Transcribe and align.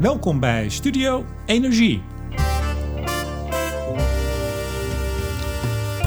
Welkom 0.00 0.40
bij 0.40 0.68
Studio 0.68 1.24
Energie. 1.46 2.02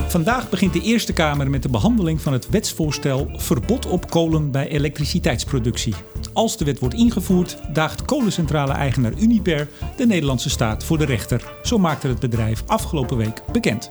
Vandaag 0.07 0.49
begint 0.49 0.73
de 0.73 0.81
Eerste 0.81 1.13
Kamer 1.13 1.49
met 1.49 1.63
de 1.63 1.69
behandeling 1.69 2.21
van 2.21 2.33
het 2.33 2.49
wetsvoorstel 2.49 3.29
Verbod 3.33 3.85
op 3.85 4.09
kolen 4.09 4.51
bij 4.51 4.67
elektriciteitsproductie. 4.67 5.95
Als 6.33 6.57
de 6.57 6.65
wet 6.65 6.79
wordt 6.79 6.95
ingevoerd, 6.95 7.57
daagt 7.73 8.05
kolencentrale-eigenaar 8.05 9.13
Uniper 9.19 9.67
de 9.97 10.05
Nederlandse 10.05 10.49
staat 10.49 10.83
voor 10.83 10.97
de 10.97 11.05
rechter. 11.05 11.51
Zo 11.63 11.77
maakte 11.77 12.07
het 12.07 12.19
bedrijf 12.19 12.63
afgelopen 12.65 13.17
week 13.17 13.43
bekend. 13.51 13.89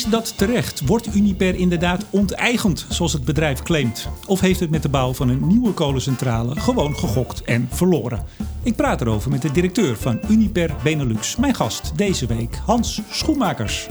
Is 0.00 0.06
dat 0.06 0.38
terecht? 0.38 0.86
Wordt 0.86 1.14
Uniper 1.14 1.54
inderdaad 1.54 2.06
onteigend, 2.10 2.86
zoals 2.88 3.12
het 3.12 3.24
bedrijf 3.24 3.62
claimt? 3.62 4.08
Of 4.26 4.40
heeft 4.40 4.60
het 4.60 4.70
met 4.70 4.82
de 4.82 4.88
bouw 4.88 5.14
van 5.14 5.28
een 5.28 5.46
nieuwe 5.46 5.72
kolencentrale 5.72 6.60
gewoon 6.60 6.96
gegokt 6.96 7.44
en 7.44 7.68
verloren? 7.70 8.24
Ik 8.62 8.76
praat 8.76 9.00
erover 9.00 9.30
met 9.30 9.42
de 9.42 9.50
directeur 9.50 9.96
van 9.96 10.20
Uniper 10.28 10.74
Benelux. 10.82 11.36
Mijn 11.36 11.54
gast 11.54 11.92
deze 11.96 12.26
week, 12.26 12.54
Hans 12.54 13.00
Schoenmakers. 13.10 13.86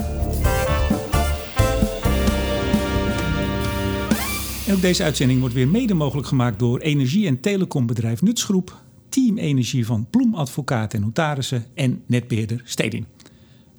En 4.67 4.73
ook 4.73 4.81
deze 4.81 5.03
uitzending 5.03 5.39
wordt 5.39 5.55
weer 5.55 5.67
mede 5.67 5.93
mogelijk 5.93 6.27
gemaakt 6.27 6.59
door 6.59 6.79
energie- 6.79 7.27
en 7.27 7.39
telecombedrijf 7.39 8.21
Nutsgroep, 8.21 8.81
Team 9.09 9.37
Energie 9.37 9.85
van 9.85 10.07
Ploem 10.09 10.35
Advocaat 10.35 10.93
en 10.93 11.01
Notarissen 11.01 11.65
en 11.73 12.03
netbeheerder 12.05 12.61
Steding. 12.65 13.05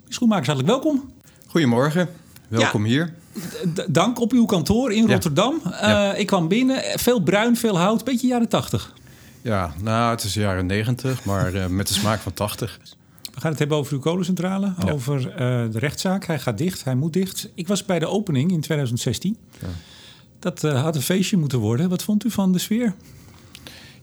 Schoenmakers, 0.09 0.47
hartelijk 0.47 0.73
welkom. 0.73 1.11
Goedemorgen, 1.47 2.09
welkom 2.51 2.85
hier. 2.85 3.13
Dank 3.89 4.21
op 4.21 4.33
uw 4.33 4.45
kantoor 4.45 4.93
in 4.93 5.11
Rotterdam. 5.11 5.63
Uh, 5.67 6.11
ik 6.17 6.27
kwam 6.27 6.49
binnen, 6.49 6.83
veel 6.99 7.21
bruin, 7.21 7.57
veel 7.57 7.79
hout, 7.79 8.05
beetje 8.05 8.27
jaren 8.27 8.49
80. 8.49 8.93
Ja, 9.43 9.75
nou, 9.83 10.11
het 10.11 10.23
is 10.23 10.35
jaren 10.35 10.67
90, 10.67 11.25
maar 11.25 11.55
uh, 11.55 11.67
met 11.67 11.89
de 11.89 11.95
smaak 11.95 12.21
van 12.21 12.33
80. 12.33 12.79
We 13.35 13.41
gaan 13.41 13.51
het 13.51 13.59
hebben 13.59 13.77
over 13.77 13.93
uw 13.93 13.99
kolencentrale, 13.99 14.75
over 14.93 15.21
uh, 15.21 15.37
de 15.73 15.79
rechtszaak. 15.79 16.25
Hij 16.25 16.39
gaat 16.39 16.59
dicht, 16.59 16.85
hij 16.85 16.95
moet 16.95 17.13
dicht. 17.13 17.49
Ik 17.55 17.69
was 17.69 17.85
bij 17.85 17.99
de 17.99 18.07
opening 18.07 18.53
in 18.53 18.61
2016. 18.61 19.37
Ja. 19.61 19.67
Dat 20.39 20.63
had 20.63 20.97
een 20.97 21.03
feestje 21.03 21.37
moeten 21.37 21.59
worden. 21.59 21.89
Wat 21.89 22.03
vond 22.03 22.25
u 22.25 22.31
van 22.31 22.53
de 22.53 22.59
sfeer? 22.59 22.95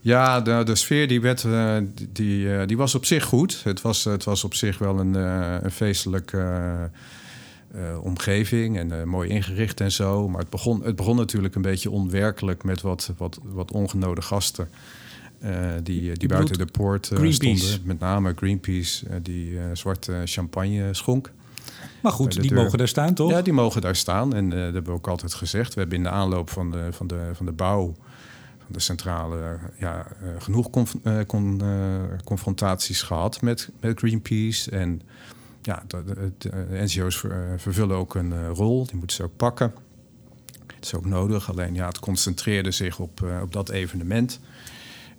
Ja, 0.00 0.40
de, 0.40 0.62
de 0.64 0.74
sfeer 0.74 1.08
die, 1.08 1.20
werd, 1.20 1.46
die, 2.12 2.66
die 2.66 2.76
was 2.76 2.94
op 2.94 3.04
zich 3.04 3.24
goed. 3.24 3.60
Het 3.64 3.82
was, 3.82 4.04
het 4.04 4.24
was 4.24 4.44
op 4.44 4.54
zich 4.54 4.78
wel 4.78 4.98
een, 4.98 5.14
een 5.14 5.70
feestelijk 5.70 6.32
uh, 7.74 8.04
omgeving 8.04 8.78
en 8.78 8.90
uh, 8.92 9.02
mooi 9.02 9.28
ingericht 9.28 9.80
en 9.80 9.92
zo. 9.92 10.28
Maar 10.28 10.40
het 10.40 10.50
begon, 10.50 10.84
het 10.84 10.96
begon 10.96 11.16
natuurlijk 11.16 11.54
een 11.54 11.62
beetje 11.62 11.90
onwerkelijk 11.90 12.64
met 12.64 12.80
wat, 12.80 13.12
wat, 13.16 13.38
wat 13.42 13.72
ongenode 13.72 14.22
gasten. 14.22 14.68
Uh, 15.42 15.70
die, 15.82 16.12
die 16.12 16.28
buiten 16.28 16.58
de 16.58 16.66
poort 16.66 17.06
stonden. 17.06 17.80
Met 17.84 17.98
name 17.98 18.32
Greenpeace, 18.36 19.20
die 19.22 19.58
zwarte 19.72 20.22
champagne 20.24 20.94
schonk. 20.94 21.30
Maar 22.02 22.12
goed, 22.12 22.42
die 22.42 22.54
mogen 22.54 22.78
daar 22.78 22.88
staan, 22.88 23.14
toch? 23.14 23.30
Ja, 23.30 23.42
die 23.42 23.52
mogen 23.52 23.80
daar 23.80 23.96
staan. 23.96 24.34
En 24.34 24.50
dat 24.50 24.58
hebben 24.58 24.84
we 24.84 24.90
ook 24.90 25.08
altijd 25.08 25.34
gezegd. 25.34 25.74
We 25.74 25.80
hebben 25.80 25.98
in 25.98 26.04
de 26.04 26.10
aanloop 26.10 26.50
van 26.50 26.70
de, 26.70 26.88
van 26.90 27.06
de, 27.06 27.30
van 27.32 27.46
de 27.46 27.52
bouw 27.52 27.94
van 28.58 28.72
de 28.72 28.80
centrale 28.80 29.58
ja, 29.78 30.06
genoeg 30.38 30.70
conf, 30.70 30.94
con, 31.26 31.62
confrontaties 32.24 33.02
gehad 33.02 33.42
met, 33.42 33.70
met 33.80 33.98
Greenpeace. 33.98 34.70
En 34.70 35.02
ja, 35.62 35.82
de, 35.86 36.04
de, 36.04 36.32
de 36.38 36.66
NGO's 36.70 37.24
vervullen 37.56 37.96
ook 37.96 38.14
een 38.14 38.48
rol, 38.48 38.86
die 38.86 38.96
moeten 38.96 39.16
ze 39.16 39.22
ook 39.22 39.36
pakken. 39.36 39.72
Het 40.76 40.84
is 40.84 40.94
ook 40.94 41.06
nodig, 41.06 41.50
alleen 41.50 41.74
ja, 41.74 41.86
het 41.86 41.98
concentreerde 41.98 42.70
zich 42.70 42.98
op, 42.98 43.26
op 43.42 43.52
dat 43.52 43.68
evenement. 43.68 44.40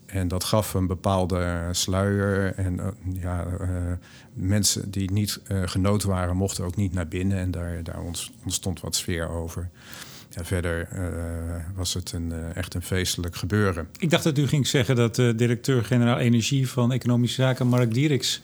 En 0.05 0.27
dat 0.27 0.43
gaf 0.43 0.73
een 0.73 0.87
bepaalde 0.87 1.69
sluier. 1.71 2.53
En 2.55 2.79
ja, 3.13 3.47
mensen 4.33 4.91
die 4.91 5.11
niet 5.11 5.39
genood 5.65 6.03
waren, 6.03 6.35
mochten 6.35 6.63
ook 6.65 6.75
niet 6.75 6.93
naar 6.93 7.07
binnen. 7.07 7.37
En 7.37 7.51
daar, 7.51 7.83
daar 7.83 8.01
ontstond 8.43 8.79
wat 8.79 8.95
sfeer 8.95 9.29
over. 9.29 9.69
Ja, 10.29 10.45
verder 10.45 10.87
was 11.75 11.93
het 11.93 12.11
een, 12.11 12.33
echt 12.53 12.73
een 12.73 12.81
feestelijk 12.81 13.35
gebeuren. 13.35 13.87
Ik 13.97 14.09
dacht 14.09 14.23
dat 14.23 14.37
u 14.37 14.47
ging 14.47 14.67
zeggen 14.67 14.95
dat 14.95 15.15
directeur-generaal 15.15 16.17
Energie 16.17 16.69
van 16.69 16.91
Economische 16.91 17.41
Zaken, 17.41 17.67
Mark 17.67 17.93
Dieriks, 17.93 18.41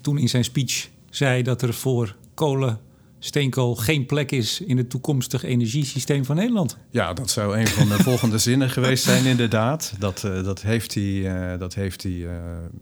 toen 0.00 0.18
in 0.18 0.28
zijn 0.28 0.44
speech 0.44 0.88
zei 1.16 1.42
dat 1.42 1.62
er 1.62 1.74
voor 1.74 2.16
kolen, 2.34 2.80
steenkool 3.18 3.74
geen 3.74 4.06
plek 4.06 4.32
is 4.32 4.60
in 4.60 4.76
het 4.76 4.90
toekomstig 4.90 5.42
energiesysteem 5.42 6.24
van 6.24 6.36
Nederland. 6.36 6.76
Ja, 6.90 7.12
dat 7.12 7.30
zou 7.30 7.58
een 7.58 7.66
van 7.66 7.88
de 7.88 8.02
volgende 8.02 8.38
zinnen 8.38 8.70
geweest 8.70 9.04
zijn, 9.04 9.24
inderdaad. 9.24 9.92
Dat, 9.98 10.22
uh, 10.26 10.44
dat 10.44 10.62
heeft 10.62 10.94
hij, 10.94 11.02
uh, 11.02 11.58
dat 11.58 11.74
heeft 11.74 12.02
hij 12.02 12.12
uh, 12.12 12.30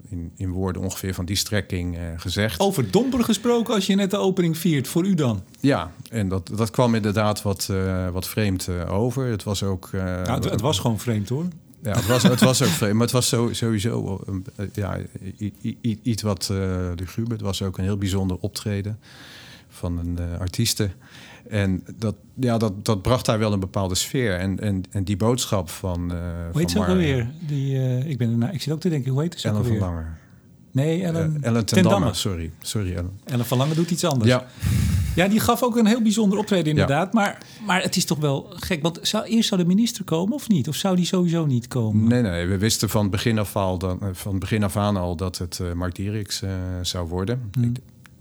in, 0.09 0.33
in 0.37 0.51
woorden 0.51 0.83
ongeveer 0.83 1.15
van 1.15 1.25
die 1.25 1.37
strekking 1.37 1.99
gezegd. 2.17 2.61
Over 2.61 2.91
domper 2.91 3.25
gesproken 3.25 3.75
als 3.75 3.87
je 3.87 3.95
net 3.95 4.11
de 4.11 4.17
opening 4.17 4.59
viert, 4.59 4.89
voor 4.89 5.05
u 5.05 5.15
dan? 5.15 5.43
Ja, 5.61 5.93
en 6.11 6.29
dat, 6.29 6.51
dat 6.57 6.71
kwam 6.71 6.95
inderdaad 6.95 7.43
wat, 7.43 7.73
wat 8.13 8.29
vreemd 8.29 8.69
over. 8.89 9.27
Het 9.27 9.43
was 9.43 9.63
ook. 9.63 9.89
Nou, 9.93 10.31
het, 10.31 10.45
het 10.45 10.61
was 10.61 10.79
gewoon 10.79 10.99
vreemd 10.99 11.29
hoor. 11.29 11.45
Ja, 11.85 11.95
het 11.95 12.07
was, 12.07 12.23
het 12.23 12.41
was 12.41 12.63
ook 12.63 12.69
vreemd, 12.69 12.93
maar 12.93 13.03
het 13.03 13.11
was 13.11 13.29
zo, 13.29 13.53
sowieso 13.53 14.21
ja, 14.73 14.99
iets 16.03 16.23
wat 16.23 16.49
uh, 16.53 16.59
luguber. 16.97 17.33
Het 17.33 17.41
was 17.41 17.63
ook 17.63 17.79
een 17.79 17.85
heel 17.85 17.99
bijzonder 17.99 18.37
optreden 18.41 18.99
van 19.69 19.99
een 19.99 20.19
uh, 20.21 20.39
artieste. 20.39 20.91
En 21.49 21.85
dat, 21.97 22.15
ja, 22.35 22.59
dat, 22.59 22.85
dat 22.85 23.03
bracht 23.03 23.27
daar 23.27 23.39
wel 23.39 23.53
een 23.53 23.61
bepaalde 23.61 23.95
sfeer. 23.95 24.39
En, 24.39 24.61
en, 24.61 24.83
en 24.91 25.05
die 25.05 25.17
boodschap 25.17 25.71
van. 25.71 26.13
Uh, 26.13 26.19
hoe 26.53 26.61
heet 26.61 26.71
ze 26.71 26.79
ook 26.79 26.89
alweer? 26.89 27.31
Die, 27.47 27.75
uh, 27.75 28.07
ik, 28.07 28.19
ben, 28.19 28.39
nou, 28.39 28.53
ik 28.53 28.63
zit 28.63 28.73
ook 28.73 28.81
te 28.81 28.89
denken, 28.89 29.13
hoe 29.13 29.23
heet 29.23 29.41
ze 29.41 29.49
Ellen 29.49 29.65
van 29.65 29.79
Langer. 29.79 30.19
Nee, 30.75 31.03
Ellen, 31.03 31.37
uh, 31.41 31.47
Ellen 31.47 31.65
ten, 31.67 31.83
ten 31.83 31.91
Damme. 31.91 32.15
Sorry, 32.15 32.51
sorry 32.61 32.95
Ellen. 32.95 33.21
Ellen 33.25 33.47
van 33.47 33.59
Lange 33.59 33.75
doet 33.75 33.91
iets 33.91 34.05
anders. 34.05 34.31
Ja. 34.31 34.47
Ja, 35.15 35.29
die 35.29 35.41
gaf 35.41 35.63
ook 35.63 35.77
een 35.77 35.87
heel 35.87 36.03
bijzonder 36.03 36.39
optreden 36.39 36.67
inderdaad. 36.67 37.13
Ja. 37.13 37.21
Maar, 37.21 37.39
maar 37.67 37.83
het 37.83 37.97
is 37.97 38.05
toch 38.05 38.19
wel 38.19 38.47
gek. 38.51 38.83
Want 38.83 38.99
zou, 39.03 39.25
eerst 39.25 39.49
zou 39.49 39.61
de 39.61 39.67
minister 39.67 40.05
komen 40.05 40.35
of 40.35 40.49
niet? 40.49 40.69
Of 40.69 40.75
zou 40.75 40.97
die 40.97 41.05
sowieso 41.05 41.47
niet 41.47 41.69
komen? 41.69 42.09
Nee, 42.09 42.23
nee. 42.23 42.47
We 42.47 42.59
wisten 42.59 42.89
van 42.89 43.11
begin 43.11 43.39
af, 43.39 43.57
al 43.57 43.79
dan, 43.79 44.01
van 44.13 44.39
begin 44.39 44.63
af 44.63 44.77
aan 44.77 44.97
al 44.97 45.17
dat 45.17 45.39
het 45.39 45.59
uh, 45.63 45.73
Mark 45.73 45.95
Dieriks 45.95 46.43
uh, 46.43 46.51
zou 46.83 47.09
worden. 47.09 47.51
Hmm. 47.53 47.65
Ik, 47.65 47.79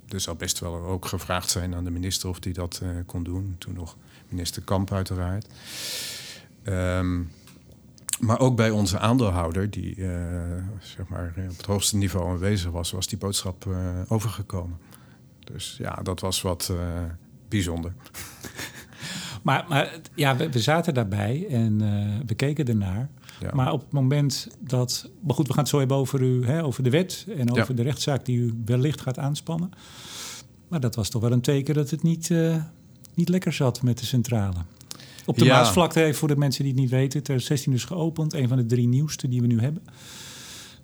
er 0.09 0.20
zou 0.20 0.38
best 0.38 0.59
wel 0.59 0.75
ook 0.75 1.06
gevraagd 1.06 1.50
zijn 1.50 1.75
aan 1.75 1.84
de 1.84 1.91
minister 1.91 2.30
of 2.30 2.40
die 2.40 2.53
dat 2.53 2.80
uh, 2.84 2.90
kon 3.06 3.24
doen. 3.24 3.56
Toen 3.58 3.74
nog 3.74 3.96
minister 4.30 4.62
Kamp 4.62 4.91
uiteraard. 4.91 5.46
Um, 6.66 7.31
maar 8.23 8.39
ook 8.39 8.56
bij 8.56 8.69
onze 8.69 9.00
aandeelhouder, 9.00 9.69
die 9.69 9.95
uh, 9.95 10.09
zeg 10.79 11.07
maar 11.07 11.34
op 11.50 11.57
het 11.57 11.66
hoogste 11.66 11.97
niveau 11.97 12.29
aanwezig 12.29 12.72
was, 12.72 12.91
was 12.91 13.07
die 13.07 13.17
boodschap 13.17 13.66
uh, 13.66 13.78
overgekomen. 14.07 14.78
Dus 15.39 15.75
ja, 15.78 15.94
dat 16.03 16.19
was 16.19 16.41
wat 16.41 16.69
uh, 16.72 16.78
bijzonder. 17.47 17.94
maar, 19.44 19.66
maar 19.69 20.00
ja, 20.16 20.35
we, 20.35 20.50
we, 20.50 20.59
zaten 20.59 20.94
daarbij 20.94 21.47
en 21.50 21.78
we 22.25 22.35
keken 22.35 22.66
ernaar. 22.66 23.09
Ja. 23.39 23.50
Maar 23.53 23.72
op 23.72 23.81
het 23.81 23.91
moment 23.91 24.47
dat. 24.59 25.09
Maar 25.22 25.35
goed, 25.35 25.47
we 25.47 25.53
gaan 25.53 25.61
het 25.61 25.72
zo 25.72 25.79
hebben 25.79 25.97
over, 25.97 26.22
u, 26.22 26.45
hè, 26.45 26.63
over 26.63 26.84
de 26.84 26.90
wet 26.90 27.25
en 27.38 27.51
over 27.51 27.69
ja. 27.69 27.75
de 27.75 27.84
rechtszaak 27.84 28.25
die 28.25 28.38
u 28.38 28.61
wellicht 28.66 29.01
gaat 29.01 29.19
aanspannen. 29.19 29.69
Maar 30.67 30.79
dat 30.79 30.95
was 30.95 31.09
toch 31.09 31.22
wel 31.22 31.31
een 31.31 31.41
teken 31.41 31.73
dat 31.73 31.90
het 31.90 32.03
niet, 32.03 32.34
niet 33.13 33.29
lekker 33.29 33.53
zat 33.53 33.81
met 33.81 33.97
de 33.97 34.05
centrale. 34.05 34.59
Op 35.25 35.38
de 35.38 35.45
ja. 35.45 35.57
Maasvlakte 35.57 36.00
heeft 36.00 36.17
voor 36.17 36.28
de 36.28 36.35
mensen 36.35 36.63
die 36.63 36.72
het 36.72 36.81
niet 36.81 36.91
weten, 36.91 37.09
2016 37.09 37.73
is 37.73 37.85
geopend. 37.85 38.34
Een 38.34 38.47
van 38.47 38.57
de 38.57 38.66
drie 38.66 38.88
nieuwste 38.88 39.28
die 39.28 39.41
we 39.41 39.47
nu 39.47 39.59
hebben. 39.59 39.84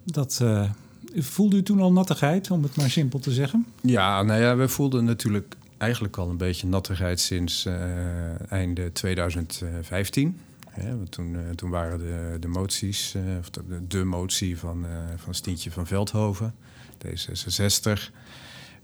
Dat, 0.03 0.39
uh, 0.41 0.69
voelde 1.15 1.55
u 1.57 1.63
toen 1.63 1.79
al 1.79 1.91
nattigheid, 1.91 2.51
om 2.51 2.63
het 2.63 2.75
maar 2.75 2.89
simpel 2.89 3.19
te 3.19 3.31
zeggen? 3.31 3.65
Ja, 3.81 4.23
nou 4.23 4.41
ja, 4.41 4.55
we 4.55 4.67
voelden 4.67 5.05
natuurlijk 5.05 5.55
eigenlijk 5.77 6.17
al 6.17 6.29
een 6.29 6.37
beetje 6.37 6.67
nattigheid 6.67 7.19
sinds 7.19 7.65
uh, 7.65 8.51
einde 8.51 8.91
2015. 8.91 10.39
Ja, 10.81 10.95
toen, 11.09 11.33
uh, 11.33 11.39
toen 11.55 11.69
waren 11.69 11.99
de, 11.99 12.37
de 12.39 12.47
moties, 12.47 13.15
of 13.39 13.49
de, 13.49 13.61
de, 13.87 14.03
motie 14.03 14.57
van, 14.57 14.85
van 15.15 15.33
Stientje 15.33 15.71
van 15.71 15.87
Veldhoven, 15.87 16.53
D66. 17.05 18.11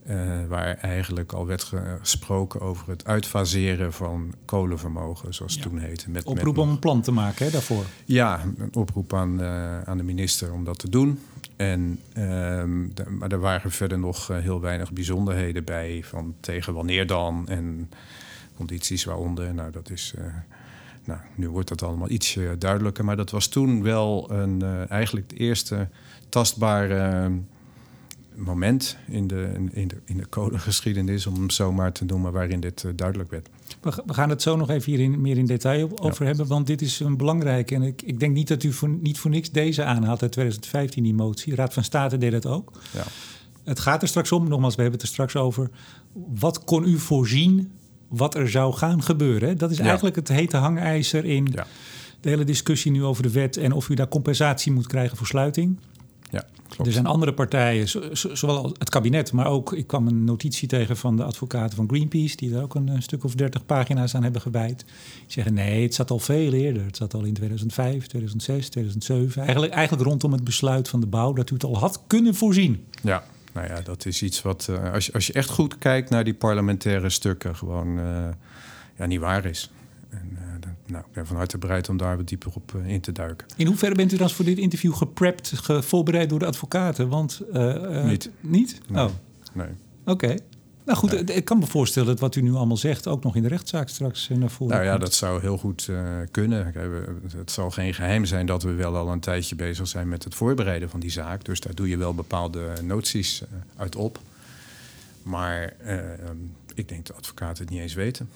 Uh, 0.10 0.46
waar 0.48 0.78
eigenlijk 0.78 1.34
al 1.34 1.46
werd 1.46 1.72
gesproken 2.02 2.62
over 2.62 2.90
het 2.90 3.06
uitfaseren 3.06 3.94
van 3.94 4.34
kolenvermogen, 4.46 5.34
zoals 5.34 5.54
ja. 5.54 5.60
het 5.60 5.70
toen 5.70 5.80
heette. 5.80 6.10
Met, 6.10 6.24
oproep 6.24 6.56
met 6.56 6.64
om 6.64 6.70
een 6.70 6.80
plan 6.80 7.02
te 7.02 7.12
maken 7.12 7.46
hè, 7.46 7.52
daarvoor? 7.52 7.86
Ja, 8.06 8.42
een 8.58 8.76
oproep 8.76 9.14
aan, 9.14 9.42
uh, 9.42 9.82
aan 9.82 9.98
de 9.98 10.04
minister 10.04 10.54
om 10.54 10.64
dat 10.64 10.80
te 10.80 10.90
doen. 10.90 11.20
En, 11.56 12.00
uh, 12.10 12.24
de, 12.94 13.10
maar 13.10 13.32
er 13.32 13.40
waren 13.40 13.72
verder 13.72 14.00
nog 14.00 14.32
uh, 14.32 14.38
heel 14.38 14.62
weinig 14.62 14.92
bijzonderheden 14.92 15.64
bij, 15.64 16.02
van 16.04 16.36
tegen 16.40 16.74
wanneer 16.74 17.08
dan 17.08 17.48
en 17.48 17.90
condities 18.56 19.04
waaronder. 19.04 19.54
Nou, 19.54 19.72
dat 19.72 19.90
is. 19.90 20.14
nou, 21.06 21.20
nu 21.36 21.50
wordt 21.50 21.70
dat 21.70 21.84
allemaal 21.84 22.10
iets 22.10 22.38
duidelijker. 22.60 23.06
Maar 23.06 23.18
dat 23.18 23.32
was 23.32 23.48
toen 23.48 23.84
wel 23.84 24.32
een, 24.32 24.88
eigenlijk 24.90 25.32
het 25.32 25.40
eerste 25.40 25.88
tastbare 26.30 27.32
moment 28.38 28.98
in 29.08 29.28
de, 29.28 29.52
in 29.72 29.88
de, 29.88 29.96
in 30.06 30.18
de 30.18 30.30
codegeschiedenis, 30.30 31.28
om 31.28 31.34
hem 31.34 31.50
zo 31.50 31.72
maar 31.72 31.92
te 31.92 32.06
noemen, 32.06 32.32
waarin 32.32 32.60
dit 32.60 32.84
uh, 32.84 32.92
duidelijk 32.96 33.32
werd. 33.32 33.50
We 34.06 34.14
gaan 34.14 34.30
het 34.30 34.42
zo 34.42 34.56
nog 34.56 34.70
even 34.70 34.92
hier 34.92 35.00
in, 35.00 35.22
meer 35.22 35.38
in 35.38 35.46
detail 35.46 36.00
over 36.00 36.26
hebben, 36.26 36.48
want 36.48 36.68
dit 36.68 36.82
is 36.82 37.00
een 37.00 37.18
belangrijke. 37.18 37.76
En 37.76 37.82
ik, 37.82 38.02
ik 38.02 38.20
denk 38.20 38.34
niet 38.34 38.48
dat 38.48 38.64
u 38.64 38.74
voor, 38.74 38.90
niet 38.90 39.20
voor 39.20 39.32
niks 39.32 39.52
deze 39.52 39.84
aanhaalt 39.84 40.22
uit 40.22 40.32
2015, 40.32 41.04
die 41.04 41.14
motie. 41.14 41.56
Raad 41.56 41.74
van 41.74 41.84
State 41.84 42.18
deed 42.18 42.32
dat 42.32 42.46
ook. 42.46 42.72
Ja. 42.94 43.04
Het 43.64 43.80
gaat 43.80 44.02
er 44.02 44.08
straks 44.08 44.32
om, 44.32 44.48
nogmaals, 44.48 44.76
we 44.76 44.82
hebben 44.82 45.00
het 45.00 45.08
er 45.08 45.14
straks 45.14 45.36
over. 45.36 45.70
Wat 46.14 46.64
kon 46.64 46.88
u 46.88 47.00
voorzien 47.00 47.72
wat 48.08 48.36
er 48.36 48.50
zou 48.50 48.74
gaan 48.74 49.04
gebeuren? 49.04 49.58
Dat 49.58 49.72
is 49.72 49.80
eigenlijk 49.80 50.16
het 50.16 50.28
hete 50.28 50.58
hangijzer 50.58 51.26
in 51.26 51.46
de 52.22 52.30
hele 52.30 52.44
discussie 52.44 52.92
nu 52.92 53.04
over 53.04 53.24
de 53.24 53.32
wet 53.32 53.58
en 53.58 53.72
of 53.72 53.90
u 53.90 53.94
daar 53.94 54.08
compensatie 54.08 54.72
moet 54.72 54.88
krijgen 54.88 55.18
voor 55.18 55.28
sluiting. 55.28 55.78
Ja, 56.32 56.46
klopt. 56.68 56.88
Er 56.88 56.94
zijn 56.94 57.06
andere 57.06 57.34
partijen, 57.34 57.88
zowel 58.34 58.76
het 58.78 58.90
kabinet, 58.90 59.32
maar 59.32 59.46
ook... 59.46 59.74
ik 59.74 59.88
kwam 59.88 60.08
een 60.08 60.24
notitie 60.24 60.68
tegen 60.68 60.98
van 60.98 61.16
de 61.16 61.24
advocaten 61.24 61.76
van 61.76 61.88
Greenpeace... 61.88 62.36
die 62.36 62.56
er 62.56 62.62
ook 62.62 62.76
een, 62.76 63.02
stuk 63.02 63.24
of 63.24 63.36
dertig 63.36 63.66
pagina's 63.66 64.16
aan 64.16 64.24
hebben 64.24 64.42
gewijd. 64.42 64.78
Die 64.78 65.26
zeggen 65.28 65.54
nee, 65.54 65.84
het 65.84 65.94
zat 65.94 66.12
al 66.12 66.20
veel 66.20 66.54
eerder. 66.54 66.86
Het 66.86 66.98
zat 66.98 67.14
al 67.14 67.24
in 67.24 67.34
2005, 67.34 68.08
2006, 68.08 68.70
2007. 68.70 69.42
Eigenlijk, 69.42 69.74
eigenlijk 69.74 70.08
rondom 70.08 70.32
het 70.32 70.44
besluit 70.44 70.90
van 70.90 71.00
de 71.00 71.08
bouw... 71.08 71.34
dat 71.34 71.50
u 71.50 71.54
het 71.54 71.64
al 71.64 71.78
had 71.78 72.02
kunnen 72.08 72.36
voorzien. 72.36 72.86
Ja, 73.02 73.24
nou 73.54 73.68
ja, 73.68 73.82
dat 73.82 74.06
is 74.06 74.22
iets 74.22 74.42
wat... 74.42 74.68
Uh, 74.70 74.94
als, 74.94 75.06
je, 75.06 75.14
als 75.14 75.28
je 75.28 75.34
echt 75.34 75.50
goed 75.50 75.78
kijkt 75.78 76.10
naar 76.10 76.24
die 76.24 76.34
parlementaire 76.34 77.10
stukken... 77.10 77.56
gewoon 77.56 77.98
uh, 78.00 78.28
ja, 78.98 79.06
niet 79.06 79.20
waar 79.20 79.46
is. 79.46 79.70
Nou, 80.88 81.04
ik 81.06 81.12
ben 81.14 81.28
van 81.28 81.36
harte 81.36 81.58
bereid 81.58 81.90
om 81.90 81.98
daar 81.98 82.18
wat 82.18 82.28
dieper 82.28 82.52
op 82.54 82.74
uh, 82.76 82.88
in 82.88 83.02
te 83.02 83.12
duiken. 83.12 83.48
In 83.58 83.68
hoeverre 83.68 83.96
bent 83.96 84.14
u 84.14 84.18
dan 84.18 84.30
voor 84.30 84.46
dit 84.46 84.58
interview 84.58 84.94
geprept, 84.94 85.52
ge 85.56 85.82
voorbereid 85.82 86.30
door 86.30 86.40
de 86.40 86.46
advocaten? 86.46 87.10
Want, 87.10 87.42
uh, 87.54 88.04
niet. 88.04 88.30
Niet? 88.40 88.82
Nee. 88.88 89.04
Oh. 89.04 89.12
Nee. 89.54 89.68
Oké. 90.06 90.36
Nou 90.86 90.98
goed, 90.98 91.12
nee. 91.12 91.24
ik 91.24 91.46
kan 91.46 91.60
me 91.60 91.66
voorstellen 91.66 92.08
dat 92.08 92.20
wat 92.20 92.36
u 92.36 92.42
nu 92.42 92.54
allemaal 92.54 92.78
zegt... 92.78 93.08
ook 93.08 93.24
nog 93.24 93.36
in 93.36 93.42
de 93.42 93.48
rechtszaak 93.48 93.90
straks 93.90 94.30
naar 94.30 94.50
voren 94.50 94.74
Nou 94.74 94.86
ja, 94.86 94.92
komt. 94.92 95.04
dat 95.04 95.14
zou 95.14 95.42
heel 95.42 95.58
goed 95.58 95.88
uh, 95.90 96.00
kunnen. 96.32 96.74
Het 97.36 97.52
zal 97.52 97.72
geen 97.72 97.94
geheim 97.94 98.26
zijn 98.26 98.46
dat 98.46 98.64
we 98.64 98.72
wel 98.72 98.96
al 98.96 99.12
een 99.12 99.20
tijdje 99.20 99.56
bezig 99.56 99.88
zijn... 99.88 100.10
met 100.10 100.24
het 100.24 100.36
voorbereiden 100.36 100.90
van 100.90 101.00
die 101.00 101.12
zaak. 101.12 101.46
Dus 101.46 101.60
daar 101.60 101.76
doe 101.76 101.90
je 101.90 101.98
wel 101.98 102.14
bepaalde 102.14 102.68
noties 102.84 103.44
uit 103.76 103.96
op. 103.96 104.20
Maar 105.24 105.74
ik 106.74 106.88
denk 106.88 107.06
dat 107.06 107.16
de 107.16 107.22
advocaten 107.22 107.64
het 107.64 107.74
niet 107.74 107.82
eens 107.82 107.94
weten. 107.94 108.30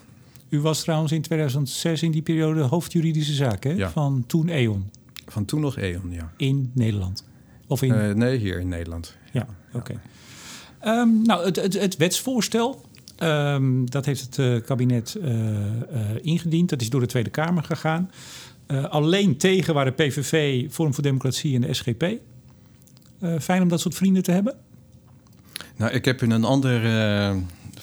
U 0.49 0.61
was 0.61 0.81
trouwens 0.81 1.11
in 1.11 1.21
2006 1.21 2.03
in 2.03 2.11
die 2.11 2.21
periode 2.21 2.61
hoofdjuridische 2.61 3.33
zaak 3.33 3.63
hè? 3.63 3.71
Ja. 3.71 3.89
van 3.89 4.23
toen 4.27 4.49
E.ON. 4.49 4.89
Van 5.25 5.45
toen 5.45 5.61
nog 5.61 5.77
E.ON, 5.77 6.11
ja. 6.11 6.31
In 6.37 6.71
Nederland? 6.73 7.23
Of 7.67 7.81
in... 7.81 7.93
Uh, 7.93 8.13
nee, 8.13 8.37
hier 8.37 8.59
in 8.59 8.67
Nederland. 8.67 9.15
Ja, 9.31 9.47
ja. 9.71 9.77
oké. 9.79 9.97
Okay. 10.81 10.99
Um, 10.99 11.21
nou, 11.21 11.45
het, 11.45 11.55
het, 11.55 11.79
het 11.79 11.97
wetsvoorstel, 11.97 12.85
um, 13.19 13.89
dat 13.89 14.05
heeft 14.05 14.21
het 14.21 14.37
uh, 14.37 14.61
kabinet 14.61 15.17
uh, 15.21 15.29
ingediend. 16.21 16.69
Dat 16.69 16.81
is 16.81 16.89
door 16.89 17.01
de 17.01 17.07
Tweede 17.07 17.29
Kamer 17.29 17.63
gegaan. 17.63 18.11
alleen 18.89 19.37
tegen 19.37 19.73
waren 19.73 19.95
PVV, 19.95 20.65
Forum 20.71 20.93
voor 20.93 21.03
Democratie 21.03 21.55
en 21.55 21.61
de 21.61 21.73
SGP. 21.73 22.05
fijn 23.39 23.61
om 23.61 23.67
dat 23.67 23.79
soort 23.79 23.95
vrienden 23.95 24.23
te 24.23 24.31
hebben? 24.31 24.55
Nou, 25.75 25.91
ik 25.91 26.05
heb 26.05 26.21
in 26.21 26.31
een 26.31 26.43
ander 26.43 26.81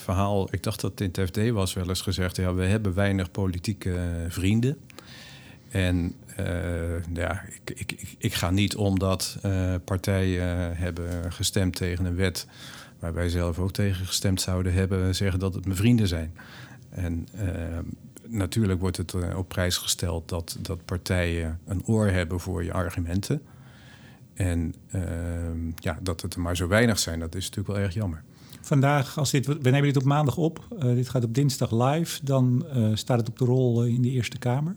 verhaal, 0.07 0.49
ik 0.51 0.63
dacht 0.63 0.81
dat 0.81 1.01
in 1.01 1.13
het 1.13 1.29
FD 1.29 1.51
was 1.51 1.75
wel 1.75 1.89
eens 1.89 2.01
gezegd, 2.01 2.37
ja, 2.37 2.55
we 2.55 2.65
hebben 2.65 2.95
weinig 2.95 3.31
politieke 3.31 4.25
vrienden. 4.29 4.77
En 5.69 6.15
uh, 6.41 7.05
ja, 7.15 7.43
ik, 7.65 7.79
ik, 7.81 8.15
ik, 8.19 8.35
ga 8.35 8.51
niet 8.51 8.77
omdat 8.77 9.39
uh, 9.47 9.75
partijen 9.85 10.77
hebben 10.77 11.33
gestemd 11.33 11.77
tegen 11.77 12.05
een 12.05 12.15
wet 12.15 12.47
waar 12.99 13.15
wij 13.15 13.29
zelf 13.29 13.59
ook 13.59 13.73
tegen 13.73 14.07
gestemd 14.07 14.41
zouden 14.41 14.73
hebben, 14.73 15.15
zeggen 15.15 15.39
dat 15.39 15.55
het 15.55 15.65
mijn 15.65 15.77
vrienden 15.77 16.09
zijn. 16.09 16.37
En 16.91 17.29
natuurlijk 18.27 18.81
wordt 18.81 18.97
het 18.97 19.35
op 19.35 19.49
prijs 19.49 19.77
gesteld 19.77 20.29
dat, 20.29 20.57
dat 20.61 20.85
partijen 20.85 21.61
een 21.67 21.87
oor 21.87 22.07
hebben 22.07 22.41
voor 22.41 22.65
je 22.65 22.73
argumenten. 22.73 23.43
En 24.35 24.75
ja, 25.77 25.99
dat 26.03 26.21
het 26.21 26.35
er 26.35 26.41
maar 26.41 26.57
zo 26.57 26.69
weinig 26.69 26.99
zijn, 26.99 27.21
dat 27.21 27.35
is 27.35 27.45
natuurlijk 27.49 27.77
wel 27.77 27.85
erg 27.85 27.95
jammer 27.95 28.23
vandaag, 28.67 29.19
als 29.19 29.31
dit, 29.31 29.47
we 29.47 29.71
nemen 29.71 29.83
dit 29.83 29.97
op 29.97 30.05
maandag 30.05 30.37
op, 30.37 30.67
uh, 30.73 30.83
dit 30.95 31.09
gaat 31.09 31.25
op 31.25 31.35
dinsdag 31.35 31.71
live, 31.71 32.25
dan 32.25 32.67
uh, 32.75 32.91
staat 32.95 33.19
het 33.19 33.29
op 33.29 33.39
de 33.39 33.45
rol 33.45 33.85
uh, 33.85 33.95
in 33.95 34.03
de 34.03 34.11
Eerste 34.11 34.39
Kamer. 34.39 34.77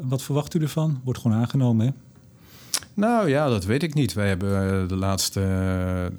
Wat 0.00 0.22
verwacht 0.22 0.54
u 0.54 0.60
ervan? 0.60 1.00
Wordt 1.04 1.20
gewoon 1.20 1.36
aangenomen, 1.36 1.86
hè? 1.86 1.92
Nou 2.94 3.28
ja, 3.28 3.48
dat 3.48 3.64
weet 3.64 3.82
ik 3.82 3.94
niet. 3.94 4.12
Wij 4.12 4.28
hebben 4.28 4.88
de 4.88 4.96
laatste, 4.96 6.12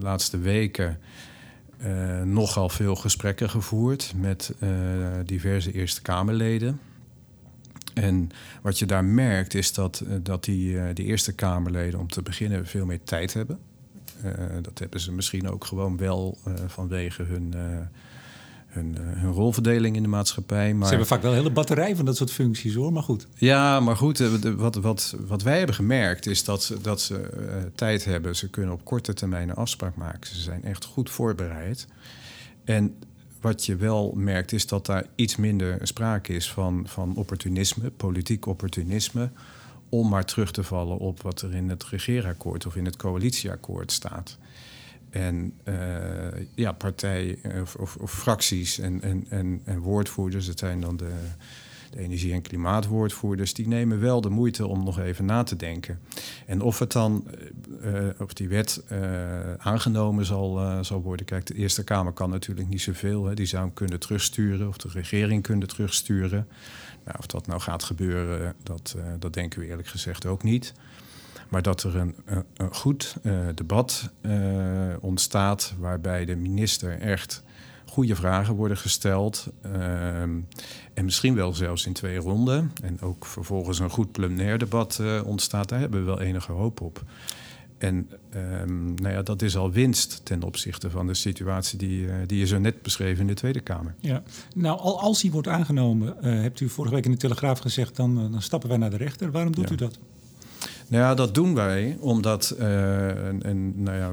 laatste 0.00 0.38
weken 0.38 0.98
nogal 2.24 2.68
veel 2.68 2.96
gesprekken 2.96 3.50
gevoerd 3.50 4.12
met 4.16 4.54
diverse 5.24 5.72
Eerste 5.72 6.02
Kamerleden. 6.02 6.80
En 7.94 8.28
wat 8.62 8.78
je 8.78 8.86
daar 8.86 9.04
merkt 9.04 9.54
is 9.54 9.72
dat, 9.72 10.04
dat 10.22 10.44
die, 10.44 10.92
die 10.92 11.04
Eerste 11.04 11.32
Kamerleden 11.32 12.00
om 12.00 12.08
te 12.08 12.22
beginnen 12.22 12.66
veel 12.66 12.86
meer 12.86 13.02
tijd 13.04 13.34
hebben. 13.34 13.58
Uh, 14.24 14.32
dat 14.62 14.78
hebben 14.78 15.00
ze 15.00 15.12
misschien 15.12 15.48
ook 15.48 15.64
gewoon 15.64 15.96
wel 15.96 16.38
uh, 16.48 16.54
vanwege 16.66 17.22
hun, 17.22 17.52
uh, 17.56 17.60
hun, 18.66 18.96
hun, 18.98 19.32
rolverdeling 19.32 19.96
in 19.96 20.02
de 20.02 20.08
maatschappij. 20.08 20.74
Maar... 20.74 20.82
Ze 20.82 20.88
hebben 20.88 21.08
vaak 21.08 21.22
wel 21.22 21.30
een 21.30 21.36
hele 21.36 21.50
batterij 21.50 21.96
van 21.96 22.04
dat 22.04 22.16
soort 22.16 22.32
functies 22.32 22.74
hoor, 22.74 22.92
maar 22.92 23.02
goed. 23.02 23.26
Ja, 23.34 23.80
maar 23.80 23.96
goed, 23.96 24.18
wat, 24.56 24.74
wat, 24.74 25.16
wat 25.26 25.42
wij 25.42 25.56
hebben 25.58 25.74
gemerkt 25.74 26.26
is 26.26 26.44
dat 26.44 26.62
ze, 26.62 26.80
dat 26.80 27.00
ze 27.00 27.30
tijd 27.74 28.04
hebben. 28.04 28.36
Ze 28.36 28.48
kunnen 28.48 28.74
op 28.74 28.84
korte 28.84 29.14
termijn 29.14 29.48
een 29.48 29.54
afspraak 29.54 29.96
maken. 29.96 30.34
Ze 30.34 30.40
zijn 30.40 30.64
echt 30.64 30.84
goed 30.84 31.10
voorbereid. 31.10 31.86
En 32.64 32.94
wat 33.40 33.66
je 33.66 33.76
wel 33.76 34.12
merkt 34.16 34.52
is 34.52 34.66
dat 34.66 34.86
daar 34.86 35.06
iets 35.14 35.36
minder 35.36 35.78
sprake 35.82 36.32
is 36.32 36.52
van, 36.52 36.84
van 36.86 37.16
opportunisme, 37.16 37.90
politiek 37.90 38.46
opportunisme 38.46 39.30
om 39.90 40.08
maar 40.08 40.24
terug 40.24 40.50
te 40.52 40.62
vallen 40.62 40.98
op 40.98 41.22
wat 41.22 41.42
er 41.42 41.54
in 41.54 41.68
het 41.68 41.84
regeerakkoord 41.84 42.66
of 42.66 42.76
in 42.76 42.84
het 42.84 42.96
coalitieakkoord 42.96 43.92
staat. 43.92 44.38
En 45.10 45.52
uh, 45.64 45.74
ja, 46.54 46.72
partij 46.72 47.38
of, 47.60 47.76
of, 47.76 48.10
fracties 48.10 48.78
en, 48.78 49.02
en, 49.28 49.60
en, 49.64 49.78
woordvoerders, 49.78 50.46
dat 50.46 50.58
zijn 50.58 50.80
dan 50.80 50.96
de, 50.96 51.12
de 51.90 51.98
energie- 51.98 52.32
en 52.32 52.42
klimaatwoordvoerders, 52.42 53.54
die 53.54 53.68
nemen 53.68 54.00
wel 54.00 54.20
de 54.20 54.28
moeite 54.28 54.66
om 54.66 54.84
nog 54.84 54.98
even 54.98 55.24
na 55.24 55.42
te 55.42 55.56
denken. 55.56 56.00
En 56.46 56.60
of 56.60 56.78
het 56.78 56.92
dan, 56.92 57.24
uh, 57.84 58.08
of 58.18 58.32
die 58.32 58.48
wet 58.48 58.82
uh, 58.92 58.98
aangenomen 59.58 60.24
zal, 60.24 60.84
zal 60.84 61.02
worden. 61.02 61.26
Kijk, 61.26 61.46
de 61.46 61.54
Eerste 61.54 61.84
Kamer 61.84 62.12
kan 62.12 62.30
natuurlijk 62.30 62.68
niet 62.68 62.82
zoveel. 62.82 63.24
Hè. 63.24 63.34
Die 63.34 63.46
zou 63.46 63.64
hem 63.64 63.74
kunnen 63.74 64.00
terugsturen, 64.00 64.68
of 64.68 64.76
de 64.76 64.88
regering 64.92 65.42
kunnen 65.42 65.68
terugsturen. 65.68 66.46
Nou, 67.04 67.18
of 67.18 67.26
dat 67.26 67.46
nou 67.46 67.60
gaat 67.60 67.84
gebeuren, 67.84 68.54
dat, 68.62 68.94
uh, 68.96 69.02
dat 69.18 69.32
denken 69.32 69.60
we 69.60 69.66
eerlijk 69.66 69.88
gezegd 69.88 70.26
ook 70.26 70.42
niet. 70.42 70.72
Maar 71.48 71.62
dat 71.62 71.82
er 71.82 71.96
een, 71.96 72.14
een, 72.24 72.74
goed 72.74 73.16
uh, 73.22 73.38
debat 73.54 74.10
uh, 74.22 74.94
ontstaat 75.00 75.74
waarbij 75.78 76.24
de 76.24 76.36
minister 76.36 77.00
echt 77.00 77.42
goede 77.86 78.14
vragen 78.14 78.54
worden 78.54 78.76
gesteld. 78.76 79.46
en 80.94 81.04
misschien 81.04 81.34
wel 81.34 81.54
zelfs 81.54 81.86
in 81.86 81.92
twee 81.92 82.16
ronden. 82.16 82.72
En 82.82 83.00
ook 83.00 83.26
vervolgens 83.26 83.78
een 83.78 83.90
goed 83.90 84.12
plenair 84.12 84.58
debat 84.58 85.02
ontstaat. 85.24 85.68
Daar 85.68 85.78
hebben 85.78 86.00
we 86.00 86.06
wel 86.06 86.20
enige 86.20 86.52
hoop 86.52 86.80
op. 86.80 87.02
En 87.80 88.10
um, 88.34 88.94
nou 88.94 89.14
ja, 89.14 89.22
dat 89.22 89.42
is 89.42 89.56
al 89.56 89.70
winst 89.70 90.20
ten 90.24 90.42
opzichte 90.42 90.90
van 90.90 91.06
de 91.06 91.14
situatie 91.14 91.78
die, 91.78 92.02
uh, 92.02 92.14
die 92.26 92.38
je 92.38 92.46
zo 92.46 92.58
net 92.58 92.82
beschreef 92.82 93.18
in 93.18 93.26
de 93.26 93.34
Tweede 93.34 93.60
Kamer. 93.60 93.94
Ja, 94.00 94.22
nou, 94.54 94.78
al, 94.78 95.00
als 95.00 95.20
die 95.20 95.30
wordt 95.30 95.48
aangenomen, 95.48 96.16
uh, 96.22 96.40
hebt 96.40 96.60
u 96.60 96.68
vorige 96.68 96.94
week 96.94 97.04
in 97.04 97.10
de 97.10 97.16
Telegraaf 97.16 97.58
gezegd, 97.58 97.96
dan, 97.96 98.24
uh, 98.24 98.32
dan 98.32 98.42
stappen 98.42 98.68
wij 98.68 98.78
naar 98.78 98.90
de 98.90 98.96
rechter. 98.96 99.30
Waarom 99.30 99.54
doet 99.54 99.68
ja. 99.68 99.74
u 99.74 99.76
dat? 99.76 99.98
Nou 100.86 101.02
ja, 101.02 101.14
dat 101.14 101.34
doen 101.34 101.54
wij 101.54 101.96
omdat, 102.00 102.50
en, 102.50 103.42
en 103.42 103.82
nou 103.82 103.96
ja, 103.96 104.12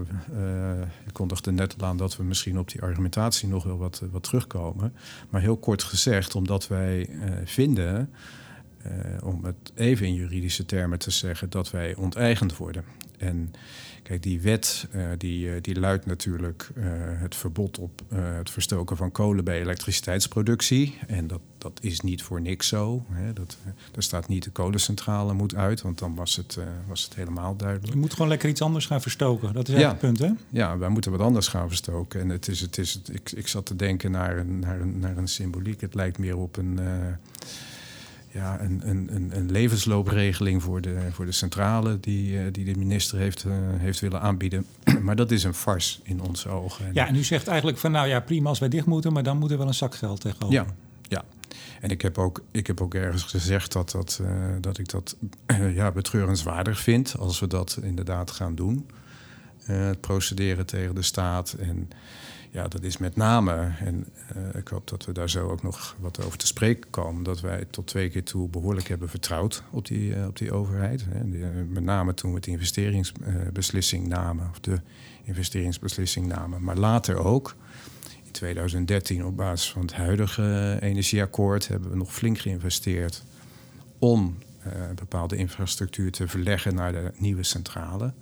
ik 1.06 1.14
kondigde 1.14 1.52
net 1.52 1.76
al 1.80 1.88
aan 1.88 1.98
dat 1.98 2.18
we 2.18 2.24
misschien 2.24 2.60
op 2.60 2.70
die 2.70 2.82
argumentatie 2.82 3.48
nog 3.48 3.64
wel 3.64 3.78
wat, 3.78 4.04
wat 4.12 4.24
terugkomen. 4.24 4.94
Maar 5.30 5.42
heel 5.42 5.58
kort 5.58 5.84
gezegd, 5.84 6.36
omdat 6.36 6.68
wij 6.68 7.10
vinden, 7.44 8.10
om 9.24 9.46
het 9.46 9.56
even 9.76 10.06
in 10.06 10.14
juridische 10.14 10.66
termen 10.66 11.00
te 11.00 11.12
zeggen, 11.12 11.50
dat 11.50 11.72
wij 11.72 11.96
onteigend 11.96 12.58
worden. 12.58 12.84
En 13.18 13.54
kijk, 14.04 14.24
die 14.24 14.42
wet 14.42 14.88
uh, 14.96 15.08
die, 15.18 15.48
uh, 15.48 15.54
die 15.62 15.80
luidt 15.80 16.06
natuurlijk 16.06 16.70
uh, 16.78 16.86
het 16.98 17.36
verbod 17.36 17.80
op 17.80 18.02
het 18.16 18.50
verstoken 18.50 18.98
van 18.98 19.12
kolen 19.12 19.44
bij 19.44 19.62
elektriciteitsproductie. 19.62 20.98
En 21.08 21.28
dat, 21.28 21.42
dat 21.58 21.80
is 21.82 22.02
niet 22.02 22.24
voor 22.24 22.42
niks 22.42 22.68
zo. 22.68 23.06
Hè. 23.10 23.34
Dat, 23.34 23.58
er 23.96 24.04
staat 24.04 24.28
niet 24.28 24.44
de 24.44 24.50
kolencentrale 24.50 25.34
moet 25.34 25.56
uit, 25.56 25.82
want 25.82 26.00
dan 26.00 26.16
was 26.16 26.36
het, 26.36 26.58
was 26.88 27.04
het 27.04 27.16
helemaal 27.16 27.56
duidelijk. 27.56 27.94
Je 27.94 28.00
moet 28.00 28.14
gewoon 28.14 28.28
lekker 28.28 28.50
iets 28.50 28.62
anders 28.62 28.86
gaan 28.86 29.02
verstoken. 29.02 29.54
Dat 29.54 29.68
is 29.68 29.80
ja. 29.80 29.90
het 29.90 30.00
punt, 30.00 30.20
hè? 30.20 30.32
Ja, 30.50 30.78
wij 30.78 30.90
moeten 30.90 31.12
wat 31.12 31.22
anders 31.22 31.48
gaan 31.48 31.68
verstoken. 31.68 32.22
En 32.22 32.30
het 32.30 32.48
is, 32.48 32.62
het 32.62 32.78
is, 32.78 32.94
het, 32.94 33.10
ik, 33.14 33.32
ik 33.32 33.48
zat 33.48 33.66
te 33.66 33.76
denken 33.76 34.12
naar 34.12 34.38
een, 34.38 34.60
naar, 34.60 34.82
een, 34.82 35.00
naar 35.00 35.18
een 35.18 35.28
symboliek. 35.28 35.82
Het 35.82 35.94
lijkt 35.94 36.18
meer 36.18 36.38
op 36.38 36.58
een 36.58 36.80
ja, 38.38 38.62
een, 38.62 38.82
een, 38.84 39.30
een 39.34 39.52
levensloopregeling 39.52 40.64
voor 40.64 40.82
de, 40.82 40.98
voor 41.12 41.26
de 41.26 41.32
centrale 41.32 42.00
die, 42.00 42.32
uh, 42.32 42.42
die 42.52 42.66
de 42.66 42.80
minister 42.80 43.18
heeft, 43.18 43.44
uh, 43.44 43.54
heeft 43.78 44.00
willen 44.00 44.22
aanbieden. 44.22 44.66
maar 45.06 45.16
dat 45.16 45.32
is 45.32 45.44
een 45.44 45.54
farce 45.54 46.00
in 46.04 46.22
onze 46.22 46.50
ogen. 46.50 46.90
Ja, 46.94 47.08
en 47.08 47.16
u 47.16 47.24
zegt 47.24 47.48
eigenlijk 47.48 47.78
van 47.78 47.92
nou 47.92 48.08
ja, 48.08 48.20
prima 48.20 48.50
als 48.50 48.60
wij 48.60 48.70
dicht 48.70 48.86
moeten, 48.86 49.14
maar 49.14 49.24
dan 49.24 49.38
moet 49.38 49.52
er 49.52 49.58
wel 49.58 49.68
een 49.68 49.74
zak 49.74 49.96
geld 49.96 50.22
tegenover. 50.22 50.66
Ja, 51.10 51.24
En 51.82 51.90
ik 51.90 52.02
heb 52.02 52.18
ook, 52.18 52.44
ik 52.52 52.68
heb 52.68 52.82
ook 52.82 52.94
ergens 52.94 53.24
gezegd 53.24 53.72
dat, 53.72 53.92
dat, 53.92 54.22
dat 54.62 54.78
ik 54.78 54.90
dat 54.90 55.16
ja, 55.80 55.92
betreurenswaardig 55.92 56.80
vind 56.80 57.16
als 57.20 57.40
we 57.40 57.48
dat 57.48 57.80
inderdaad 57.82 58.32
gaan 58.32 58.56
doen. 58.56 58.90
het 59.64 60.02
procederen 60.02 60.66
tegen 60.66 60.96
de 60.96 61.02
staat. 61.02 61.56
En 61.60 61.90
ja, 62.58 62.68
dat 62.68 62.84
is 62.84 62.98
met 62.98 63.16
name, 63.16 63.72
en 63.80 64.06
uh, 64.38 64.60
ik 64.60 64.68
hoop 64.68 64.88
dat 64.88 65.06
we 65.06 65.12
daar 65.12 65.30
zo 65.30 65.50
ook 65.50 65.64
nog 65.64 65.96
wat 66.00 66.26
over 66.26 66.38
te 66.38 66.46
spreken 66.46 66.90
komen, 66.90 67.24
dat 67.24 67.40
wij 67.40 67.66
tot 67.70 67.88
twee 67.88 68.10
keer 68.10 68.24
toe 68.24 68.50
behoorlijk 68.50 68.88
hebben 68.88 69.10
vertrouwd 69.10 69.64
op 69.70 69.86
die, 69.88 70.16
uh, 70.16 70.28
op 70.28 70.38
die 70.38 70.52
overheid. 70.52 71.06
Hè. 71.10 71.24
Uh, 71.24 71.48
met 71.70 71.84
name 71.84 72.14
toen 72.14 72.34
we 72.34 72.40
de 72.40 72.52
investeringsbeslissing 72.52 74.08
namen, 74.08 74.50
of 74.50 74.60
de 74.60 74.80
investeringsbeslissing 75.24 76.28
namen, 76.28 76.64
maar 76.64 76.78
later 76.78 77.18
ook. 77.18 77.56
In 78.26 78.32
2013 78.32 79.26
op 79.26 79.38
basis 79.38 79.72
van 79.72 79.82
het 79.82 79.94
huidige 79.94 80.78
energieakkoord 80.82 81.68
hebben 81.68 81.90
we 81.90 81.96
nog 81.96 82.14
flink 82.14 82.40
geïnvesteerd 82.40 83.24
om 84.00 84.38
bepaalde 84.96 85.36
infrastructuur 85.36 86.12
te 86.12 86.28
verleggen 86.28 86.76
naar 86.76 86.92
de 86.92 87.12
nieuwe 87.18 87.44
centrale. 87.44 88.14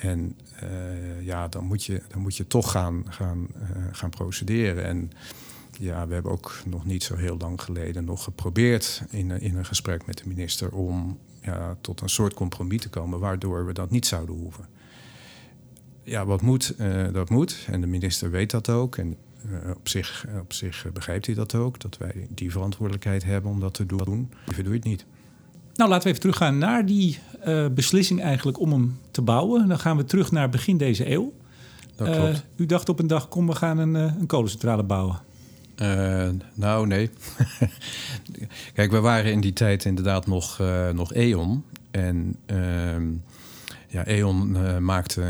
En 0.00 0.36
uh, 0.62 1.22
ja, 1.22 1.48
dan 1.48 1.64
moet 1.64 1.84
je, 1.84 2.02
dan 2.08 2.20
moet 2.20 2.36
je 2.36 2.46
toch 2.46 2.70
gaan, 2.70 3.04
gaan, 3.08 3.46
uh, 3.56 3.86
gaan 3.92 4.10
procederen. 4.10 4.84
En 4.84 5.10
ja, 5.78 6.06
we 6.06 6.14
hebben 6.14 6.32
ook 6.32 6.62
nog 6.66 6.84
niet 6.84 7.02
zo 7.02 7.16
heel 7.16 7.36
lang 7.36 7.62
geleden 7.62 8.04
nog 8.04 8.24
geprobeerd 8.24 9.02
in, 9.10 9.30
in 9.30 9.56
een 9.56 9.66
gesprek 9.66 10.06
met 10.06 10.18
de 10.18 10.28
minister 10.28 10.72
om 10.72 11.18
ja, 11.42 11.76
tot 11.80 12.00
een 12.00 12.08
soort 12.08 12.34
compromis 12.34 12.80
te 12.80 12.88
komen 12.88 13.18
waardoor 13.18 13.66
we 13.66 13.72
dat 13.72 13.90
niet 13.90 14.06
zouden 14.06 14.34
hoeven. 14.34 14.66
Ja, 16.02 16.26
wat 16.26 16.42
moet, 16.42 16.74
dat 17.12 17.30
moet. 17.30 17.66
En 17.70 17.80
de 17.80 17.86
minister 17.86 18.30
weet 18.30 18.50
dat 18.50 18.68
ook. 18.68 18.96
En 18.96 19.16
op, 19.76 19.88
zich, 19.88 20.26
op 20.40 20.52
zich 20.52 20.86
begrijpt 20.92 21.26
hij 21.26 21.34
dat 21.34 21.54
ook, 21.54 21.80
dat 21.80 21.98
wij 21.98 22.26
die 22.30 22.50
verantwoordelijkheid 22.50 23.24
hebben 23.24 23.50
om 23.50 23.60
dat 23.60 23.74
te 23.74 23.86
doen. 23.86 24.32
Liever 24.44 24.64
doe 24.64 24.72
je 24.72 24.78
het 24.78 24.88
niet. 24.88 25.06
Nou, 25.78 25.90
laten 25.90 26.04
we 26.04 26.08
even 26.08 26.20
teruggaan 26.20 26.58
naar 26.58 26.86
die 26.86 27.18
uh, 27.46 27.66
beslissing 27.66 28.22
eigenlijk 28.22 28.60
om 28.60 28.72
hem 28.72 28.98
te 29.10 29.22
bouwen. 29.22 29.68
Dan 29.68 29.78
gaan 29.78 29.96
we 29.96 30.04
terug 30.04 30.30
naar 30.30 30.48
begin 30.48 30.76
deze 30.76 31.10
eeuw. 31.10 31.32
Dat 31.96 32.16
klopt. 32.16 32.32
Uh, 32.32 32.38
u 32.56 32.66
dacht 32.66 32.88
op 32.88 32.98
een 32.98 33.06
dag, 33.06 33.28
kom, 33.28 33.46
we 33.46 33.54
gaan 33.54 33.78
een, 33.78 33.94
een 33.94 34.26
kolencentrale 34.26 34.82
bouwen. 34.82 35.20
Uh, 35.76 36.28
nou, 36.54 36.86
nee. 36.86 37.10
Kijk, 38.74 38.90
we 38.90 39.00
waren 39.00 39.32
in 39.32 39.40
die 39.40 39.52
tijd 39.52 39.84
inderdaad 39.84 40.26
nog, 40.26 40.62
nog 40.92 41.14
E.ON. 41.14 41.64
En 41.90 42.36
ehm, 42.46 43.06
ja, 43.88 44.06
E.ON 44.06 44.56
maakte, 44.84 45.22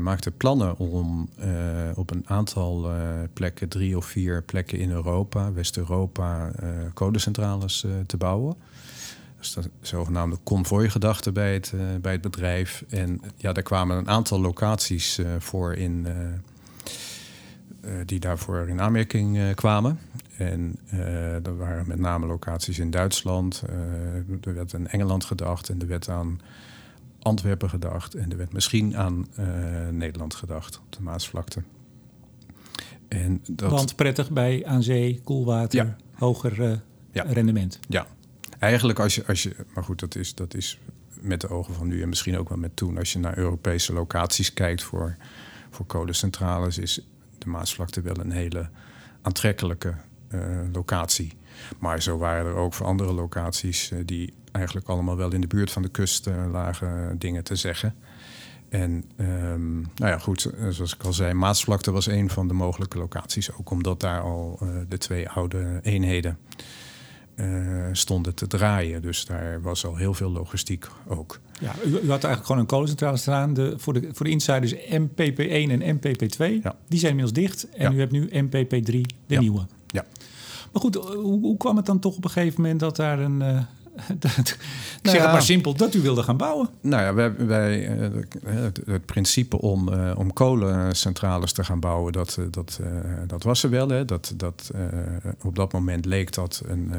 maakte 0.00 0.30
plannen 0.30 0.78
om 0.78 1.28
op 1.94 2.10
een 2.10 2.24
aantal 2.26 2.90
plekken, 3.32 3.68
drie 3.68 3.96
of 3.96 4.06
vier 4.06 4.42
plekken 4.42 4.78
in 4.78 4.90
Europa, 4.90 5.52
West-Europa, 5.52 6.50
kolencentrales 6.94 7.86
te 8.06 8.16
bouwen. 8.16 8.56
Dus 9.42 9.52
de 9.52 9.70
zogenaamde 9.80 10.38
convoy-gedachte 10.42 11.32
bij, 11.32 11.54
het, 11.54 11.72
uh, 11.74 11.80
bij 12.00 12.12
het 12.12 12.20
bedrijf. 12.20 12.84
En 12.88 13.20
ja, 13.36 13.52
daar 13.52 13.62
kwamen 13.62 13.96
een 13.96 14.08
aantal 14.08 14.40
locaties 14.40 15.18
uh, 15.18 15.26
voor 15.38 15.74
in, 15.74 16.06
uh, 17.84 17.90
die 18.04 18.20
daarvoor 18.20 18.68
in 18.68 18.80
aanmerking 18.80 19.54
kwamen. 19.54 19.98
En 20.36 20.78
er 21.44 21.56
waren 21.56 21.88
met 21.88 21.98
name 21.98 22.26
locaties 22.26 22.78
in 22.78 22.90
Duitsland. 22.90 23.62
er 24.42 24.54
werd 24.54 24.74
aan 24.74 24.86
Engeland 24.86 25.24
gedacht 25.24 25.68
en 25.68 25.80
er 25.80 25.86
werd 25.86 26.08
aan 26.08 26.40
Antwerpen 27.18 27.70
gedacht. 27.70 28.14
En 28.14 28.30
er 28.30 28.36
werd 28.36 28.52
misschien 28.52 28.96
aan 28.96 29.26
Nederland 29.90 30.34
gedacht 30.34 30.78
op 30.78 30.92
de 30.92 31.02
Maasvlakte. 31.02 31.62
En 33.08 33.40
dat... 33.50 33.70
Want 33.70 33.96
prettig 33.96 34.30
bij 34.30 34.66
aan 34.66 34.82
zee, 34.82 35.20
koelwater, 35.24 35.84
ja. 35.84 35.96
hoger 36.12 36.82
ja. 37.12 37.22
rendement. 37.22 37.78
Ja, 37.88 38.06
eigenlijk 38.62 38.98
als 38.98 39.14
je, 39.14 39.26
als 39.26 39.42
je 39.42 39.56
maar 39.74 39.84
goed, 39.84 40.00
dat 40.00 40.14
is, 40.14 40.34
dat 40.34 40.54
is 40.54 40.78
met 41.20 41.40
de 41.40 41.48
ogen 41.48 41.74
van 41.74 41.88
nu 41.88 42.02
en 42.02 42.08
misschien 42.08 42.38
ook 42.38 42.48
wel 42.48 42.58
met 42.58 42.76
toen. 42.76 42.98
Als 42.98 43.12
je 43.12 43.18
naar 43.18 43.38
Europese 43.38 43.92
locaties 43.92 44.52
kijkt 44.52 44.82
voor, 44.82 45.16
voor 45.70 45.86
kolencentrales, 45.86 46.78
is 46.78 47.06
de 47.38 47.48
Maasvlakte 47.48 48.00
wel 48.00 48.18
een 48.18 48.30
hele 48.30 48.68
aantrekkelijke 49.22 49.94
uh, 50.34 50.40
locatie. 50.72 51.32
Maar 51.78 52.02
zo 52.02 52.18
waren 52.18 52.46
er 52.46 52.54
ook 52.54 52.74
voor 52.74 52.86
andere 52.86 53.12
locaties 53.12 53.90
uh, 53.90 53.98
die 54.04 54.34
eigenlijk 54.52 54.88
allemaal 54.88 55.16
wel 55.16 55.32
in 55.32 55.40
de 55.40 55.46
buurt 55.46 55.70
van 55.70 55.82
de 55.82 55.88
kust 55.88 56.26
uh, 56.26 56.34
lagen 56.50 57.18
dingen 57.18 57.44
te 57.44 57.56
zeggen. 57.56 57.94
En 58.68 59.04
um, 59.16 59.80
nou 59.80 60.10
ja, 60.10 60.18
goed, 60.18 60.50
zoals 60.68 60.94
ik 60.94 61.02
al 61.02 61.12
zei, 61.12 61.32
Maasvlakte 61.32 61.90
was 61.90 62.06
een 62.06 62.30
van 62.30 62.48
de 62.48 62.54
mogelijke 62.54 62.98
locaties. 62.98 63.52
Ook 63.52 63.70
omdat 63.70 64.00
daar 64.00 64.20
al 64.20 64.58
de 64.88 64.98
twee 64.98 65.28
oude 65.28 65.80
eenheden 65.82 66.38
uh, 67.36 67.86
stonden 67.92 68.34
te 68.34 68.46
draaien. 68.46 69.02
Dus 69.02 69.24
daar 69.24 69.62
was 69.62 69.86
al 69.86 69.96
heel 69.96 70.14
veel 70.14 70.30
logistiek 70.30 70.86
ook. 71.08 71.40
Ja, 71.60 71.74
u, 71.84 71.88
u 71.88 71.94
had 71.94 72.08
eigenlijk 72.08 72.46
gewoon 72.46 72.60
een 72.60 72.66
kolencentrale 72.66 73.16
staan. 73.16 73.54
De, 73.54 73.74
voor, 73.76 73.92
de, 73.92 74.08
voor 74.12 74.26
de 74.26 74.32
insiders 74.32 74.74
MPP1 74.74 75.80
en 75.80 75.96
MPP2. 75.96 76.62
Ja. 76.62 76.76
Die 76.88 76.98
zijn 76.98 77.10
inmiddels 77.10 77.32
dicht. 77.32 77.68
En 77.68 77.90
ja. 77.90 77.96
u 77.96 77.98
hebt 77.98 78.12
nu 78.12 78.28
MPP3, 78.28 78.84
de 78.84 79.04
ja. 79.26 79.40
nieuwe. 79.40 79.66
Ja. 79.86 80.04
Maar 80.72 80.82
goed, 80.82 80.94
hoe, 80.94 81.40
hoe, 81.40 81.56
kwam 81.56 81.76
het 81.76 81.86
dan 81.86 81.98
toch 81.98 82.16
op 82.16 82.24
een 82.24 82.30
gegeven 82.30 82.62
moment 82.62 82.80
dat 82.80 82.96
daar 82.96 83.18
een... 83.18 83.66
Dat, 84.18 84.38
ik 84.38 84.58
nou 85.02 85.14
zeg 85.14 85.14
ja, 85.14 85.22
het 85.22 85.32
maar 85.32 85.42
simpel, 85.42 85.74
dat 85.74 85.94
u 85.94 86.00
wilde 86.00 86.22
gaan 86.22 86.36
bouwen. 86.36 86.68
Nou 86.80 87.02
ja, 87.02 87.14
wij, 87.14 87.36
wij, 87.36 87.80
het, 88.44 88.80
het 88.86 89.06
principe 89.06 89.60
om, 89.60 89.88
uh, 89.88 90.12
om 90.16 90.32
kolencentrales 90.32 91.52
te 91.52 91.64
gaan 91.64 91.80
bouwen, 91.80 92.12
dat, 92.12 92.38
dat, 92.50 92.80
uh, 92.82 92.88
dat 93.26 93.42
was 93.42 93.62
er 93.62 93.70
wel. 93.70 93.88
Hè. 93.88 94.04
Dat, 94.04 94.34
dat, 94.36 94.70
uh, 94.74 94.82
op 95.42 95.56
dat 95.56 95.72
moment 95.72 96.04
leek 96.04 96.32
dat 96.32 96.62
een, 96.66 96.92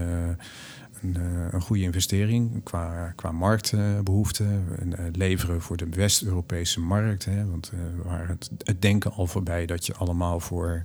een, 1.01 1.17
een, 1.51 1.61
goede 1.61 1.83
investering 1.83 2.63
qua, 2.63 3.13
qua 3.15 3.31
marktbehoeften. 3.31 4.65
leveren 5.13 5.61
voor 5.61 5.77
de 5.77 5.89
West-Europese 5.89 6.79
markt. 6.79 7.25
Hè. 7.25 7.45
Want 7.45 7.71
we 7.71 8.03
waren 8.03 8.27
het, 8.27 8.49
het 8.63 8.81
denken 8.81 9.11
al 9.11 9.27
voorbij 9.27 9.65
dat 9.65 9.85
je 9.85 9.93
allemaal 9.93 10.39
voor... 10.39 10.83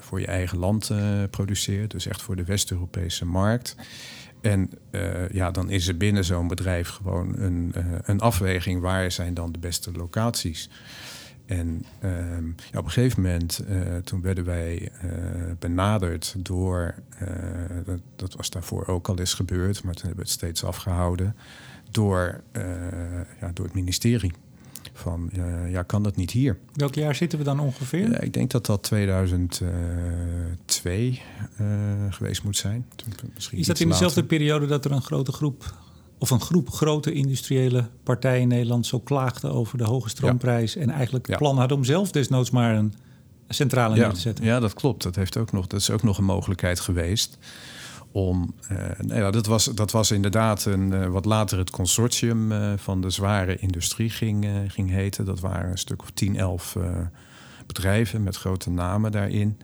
voor 0.00 0.20
je 0.20 0.26
eigen 0.26 0.58
land 0.58 0.90
produceert, 1.30 1.90
dus 1.90 2.06
echt 2.06 2.22
voor 2.22 2.36
de 2.36 2.44
West-Europese 2.44 3.24
markt. 3.24 3.76
En 4.40 4.70
uh, 4.90 5.28
ja, 5.28 5.50
dan 5.50 5.70
is 5.70 5.88
er 5.88 5.96
binnen 5.96 6.24
zo'n 6.24 6.48
bedrijf 6.48 6.88
gewoon 6.88 7.38
een, 7.38 7.74
uh, 7.76 7.84
een 8.02 8.20
afweging 8.20 8.80
waar 8.80 9.10
zijn 9.10 9.34
dan 9.34 9.52
de 9.52 9.58
beste 9.58 9.92
locaties. 9.92 10.70
En 11.46 11.84
uh, 12.04 12.10
ja, 12.70 12.78
op 12.78 12.84
een 12.84 12.90
gegeven 12.90 13.22
moment, 13.22 13.64
uh, 13.68 13.96
toen 13.96 14.22
werden 14.22 14.44
wij 14.44 14.92
benaderd 15.58 16.34
door, 16.38 16.94
dat, 17.84 18.00
dat, 18.16 18.34
was 18.34 18.50
daarvoor 18.50 18.86
ook 18.86 19.08
al 19.08 19.18
eens 19.18 19.34
gebeurd, 19.34 19.82
maar 19.82 19.94
toen 19.94 20.06
hebben 20.06 20.24
we 20.24 20.30
het 20.30 20.38
steeds 20.38 20.64
afgehouden, 20.64 21.36
door, 21.90 22.40
ja, 23.40 23.50
door 23.52 23.64
het 23.64 23.74
ministerie 23.74 24.32
van 25.00 25.30
uh, 25.32 25.70
ja, 25.70 25.82
kan 25.82 26.02
dat 26.02 26.16
niet 26.16 26.30
hier? 26.30 26.58
Welk 26.74 26.94
jaar 26.94 27.14
zitten 27.14 27.38
we 27.38 27.44
dan 27.44 27.60
ongeveer? 27.60 28.22
Ik 28.22 28.32
denk 28.32 28.50
dat 28.50 28.66
dat 28.66 28.82
2002 28.82 31.22
uh, 31.60 31.66
geweest 32.10 32.42
moet 32.42 32.56
zijn. 32.56 32.86
Misschien 33.34 33.58
is 33.58 33.66
dat 33.66 33.80
in 33.80 33.88
dezelfde 33.88 34.24
periode 34.24 34.66
dat 34.66 34.84
er 34.84 34.92
een 34.92 35.02
grote 35.02 35.32
groep 35.32 35.74
of 36.18 36.30
een 36.30 36.40
groep 36.40 36.70
grote 36.70 37.12
industriële 37.12 37.88
partijen 38.02 38.40
in 38.40 38.48
Nederland 38.48 38.86
zo 38.86 39.00
klaagde 39.00 39.48
over 39.48 39.78
de 39.78 39.84
hoge 39.84 40.08
stroomprijs 40.08 40.72
ja. 40.72 40.80
en 40.80 40.90
eigenlijk 40.90 41.26
het 41.26 41.36
plan 41.36 41.58
hadden 41.58 41.76
om 41.76 41.84
zelf 41.84 42.10
desnoods 42.10 42.50
maar 42.50 42.76
een 42.76 42.94
centrale 43.48 43.94
ja. 43.94 44.00
neer 44.00 44.14
te 44.14 44.20
zetten? 44.20 44.44
Ja, 44.44 44.60
dat 44.60 44.74
klopt. 44.74 45.02
Dat, 45.02 45.16
heeft 45.16 45.36
ook 45.36 45.52
nog, 45.52 45.66
dat 45.66 45.80
is 45.80 45.90
ook 45.90 46.02
nog 46.02 46.18
een 46.18 46.24
mogelijkheid 46.24 46.80
geweest 46.80 47.38
om. 48.12 48.54
Uh, 48.72 49.16
ja, 49.16 49.30
dat, 49.30 49.46
was, 49.46 49.64
dat 49.64 49.90
was 49.90 50.10
inderdaad 50.10 50.64
een, 50.64 50.92
uh, 50.92 51.06
wat 51.06 51.24
later 51.24 51.58
het 51.58 51.70
consortium 51.70 52.52
uh, 52.52 52.72
van 52.76 53.00
de 53.00 53.10
zware 53.10 53.56
industrie 53.56 54.10
ging, 54.10 54.46
ging 54.68 54.90
heten. 54.90 55.24
Dat 55.24 55.40
waren 55.40 55.70
een 55.70 55.78
stuk 55.78 56.02
of 56.02 56.10
10, 56.10 56.36
11 56.36 56.76
bedrijven 57.66 58.22
met 58.22 58.36
grote 58.36 58.70
namen 58.70 59.12
daarin. 59.12 59.58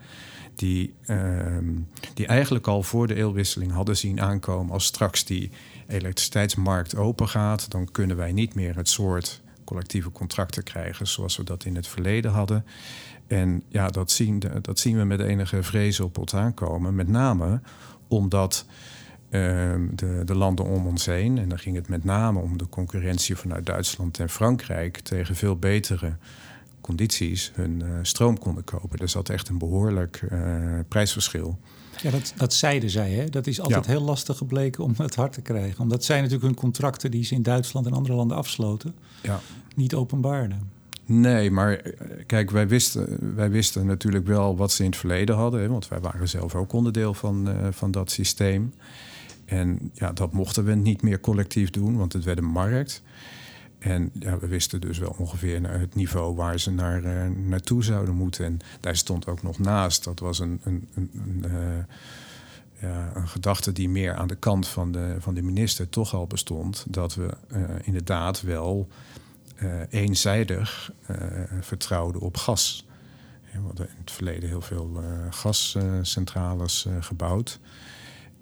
Die, 0.55 0.95
ehm, 1.07 1.75
die 2.15 2.27
eigenlijk 2.27 2.67
al 2.67 2.83
voor 2.83 3.07
de 3.07 3.15
eeuwwisseling 3.15 3.73
hadden 3.73 3.97
zien 3.97 4.21
aankomen 4.21 4.73
als 4.73 4.85
straks 4.85 5.25
die 5.25 5.51
elektriciteitsmarkt 5.87 6.97
open 6.97 7.29
gaat, 7.29 7.71
dan 7.71 7.91
kunnen 7.91 8.17
wij 8.17 8.33
niet 8.33 8.55
meer 8.55 8.77
het 8.77 8.89
soort 8.89 9.41
collectieve 9.65 10.11
contracten 10.11 10.63
krijgen 10.63 11.07
zoals 11.07 11.37
we 11.37 11.45
dat 11.45 11.65
in 11.65 11.77
het 11.77 11.87
verleden 11.87 12.31
hadden. 12.31 12.65
En 13.27 13.63
ja, 13.69 13.89
dat 13.89 14.11
zien, 14.11 14.43
dat 14.63 14.79
zien 14.79 14.97
we 14.97 15.05
met 15.05 15.21
enige 15.21 15.63
vrees 15.63 16.01
op 16.01 16.19
ons 16.19 16.35
aankomen. 16.35 16.95
Met 16.95 17.09
name 17.09 17.61
omdat 18.09 18.65
uh, 19.31 19.75
de, 19.95 20.23
de, 20.25 20.35
landen 20.35 20.65
om 20.65 20.87
ons 20.87 21.07
heen, 21.07 21.39
en 21.39 21.49
dan 21.49 21.59
ging 21.59 21.77
het 21.77 21.89
met 21.89 22.05
name 22.05 22.41
om 22.41 22.59
de 22.59 22.69
concurrentie 22.69 23.37
vanuit 23.37 23.67
Duitsland 23.67 24.19
en 24.19 24.29
Frankrijk, 24.29 24.99
tegen 24.99 25.37
veel 25.37 25.57
betere 25.57 26.17
condities 26.81 27.53
hun 27.55 27.83
uh, 27.85 27.99
stroom 28.03 28.39
konden 28.39 28.65
kopen. 28.65 28.99
Er 28.99 29.09
zat 29.09 29.29
echt 29.29 29.49
een 29.49 29.59
behoorlijk 29.59 30.23
uh, 30.33 30.79
prijsverschil. 30.89 31.59
Ja, 32.03 32.11
dat, 32.11 32.35
dat 32.37 32.55
zeiden 32.55 32.91
zij. 32.91 33.13
Hè? 33.13 33.29
Dat 33.29 33.47
is 33.47 33.61
altijd 33.61 33.85
ja. 33.85 33.91
heel 33.91 34.01
lastig 34.01 34.37
gebleken 34.37 34.85
om 34.85 34.95
het 34.97 35.15
hard 35.15 35.33
te 35.33 35.41
krijgen. 35.41 35.81
Omdat 35.81 36.05
zij 36.05 36.17
natuurlijk 36.17 36.45
hun 36.45 36.55
contracten 36.55 37.11
die 37.11 37.25
ze 37.25 37.35
in 37.35 37.43
Duitsland 37.43 37.87
en 37.87 37.93
andere 37.93 38.15
landen 38.15 38.37
afsloten, 38.37 38.95
ja. 39.23 39.41
niet 39.75 39.95
openbaarden. 39.95 40.71
Nee, 41.09 41.51
maar 41.51 41.77
eh, 41.77 41.93
kijk, 42.27 42.51
wij 42.51 42.69
wisten, 42.69 43.35
wij 43.35 43.51
wisten 43.51 43.87
natuurlijk 43.87 44.27
wel 44.27 44.57
wat 44.57 44.73
ze 44.73 44.83
in 44.83 44.91
het 44.91 44.99
verleden 44.99 45.37
hadden. 45.37 45.61
Hè, 45.61 45.69
want 45.69 45.89
wij 45.89 46.01
waren 46.01 46.29
zelf 46.29 46.55
ook 46.55 46.73
onderdeel 46.73 47.15
van, 47.15 47.49
uh, 47.49 47.55
van 47.71 47.91
dat 47.91 48.11
systeem. 48.11 48.75
En 49.45 49.91
ja, 49.93 50.13
dat 50.13 50.33
mochten 50.33 50.65
we 50.65 50.75
niet 50.75 51.03
meer 51.03 51.21
collectief 51.21 51.71
doen, 51.71 51.97
want 51.97 52.13
het 52.13 52.25
werd 52.25 52.39
een 52.39 52.45
markt. 52.45 53.03
En 53.79 54.11
ja, 54.19 54.39
we 54.39 54.47
wisten 54.47 54.81
dus 54.81 54.99
wel 54.99 55.15
ongeveer 55.19 55.71
het 55.71 55.95
niveau 55.95 56.35
waar 56.35 56.61
ze 56.61 56.71
naar, 56.71 57.05
uh, 57.05 57.37
naartoe 57.47 57.85
zouden 57.85 58.15
moeten. 58.15 58.45
En 58.45 58.59
daar 58.81 58.97
stond 58.97 59.27
ook 59.27 59.43
nog 59.43 59.59
naast. 59.59 60.05
Dat 60.05 60.19
was 60.19 60.39
een, 60.39 60.61
een, 60.65 60.89
een, 60.95 61.45
ja, 62.81 63.11
een 63.15 63.29
gedachte 63.29 63.73
die 63.73 63.89
meer 63.89 64.15
aan 64.15 64.29
de 64.29 64.37
kant 64.37 64.69
van 64.69 64.93
de, 64.93 65.17
van 65.19 65.35
de 65.35 65.43
minister 65.43 65.89
toch 65.89 66.15
al 66.15 66.27
bestond. 66.27 66.85
Dat 66.89 67.15
we 67.15 67.29
inderdaad 67.85 68.43
wel 68.43 68.89
eenzijdig 69.91 70.93
vertrouwden 71.61 72.21
op 72.21 72.37
gas. 72.37 72.87
we 73.53 73.59
hadden 73.59 73.89
in 73.89 73.97
het 74.01 74.11
verleden 74.11 74.49
heel 74.49 74.61
veel 74.61 75.01
gascentrales 75.31 76.87
gebouwd. 77.01 77.61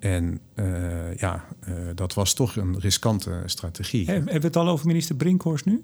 En 0.05 0.41
uh, 0.55 1.15
ja, 1.17 1.45
uh, 1.69 1.75
dat 1.95 2.15
was 2.15 2.35
toch 2.35 2.57
een 2.57 2.79
riskante 2.79 3.43
strategie. 3.47 4.07
Hebben 4.07 4.25
we 4.25 4.47
het 4.47 4.57
al 4.57 4.69
over 4.69 4.87
minister 4.87 5.17
Brinkhorst 5.17 5.65
nu? 5.65 5.83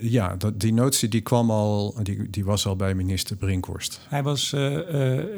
Ja, 0.00 0.36
dat, 0.36 0.60
die 0.60 0.72
notie 0.72 1.08
die 1.08 1.20
kwam 1.20 1.50
al, 1.50 1.94
die, 2.02 2.30
die 2.30 2.44
was 2.44 2.66
al 2.66 2.76
bij 2.76 2.94
minister 2.94 3.36
Brinkhorst. 3.36 4.00
Hij 4.08 4.22
was 4.22 4.52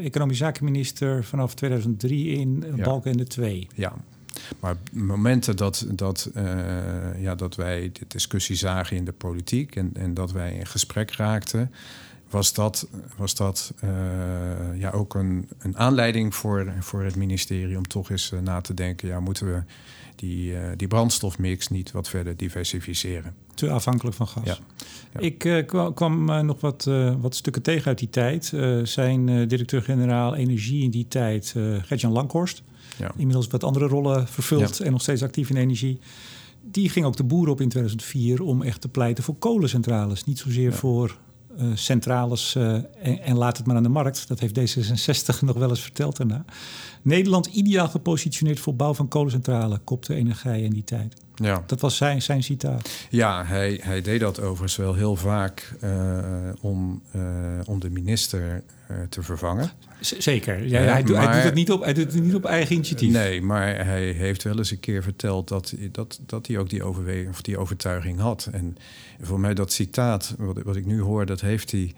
economisch 0.02 0.38
zakenminister 0.38 1.24
vanaf 1.24 1.54
2003 1.54 2.28
in 2.28 2.64
ja. 2.76 2.84
Balken 2.84 3.16
de 3.16 3.26
2. 3.26 3.68
Ja, 3.74 3.92
maar 4.60 4.76
momenten 4.92 5.56
dat, 5.56 5.86
dat, 5.88 6.30
ja, 7.18 7.34
dat 7.34 7.54
wij 7.54 7.90
de 7.92 8.04
discussie 8.08 8.56
zagen 8.56 8.96
in 8.96 9.04
de 9.04 9.12
politiek 9.12 9.76
en, 9.76 9.90
en 9.94 10.14
dat 10.14 10.32
wij 10.32 10.54
in 10.54 10.66
gesprek 10.66 11.10
raakten, 11.10 11.70
was 12.30 12.54
dat, 12.54 12.88
was 13.16 13.34
dat 13.34 13.74
uh, 13.84 13.90
ja, 14.74 14.90
ook 14.90 15.14
een, 15.14 15.48
een 15.58 15.76
aanleiding 15.76 16.34
voor, 16.34 16.72
voor 16.80 17.02
het 17.02 17.16
ministerie 17.16 17.76
om 17.76 17.88
toch 17.88 18.10
eens 18.10 18.30
uh, 18.32 18.40
na 18.40 18.60
te 18.60 18.74
denken: 18.74 19.08
ja, 19.08 19.20
moeten 19.20 19.46
we 19.46 19.62
die, 20.16 20.52
uh, 20.52 20.60
die 20.76 20.88
brandstofmix 20.88 21.68
niet 21.68 21.92
wat 21.92 22.08
verder 22.08 22.36
diversificeren? 22.36 23.34
Te 23.54 23.70
afhankelijk 23.70 24.16
van 24.16 24.26
gas. 24.26 24.44
Ja. 24.44 24.58
ja. 25.12 25.20
Ik 25.20 25.66
kwam, 25.66 25.94
kwam 25.94 26.46
nog 26.46 26.60
wat, 26.60 26.84
wat 27.18 27.34
stukken 27.34 27.62
tegen 27.62 27.86
uit 27.86 27.98
die 27.98 28.10
tijd. 28.10 28.52
zijn 28.82 29.48
directeur-generaal 29.48 30.34
Energie 30.34 30.82
in 30.82 30.90
die 30.90 31.08
tijd, 31.08 31.54
Gertjan 31.82 32.12
Lankhorst, 32.12 32.62
ja. 32.96 33.12
inmiddels 33.16 33.46
wat 33.46 33.64
andere 33.64 33.86
rollen 33.86 34.28
vervuld 34.28 34.80
en 34.80 34.92
nog 34.92 35.00
steeds 35.00 35.22
actief 35.22 35.50
in 35.50 35.56
energie 35.56 36.00
die 36.70 36.88
ging 36.88 37.06
ook 37.06 37.16
de 37.16 37.24
boer 37.24 37.48
op 37.48 37.60
in 37.60 37.68
2004 37.68 38.42
om 38.42 38.62
echt 38.62 38.80
te 38.80 38.88
pleiten 38.88 39.24
voor 39.24 39.34
kolencentrales. 39.34 40.24
Niet 40.24 40.38
zozeer 40.38 40.72
voor 40.72 41.16
uh, 41.60 41.66
centrales 41.74 42.54
uh, 42.54 42.72
en, 42.74 43.22
en, 43.22 43.36
laat 43.36 43.56
het 43.56 43.66
maar 43.66 43.76
aan 43.76 43.82
de 43.82 43.88
markt. 43.88 44.28
Dat 44.28 44.40
heeft 44.40 44.58
D66 44.58 45.40
nog 45.40 45.56
wel 45.56 45.68
eens 45.68 45.80
verteld 45.80 46.16
daarna. 46.16 46.44
Nederland 47.02 47.46
ideaal 47.46 47.88
gepositioneerd 47.88 48.60
voor 48.60 48.74
bouw 48.74 48.94
van 48.94 49.08
kolencentrale, 49.08 49.78
kopte 49.78 50.14
Energie 50.14 50.62
in 50.62 50.70
die 50.70 50.84
tijd. 50.84 51.14
Ja. 51.36 51.62
Dat 51.66 51.80
was 51.80 51.96
zijn, 51.96 52.22
zijn 52.22 52.42
citaat. 52.42 52.90
Ja, 53.10 53.44
hij, 53.44 53.80
hij 53.82 54.02
deed 54.02 54.20
dat 54.20 54.40
overigens 54.40 54.76
wel 54.76 54.94
heel 54.94 55.16
vaak 55.16 55.74
uh, 55.84 56.18
om, 56.60 57.02
om 57.64 57.80
de 57.80 57.90
minister 57.90 58.62
te 59.08 59.22
vervangen. 59.22 59.70
Z 60.00 60.18
zeker. 60.18 60.66
Ja, 60.66 60.80
hij, 60.80 61.02
maar, 61.02 61.22
hij, 61.22 61.34
doet 61.34 61.42
het 61.42 61.54
niet 61.54 61.72
op, 61.72 61.82
hij 61.82 61.92
doet 61.92 62.12
het 62.12 62.22
niet 62.22 62.34
op 62.34 62.44
eigen 62.44 62.74
initiatief. 62.74 63.12
Nee, 63.12 63.42
maar 63.42 63.84
hij 63.84 64.10
heeft 64.10 64.42
wel 64.42 64.58
eens 64.58 64.70
een 64.70 64.80
keer 64.80 65.02
verteld 65.02 65.48
dat, 65.48 65.74
dat, 65.92 66.20
dat 66.26 66.46
hij 66.46 66.58
ook 66.58 66.70
die, 66.70 66.82
overweging, 66.82 67.28
of 67.28 67.42
die 67.42 67.58
overtuiging 67.58 68.20
had. 68.20 68.48
En 68.52 68.76
voor 69.20 69.40
mij 69.40 69.54
dat 69.54 69.72
citaat, 69.72 70.34
wat, 70.38 70.62
wat 70.62 70.76
ik 70.76 70.86
nu 70.86 71.00
hoor, 71.00 71.26
dat 71.26 71.40
heeft 71.40 71.70
hij 71.70 71.94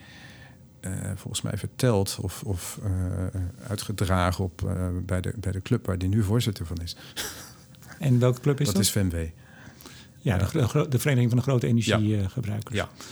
uh, 0.80 0.90
volgens 1.14 1.42
mij 1.42 1.57
verteld 1.57 2.18
of, 2.21 2.42
of 2.42 2.78
uh, 2.85 3.40
uitgedragen 3.68 4.45
op, 4.45 4.62
uh, 4.64 4.88
bij, 5.07 5.21
de, 5.21 5.33
bij 5.40 5.52
de 5.52 5.62
club 5.62 5.87
waar 5.87 5.97
hij 5.97 6.09
nu 6.09 6.23
voorzitter 6.23 6.66
van 6.66 6.76
is. 6.83 6.97
En 7.99 8.19
welke 8.19 8.40
club 8.40 8.61
is 8.61 8.67
dat? 8.67 8.75
Dat 8.75 8.85
is 8.85 8.90
FMW. 8.90 9.17
Ja, 10.21 10.38
de, 10.38 10.87
de, 10.88 10.99
Vereniging 10.99 11.28
van 11.31 11.38
de 11.38 11.45
Grote 11.45 11.67
Energiegebruikers. 11.67 12.76
Ja. 12.76 12.89
ja. 12.97 13.04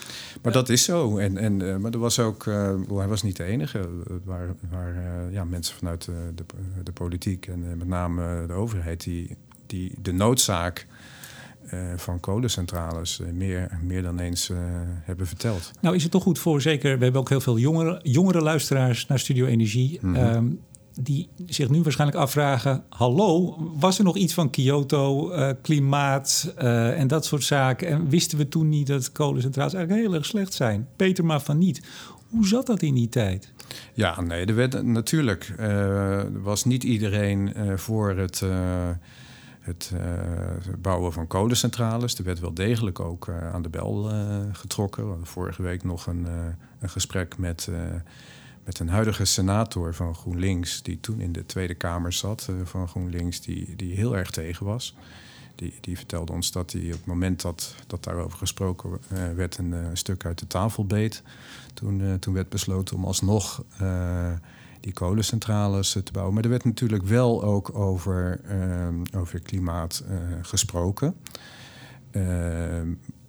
maar 0.43 0.53
dat 0.53 0.69
is 0.69 0.85
zo. 0.85 1.19
En, 1.19 1.39
en, 1.39 1.81
maar 1.81 1.93
er 1.93 1.99
was 1.99 2.19
ook, 2.19 2.45
hij 2.89 3.09
was 3.09 3.23
niet 3.23 3.37
de 3.37 3.45
enige. 3.45 3.79
Het 4.09 4.25
waren, 4.25 4.57
waren 4.71 5.33
ja, 5.33 5.45
mensen 5.45 5.77
vanuit 5.77 6.05
de, 6.05 6.45
de, 6.85 6.93
politiek 6.93 7.47
en 7.47 7.79
met 7.79 7.89
name 7.89 8.47
de 8.47 8.53
overheid 8.53 9.05
die, 9.05 9.37
die 9.67 9.93
de 10.03 10.13
noodzaak 10.13 10.87
van 11.97 12.21
kolencentrales 12.21 13.21
meer, 13.33 13.79
meer 13.83 14.03
dan 14.03 14.19
eens 14.19 14.51
hebben 15.03 15.27
verteld. 15.27 15.71
Nou 15.81 15.95
is 15.95 16.03
het 16.03 16.13
toch 16.13 16.23
goed 16.23 16.39
voor, 16.39 16.61
zeker, 16.61 16.99
we 16.99 17.03
hebben 17.05 17.21
ook 17.21 17.29
heel 17.29 17.41
veel 17.41 17.59
jongere, 17.59 18.01
jongere 18.03 18.41
luisteraars 18.41 19.07
naar 19.07 19.19
Studio 19.19 19.47
Energie... 19.47 19.99
Mm 20.03 20.15
-hmm. 20.15 20.35
um, 20.35 20.61
die 21.01 21.29
zich 21.47 21.69
nu 21.69 21.83
waarschijnlijk 21.83 22.21
afvragen... 22.21 22.85
hallo, 22.89 23.57
was 23.79 23.99
er 23.99 24.05
nog 24.05 24.17
iets 24.17 24.35
van 24.35 24.51
Kyoto, 24.51 25.33
klimaat 25.63 26.53
en 26.57 27.09
dat 27.09 27.25
soort 27.25 27.43
zaken... 27.43 27.89
en 27.89 28.09
wisten 28.09 28.39
we 28.39 28.49
toen 28.49 28.69
niet 28.69 28.87
dat 28.87 29.13
kolencentrales 29.13 29.75
eigenlijk 29.75 30.07
heel 30.07 30.15
erg 30.15 30.27
slecht 30.27 30.53
zijn? 30.55 30.89
Peter 30.97 31.25
maar 31.25 31.41
van 31.41 31.59
niet. 31.59 31.83
Hoe 32.31 32.47
zat 32.47 32.67
dat 32.67 32.83
in 32.83 32.95
die 32.95 33.09
tijd? 33.09 33.53
Ja, 33.95 34.21
nee, 34.21 34.47
er 34.47 34.55
werd 34.55 34.83
natuurlijk... 34.83 35.55
was 36.43 36.65
niet 36.65 36.85
iedereen 36.85 37.53
voor 37.77 38.11
het 38.17 38.43
het 39.67 39.93
uh, 39.95 40.01
bouwen 40.79 41.13
van 41.13 41.27
kolencentrales. 41.27 42.19
Er 42.19 42.25
werd 42.25 42.41
wel 42.41 42.55
degelijk 42.55 43.01
ook 43.01 43.27
uh, 43.27 43.55
aan 43.55 43.63
de 43.63 43.69
bel 43.69 44.11
uh, 44.13 44.19
getrokken. 44.53 45.03
We 45.03 45.09
hadden 45.09 45.27
vorige 45.27 45.63
week 45.63 45.85
nog 45.85 46.07
een, 46.07 46.27
een 46.81 46.89
gesprek 46.89 47.39
met, 47.39 47.71
met 48.67 48.79
een 48.79 48.89
huidige 48.89 49.25
senator 49.25 49.95
van 49.95 50.15
GroenLinks... 50.15 50.83
die 50.83 51.01
toen 51.01 51.21
in 51.21 51.33
de 51.33 51.47
Tweede 51.47 51.75
Kamer 51.75 52.13
zat 52.13 52.49
van 52.65 52.89
GroenLinks, 52.89 53.41
die, 53.41 53.77
die 53.77 53.95
heel 53.95 54.17
erg 54.17 54.31
tegen 54.31 54.67
was. 54.67 54.95
Die, 55.55 55.75
die 55.81 55.97
vertelde 55.97 56.33
ons 56.33 56.53
dat 56.53 56.73
hij 56.73 56.85
op 56.85 56.91
het 56.91 57.07
moment 57.07 57.43
dat, 57.43 57.75
dat 57.87 58.05
daarover 58.05 58.39
gesproken 58.39 58.99
werd... 59.35 59.59
een 59.59 59.97
stuk 59.97 60.25
uit 60.25 60.39
de 60.39 60.47
tafel 60.47 60.87
beet. 60.87 61.23
Toen, 61.75 62.19
toen 62.19 62.35
werd 62.35 62.49
besloten 62.49 62.97
om 62.97 63.05
alsnog 63.05 63.65
die 64.81 64.93
kolencentrales 64.93 65.93
te 65.93 66.13
bouwen. 66.13 66.35
Maar 66.35 66.45
er 66.45 66.51
werd 66.51 66.65
natuurlijk 66.65 67.03
wel 67.03 67.45
ook 67.45 67.75
over, 67.75 68.41
uh, 68.51 68.89
over 69.21 69.41
klimaat 69.41 70.05
gesproken. 70.43 71.17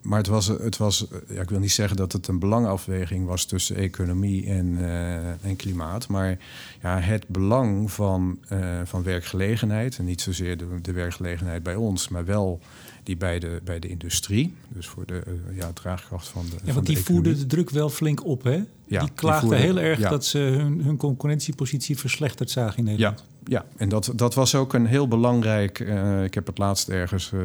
Maar 0.08 0.17
het 0.17 0.28
was, 0.28 0.48
het 0.48 0.78
was 0.78 1.08
ja, 1.30 1.41
ik 1.41 1.50
wil 1.50 1.60
niet 1.60 1.72
zeggen 1.72 1.98
dat 1.98 2.12
het 2.12 2.28
een 2.28 2.39
belangafweging 2.39 3.26
was 3.26 3.46
tussen 3.46 3.76
economie 3.76 4.46
en, 4.46 4.65
uh, 4.65 5.46
en 5.46 5.56
klimaat. 5.56 6.08
Maar 6.08 6.38
ja, 6.82 7.00
het 7.00 7.28
belang 7.28 7.91
van, 7.91 8.39
uh, 8.54 8.82
van 8.84 9.04
werkgelegenheid, 9.04 9.98
en 9.98 10.06
niet 10.06 10.22
zozeer 10.22 10.58
de, 10.58 10.65
de 10.82 10.91
werkgelegenheid 10.91 11.63
bij 11.63 11.76
ons, 11.76 12.08
maar 12.08 12.26
wel 12.26 12.60
die 13.04 13.17
bij 13.17 13.39
de, 13.39 13.62
bij 13.63 13.80
de 13.80 13.88
industrie. 13.88 14.54
Dus 14.67 14.88
voor 14.88 15.06
de 15.06 15.24
uh, 15.28 15.58
ja, 15.58 15.72
draagkracht 15.74 16.28
van 16.28 16.46
de. 16.50 16.56
Ja, 16.63 16.74
want 16.74 16.86
die 16.86 16.98
voerden 16.98 17.38
de 17.38 17.46
druk 17.46 17.70
wel 17.70 17.89
flink 17.89 18.26
op, 18.26 18.43
hè? 18.43 18.63
Ja, 18.86 19.00
die 19.00 19.12
klaagden 19.15 19.50
die 19.50 19.60
heel 19.60 19.80
erg 19.80 20.00
ja. 20.00 20.10
dat 20.10 20.26
ze 20.26 20.38
hun, 20.38 20.84
hun 20.84 20.98
concurrentiepositie 20.98 21.98
verslechterd 21.98 22.50
zagen 22.50 22.78
in 22.78 22.84
Nederland. 22.84 23.20
Ja, 23.20 23.26
ja. 23.49 23.65
en 23.77 23.89
dat, 23.89 24.12
dat 24.15 24.33
was 24.33 24.55
ook 24.55 24.73
een 24.73 24.86
heel 24.86 25.07
belangrijk. 25.07 25.79
Uh, 25.79 26.23
ik 26.23 26.33
heb 26.33 26.47
het 26.47 26.57
laatst 26.57 26.89
ergens 26.89 27.31
uh, 27.31 27.41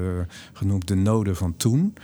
genoemd 0.52 0.88
de 0.88 0.94
noden 0.94 1.36
van 1.36 1.56
toen. 1.56 1.94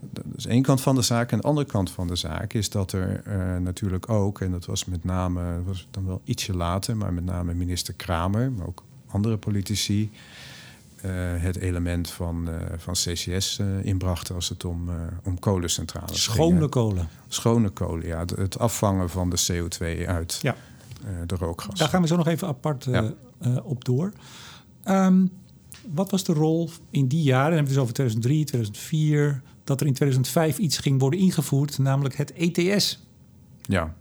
Dat 0.00 0.24
is 0.36 0.46
één 0.46 0.62
kant 0.62 0.80
van 0.80 0.94
de 0.94 1.02
zaak. 1.02 1.32
En 1.32 1.38
de 1.38 1.46
andere 1.46 1.66
kant 1.66 1.90
van 1.90 2.06
de 2.06 2.16
zaak 2.16 2.52
is 2.52 2.70
dat 2.70 2.92
er 2.92 3.22
natuurlijk 3.60 4.10
ook, 4.10 4.40
en 4.40 4.50
dat 4.50 4.64
was 4.64 4.84
met 4.84 5.04
name, 5.04 5.62
was 5.62 5.88
dan 5.90 6.06
wel 6.06 6.20
ietsje 6.24 6.56
later, 6.56 6.96
maar 6.96 7.12
met 7.12 7.24
name 7.24 7.54
minister 7.54 7.94
Kramer, 7.94 8.52
maar 8.52 8.66
ook 8.66 8.82
andere 9.06 9.36
politici 9.36 10.10
het 11.38 11.56
element 11.56 12.10
van, 12.10 12.48
van 12.76 12.94
CCS 12.94 13.58
eh, 13.58 13.84
inbrachten 13.84 14.34
als 14.34 14.48
het 14.48 14.64
om, 14.64 14.90
om 15.24 15.38
kolencentrales 15.38 16.22
Schone 16.22 16.58
ging. 16.58 16.70
kolen. 16.70 17.08
Schone 17.28 17.68
kolen, 17.68 18.06
ja. 18.06 18.24
Het 18.36 18.58
afvangen 18.58 19.10
van 19.10 19.30
de 19.30 19.38
CO2 19.52 20.06
uit 20.06 20.38
ja. 20.42 20.56
De 21.26 21.34
rookgas. 21.34 21.78
Daar 21.78 21.88
gaan 21.88 22.02
we 22.02 22.06
zo 22.06 22.16
nog 22.16 22.26
even 22.26 22.48
apart 22.48 22.84
ja. 22.84 23.12
op 23.62 23.84
door. 23.84 24.12
Um, 24.84 25.30
wat 25.92 26.10
was 26.10 26.24
de 26.24 26.32
rol 26.32 26.70
in 26.90 27.06
die 27.06 27.22
jaren, 27.22 27.48
dan 27.48 27.56
hebben 27.56 27.74
we 27.74 27.80
het 27.80 27.96
dus 27.96 28.04
over 28.06 28.22
2003, 28.22 28.44
2004... 28.44 29.42
dat 29.64 29.80
er 29.80 29.86
in 29.86 29.92
2005 29.92 30.58
iets 30.58 30.78
ging 30.78 31.00
worden 31.00 31.20
ingevoerd, 31.20 31.78
namelijk 31.78 32.16
het 32.16 32.32
ETS. 32.32 33.06
Ja, 33.62 33.94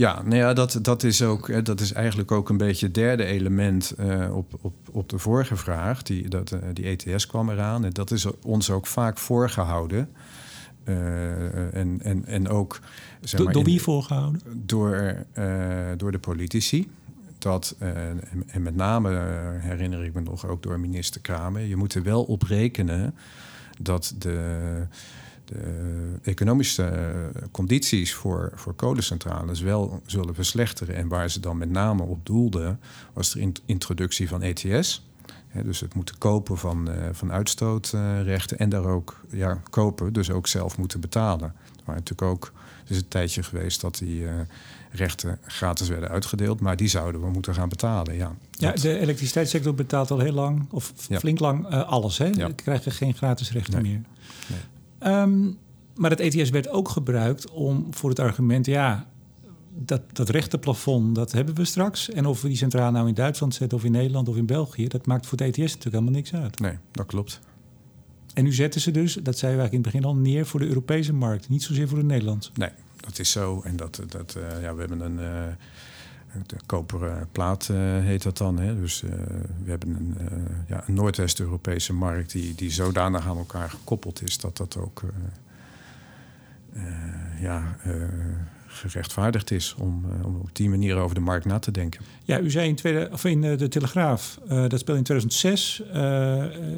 ja, 0.00 0.22
nou 0.22 0.36
ja, 0.36 0.52
dat, 0.52 0.78
dat, 0.82 1.02
is 1.02 1.22
ook, 1.22 1.64
dat 1.64 1.80
is 1.80 1.92
eigenlijk 1.92 2.32
ook 2.32 2.48
een 2.48 2.56
beetje 2.56 2.86
het 2.86 2.94
derde 2.94 3.24
element 3.24 3.94
uh, 3.98 4.36
op, 4.36 4.58
op, 4.60 4.74
op 4.92 5.08
de 5.08 5.18
vorige 5.18 5.56
vraag. 5.56 6.02
Die, 6.02 6.28
dat, 6.28 6.50
uh, 6.50 6.58
die 6.72 6.84
ETS 6.84 7.26
kwam 7.26 7.50
eraan. 7.50 7.84
En 7.84 7.90
dat 7.92 8.10
is 8.10 8.26
ons 8.42 8.70
ook 8.70 8.86
vaak 8.86 9.18
voorgehouden. 9.18 10.08
Uh, 10.90 11.74
en, 11.74 12.00
en, 12.02 12.24
en 12.26 12.48
ook. 12.48 12.80
Zeg 13.20 13.44
maar, 13.44 13.52
door 13.52 13.64
wie 13.64 13.82
voorgehouden? 13.82 14.40
Door, 14.52 15.24
door 15.96 16.12
de 16.12 16.18
politici. 16.18 16.90
Dat, 17.38 17.76
en, 17.78 18.20
en 18.46 18.62
met 18.62 18.76
name 18.76 19.08
herinner 19.58 20.04
ik 20.04 20.14
me 20.14 20.20
nog 20.20 20.46
ook 20.46 20.62
door 20.62 20.80
minister 20.80 21.20
Kramer. 21.20 21.62
Je 21.62 21.76
moet 21.76 21.94
er 21.94 22.02
wel 22.02 22.22
op 22.22 22.42
rekenen 22.42 23.14
dat 23.78 24.14
de 24.18 24.86
de 25.50 26.18
economische 26.22 27.10
condities 27.50 28.14
voor, 28.14 28.52
voor 28.54 28.74
kolencentrales 28.74 29.60
wel 29.60 30.02
zullen 30.06 30.34
verslechteren. 30.34 30.94
En 30.94 31.08
waar 31.08 31.30
ze 31.30 31.40
dan 31.40 31.58
met 31.58 31.70
name 31.70 32.02
op 32.02 32.26
doelden, 32.26 32.80
was 33.12 33.32
de 33.32 33.52
introductie 33.64 34.28
van 34.28 34.42
ETS. 34.42 35.08
Dus 35.64 35.80
het 35.80 35.94
moeten 35.94 36.18
kopen 36.18 36.58
van, 36.58 36.88
van 37.12 37.32
uitstootrechten 37.32 38.58
en 38.58 38.68
daar 38.68 38.84
ook 38.84 39.20
ja, 39.30 39.60
kopen, 39.70 40.12
dus 40.12 40.30
ook 40.30 40.46
zelf 40.46 40.78
moeten 40.78 41.00
betalen. 41.00 41.54
Maar 41.84 41.94
natuurlijk 41.94 42.30
ook, 42.30 42.52
het 42.80 42.90
is 42.90 42.96
een 42.96 43.08
tijdje 43.08 43.42
geweest 43.42 43.80
dat 43.80 43.98
die 43.98 44.26
rechten 44.90 45.38
gratis 45.46 45.88
werden 45.88 46.08
uitgedeeld, 46.08 46.60
maar 46.60 46.76
die 46.76 46.88
zouden 46.88 47.20
we 47.20 47.30
moeten 47.30 47.54
gaan 47.54 47.68
betalen. 47.68 48.14
Ja, 48.14 48.34
ja 48.50 48.72
de 48.72 48.98
elektriciteitssector 48.98 49.74
betaalt 49.74 50.10
al 50.10 50.18
heel 50.18 50.32
lang, 50.32 50.66
of 50.70 50.92
flink 50.96 51.38
lang, 51.38 51.72
uh, 51.72 51.88
alles. 51.88 52.18
Hè? 52.18 52.26
Ja. 52.26 52.50
krijgen 52.54 52.92
geen 52.92 53.14
gratis 53.14 53.52
rechten 53.52 53.82
meer. 53.82 54.00
Nee. 54.46 54.58
Ehm, 54.98 55.50
maar 55.94 56.10
het 56.10 56.20
ETS 56.20 56.50
werd 56.50 56.68
ook 56.68 56.88
gebruikt 56.88 57.50
om 57.50 57.86
voor 57.90 58.10
het 58.10 58.18
argument, 58.18 58.66
ja, 58.66 59.06
dat, 59.84 60.02
dat 60.12 60.28
rechtenplafond, 60.28 61.14
dat 61.14 61.32
hebben 61.32 61.54
we 61.54 61.64
straks. 61.64 62.10
En 62.10 62.26
of 62.26 62.42
we 62.42 62.48
die 62.48 62.56
centraal 62.56 62.92
nou 62.92 63.08
in 63.08 63.14
Duitsland 63.14 63.54
zetten 63.54 63.78
of 63.78 63.84
in 63.84 63.92
Nederland 63.92 64.28
of 64.28 64.36
in 64.36 64.46
België, 64.46 64.88
dat 64.88 65.06
maakt 65.06 65.26
voor 65.26 65.38
het 65.38 65.46
ETS 65.46 65.58
natuurlijk 65.58 65.84
helemaal 65.84 66.12
niks 66.12 66.34
uit. 66.34 66.60
Nee, 66.60 66.78
dat 66.90 67.06
klopt. 67.06 67.40
En 68.34 68.44
nu 68.44 68.52
zetten 68.52 68.80
ze 68.80 68.90
dus, 68.90 69.14
dat 69.14 69.38
zei 69.38 69.52
we 69.52 69.58
eigenlijk 69.58 69.72
in 69.72 69.80
het 69.82 70.02
begin 70.02 70.04
al, 70.04 70.30
neer 70.30 70.46
voor 70.46 70.60
de 70.60 70.66
Europese 70.66 71.12
markt, 71.12 71.48
niet 71.48 71.62
zozeer 71.62 71.88
voor 71.88 71.98
de 71.98 72.04
Nederlandse. 72.04 72.50
Nee, 72.54 72.70
dat 72.96 73.18
is 73.18 73.30
zo. 73.30 73.60
En 73.64 73.76
dat, 73.76 74.02
dat, 74.08 74.36
uh, 74.38 74.62
ja, 74.62 74.74
we 74.74 74.80
hebben 74.80 75.00
een. 75.00 75.18
Uh, 75.18 75.52
de 76.46 76.56
koperen 76.66 77.28
plaat 77.32 77.68
uh, 77.70 77.76
heet 77.78 78.22
dat 78.22 78.38
dan. 78.38 78.58
Hè? 78.58 78.80
Dus 78.80 79.00
we 79.64 79.70
hebben 79.70 79.88
een, 79.88 80.16
ja, 80.68 80.82
een 80.86 80.94
Noordwest-Europese 80.94 81.92
markt 81.92 82.32
die, 82.32 82.54
die 82.54 82.70
zodanig 82.70 83.26
aan 83.26 83.36
elkaar 83.36 83.70
gekoppeld 83.70 84.22
is 84.22 84.38
dat 84.38 84.56
dat 84.56 84.76
ook 84.76 85.02
ja, 87.40 87.76
gerechtvaardigd 88.72 89.50
is 89.50 89.74
om, 89.78 90.04
uh, 90.04 90.26
om 90.26 90.36
op 90.40 90.48
die 90.52 90.68
manier 90.68 90.96
over 90.96 91.14
de 91.14 91.20
markt 91.20 91.44
na 91.44 91.58
te 91.58 91.70
denken. 91.70 92.00
Ja, 92.24 92.40
u 92.40 92.50
zei 92.50 92.68
in, 92.68 92.74
tweede, 92.74 93.08
of 93.12 93.24
in 93.24 93.40
de 93.40 93.68
Telegraaf, 93.68 94.38
uh, 94.44 94.48
dat 94.68 94.80
speelde 94.80 95.00
in 95.00 95.04
2006, 95.04 95.82
uh, 95.86 95.94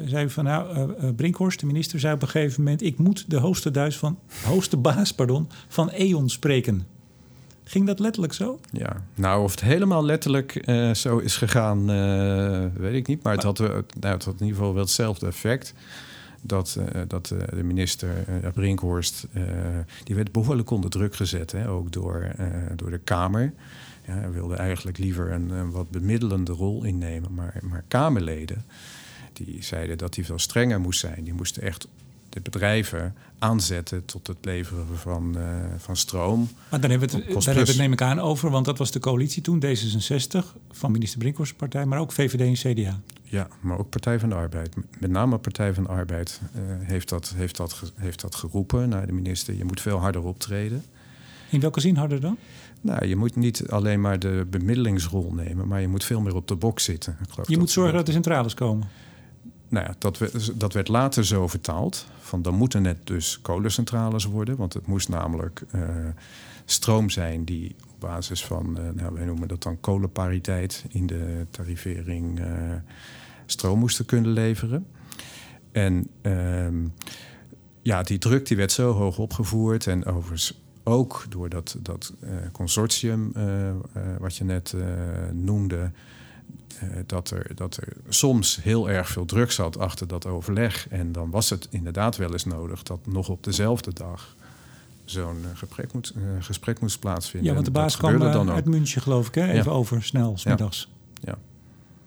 zei 0.05 0.25
u 0.25 0.29
van 0.29 0.43
nou, 0.43 1.13
Brinkhorst, 1.13 1.59
de 1.59 1.65
minister, 1.65 1.99
zei 1.99 2.13
op 2.13 2.21
een 2.21 2.27
gegeven 2.27 2.63
moment: 2.63 2.81
ik 2.81 2.97
moet 2.97 3.25
de 3.27 3.37
hoogste, 3.37 3.91
van, 3.91 4.19
hoogste 4.43 4.77
baas 4.77 5.13
pardon, 5.13 5.49
van 5.67 5.89
E.ON 5.93 6.29
spreken. 6.29 6.87
Ging 7.63 7.87
dat 7.87 7.99
letterlijk 7.99 8.33
zo? 8.33 8.59
Ja, 8.71 9.03
nou, 9.15 9.43
of 9.43 9.51
het 9.51 9.61
helemaal 9.61 10.05
letterlijk 10.05 10.63
zo 10.93 11.17
is 11.17 11.37
gegaan, 11.37 11.85
weet 12.73 12.93
ik 12.93 13.07
niet. 13.07 13.23
Maar 13.23 13.33
het 13.33 13.43
had, 13.43 13.57
nou, 13.59 13.83
het 13.99 14.25
had 14.25 14.33
in 14.33 14.45
ieder 14.45 14.55
geval 14.55 14.73
wel 14.73 14.83
hetzelfde 14.83 15.27
effect 15.27 15.73
dat, 16.43 16.77
uh, 16.79 17.01
dat 17.07 17.29
uh, 17.33 17.39
de 17.49 17.63
minister 17.63 18.09
uh, 18.43 18.49
Brinkhorst... 18.53 19.27
die 20.03 20.15
werd 20.15 20.31
behoorlijk 20.31 20.69
onder 20.69 20.89
druk 20.89 21.15
gezet, 21.15 21.51
hè, 21.51 21.69
ook 21.69 21.91
door, 21.91 22.31
door 22.75 22.89
de 22.89 22.97
Kamer. 22.97 23.53
Ja, 24.07 24.13
hij 24.13 24.31
wilde 24.31 24.55
eigenlijk 24.55 24.97
liever 24.97 25.31
een, 25.31 25.49
een, 25.49 25.71
wat 25.71 25.91
bemiddelende 25.91 26.51
rol 26.51 26.83
innemen. 26.83 27.33
Maar, 27.33 27.59
maar 27.61 27.83
Kamerleden 27.87 28.65
die 29.33 29.63
zeiden 29.63 29.97
dat 29.97 30.15
hij 30.15 30.23
veel 30.23 30.39
strenger 30.39 30.79
moest 30.79 30.99
zijn. 30.99 31.23
Die 31.23 31.33
moesten 31.33 31.63
echt 31.63 31.87
de 32.29 32.41
bedrijven 32.41 33.15
aanzetten 33.39 34.05
tot 34.05 34.27
het 34.27 34.37
leveren 34.41 34.85
van, 34.97 35.37
van 35.77 35.97
stroom. 35.97 36.49
Maar 36.69 36.81
dan 36.81 36.89
hebben 36.89 37.09
we 37.09 37.15
het, 37.15 37.25
daar 37.25 37.43
hebben 37.43 37.63
we 37.63 37.69
het 37.69 37.79
neem 37.79 37.91
ik 37.91 38.01
aan 38.01 38.19
over, 38.19 38.49
want 38.49 38.65
dat 38.65 38.77
was 38.77 38.91
de 38.91 38.99
coalitie 38.99 39.41
toen, 39.41 39.63
D66 39.65 40.45
van 40.71 40.91
minister 40.91 41.19
Brinkhorst 41.19 41.55
partij, 41.55 41.85
maar 41.85 41.99
ook 41.99 42.11
VVD 42.11 42.63
en 42.63 42.73
CDA. 42.73 42.99
Ja, 43.33 43.47
maar 43.59 43.77
ook 43.79 43.89
Partij 43.89 44.19
van 44.19 44.29
de 44.29 44.35
Arbeid. 44.35 44.75
Met 44.99 45.11
name 45.11 45.37
Partij 45.37 45.73
van 45.73 45.83
de 45.83 45.89
Arbeid 45.89 46.41
uh, 46.55 46.61
heeft, 46.87 47.09
dat, 47.09 47.33
heeft, 47.35 47.57
dat, 47.57 47.91
heeft 47.95 48.21
dat 48.21 48.35
geroepen 48.35 48.89
naar 48.89 49.05
de 49.05 49.13
minister. 49.13 49.53
Je 49.53 49.65
moet 49.65 49.81
veel 49.81 49.97
harder 49.97 50.23
optreden. 50.23 50.83
In 51.49 51.59
welke 51.59 51.79
zin 51.79 51.95
harder 51.95 52.21
dan? 52.21 52.37
Nou, 52.81 53.05
je 53.05 53.15
moet 53.15 53.35
niet 53.35 53.69
alleen 53.69 54.01
maar 54.01 54.19
de 54.19 54.45
bemiddelingsrol 54.49 55.33
nemen, 55.33 55.67
maar 55.67 55.81
je 55.81 55.87
moet 55.87 56.03
veel 56.03 56.21
meer 56.21 56.35
op 56.35 56.47
de 56.47 56.55
bok 56.55 56.79
zitten. 56.79 57.17
Ik 57.37 57.47
je 57.47 57.57
moet 57.57 57.69
zorgen 57.69 57.93
dat 57.93 58.05
de 58.05 58.11
centrales 58.11 58.53
komen. 58.53 58.87
Nou 59.67 59.85
ja, 59.85 59.95
dat 59.97 60.17
werd, 60.17 60.59
dat 60.59 60.73
werd 60.73 60.87
later 60.87 61.25
zo 61.25 61.47
vertaald. 61.47 62.07
Van 62.19 62.41
dan 62.41 62.55
moeten 62.55 62.81
net 62.81 62.97
dus 63.03 63.41
kolencentrales 63.41 64.25
worden. 64.25 64.55
Want 64.55 64.73
het 64.73 64.87
moest 64.87 65.09
namelijk 65.09 65.63
uh, 65.75 65.81
stroom 66.65 67.09
zijn 67.09 67.43
die 67.43 67.75
op 67.89 67.99
basis 67.99 68.45
van, 68.45 68.77
uh, 68.79 69.01
nou, 69.01 69.13
wij 69.13 69.25
noemen 69.25 69.47
dat 69.47 69.63
dan 69.63 69.79
kolenpariteit 69.79 70.85
in 70.89 71.07
de 71.07 71.45
tarivering. 71.51 72.39
Uh, 72.39 72.45
stroom 73.45 73.79
moesten 73.79 74.05
kunnen 74.05 74.31
leveren. 74.31 74.85
En 75.71 76.07
ehm, 76.21 76.87
ja, 77.81 78.03
die 78.03 78.17
druk 78.17 78.47
die 78.47 78.57
werd 78.57 78.71
zo 78.71 78.91
hoog 78.91 79.17
opgevoerd. 79.17 79.87
En 79.87 80.05
overigens 80.05 80.61
ook 80.83 81.25
door 81.29 81.49
dat, 81.49 81.77
dat 81.79 82.13
uh, 82.23 82.29
consortium 82.51 83.31
uh, 83.37 83.67
uh, 83.67 83.73
wat 84.19 84.35
je 84.35 84.43
net 84.43 84.75
noemde. 85.31 85.91
dat, 87.05 87.29
er, 87.29 87.55
dat 87.55 87.77
er 87.77 87.87
soms 88.09 88.59
heel 88.61 88.89
erg 88.89 89.09
veel 89.09 89.25
druk 89.25 89.51
zat 89.51 89.77
achter 89.77 90.07
dat 90.07 90.25
overleg. 90.25 90.87
En 90.89 91.11
dan 91.11 91.29
was 91.29 91.49
het 91.49 91.67
inderdaad 91.69 92.17
wel 92.17 92.31
eens 92.31 92.45
nodig 92.45 92.83
dat 92.83 92.99
nog 93.05 93.29
op 93.29 93.43
dezelfde 93.43 93.93
dag 93.93 94.35
zo'n 95.05 95.45
gesprek, 95.53 95.93
moet, 95.93 96.13
gesprek 96.39 96.79
moest 96.79 96.99
plaatsvinden. 96.99 97.49
Ja, 97.49 97.53
want 97.53 97.65
de 97.65 97.71
baas 97.71 97.97
kwam 97.97 98.19
dan 98.19 98.51
uit 98.51 98.65
München, 98.65 99.01
geloof 99.01 99.27
ik, 99.27 99.35
hè? 99.35 99.51
even 99.51 99.71
over 99.71 100.03
snel, 100.03 100.37
smiddags. 100.37 100.89
Ja. 101.13 101.31
ja 101.31 101.37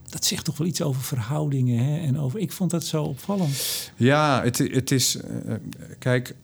dat 0.08 0.24
zegt 0.24 0.44
toch 0.44 0.56
wel 0.56 0.66
iets 0.66 0.82
over 0.82 1.02
verhoudingen. 1.02 1.84
Hè? 1.84 1.98
En 1.98 2.18
over, 2.18 2.40
ik 2.40 2.52
vond 2.52 2.70
dat 2.70 2.84
zo 2.84 3.02
opvallend. 3.02 3.92
Ja, 3.96 4.42
het, 4.42 4.58
het 4.58 4.90
is. 4.90 5.16
Uh, 5.16 5.54
kijk. 5.98 6.34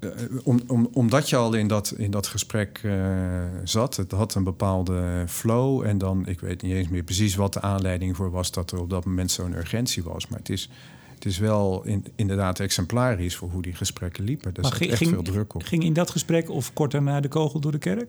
Uh, 0.00 0.10
om, 0.44 0.60
om, 0.66 0.88
omdat 0.92 1.28
je 1.28 1.36
al 1.36 1.54
in 1.54 1.68
dat, 1.68 1.94
in 1.96 2.10
dat 2.10 2.26
gesprek 2.26 2.80
uh, 2.84 3.44
zat, 3.64 3.96
het 3.96 4.12
had 4.12 4.34
een 4.34 4.44
bepaalde 4.44 5.24
flow. 5.28 5.82
En 5.82 5.98
dan, 5.98 6.26
ik 6.26 6.40
weet 6.40 6.62
niet 6.62 6.72
eens 6.72 6.88
meer 6.88 7.02
precies 7.02 7.34
wat 7.34 7.52
de 7.52 7.60
aanleiding 7.60 8.16
voor 8.16 8.30
was 8.30 8.50
dat 8.50 8.70
er 8.70 8.80
op 8.80 8.90
dat 8.90 9.04
moment 9.04 9.30
zo'n 9.30 9.56
urgentie 9.56 10.02
was. 10.02 10.28
Maar 10.28 10.38
het 10.38 10.48
is, 10.48 10.70
het 11.14 11.24
is 11.24 11.38
wel 11.38 11.84
in, 11.84 12.04
inderdaad 12.14 12.60
exemplarisch 12.60 13.36
voor 13.36 13.50
hoe 13.50 13.62
die 13.62 13.74
gesprekken 13.74 14.24
liepen. 14.24 14.54
Er 14.54 14.64
zat 14.64 14.78
echt 14.78 15.08
veel 15.08 15.22
druk 15.22 15.54
op. 15.54 15.62
Ging 15.62 15.84
in 15.84 15.92
dat 15.92 16.10
gesprek 16.10 16.50
of 16.50 16.72
kort 16.72 16.90
daarna 16.90 17.20
de 17.20 17.28
kogel 17.28 17.60
door 17.60 17.72
de 17.72 17.78
kerk? 17.78 18.08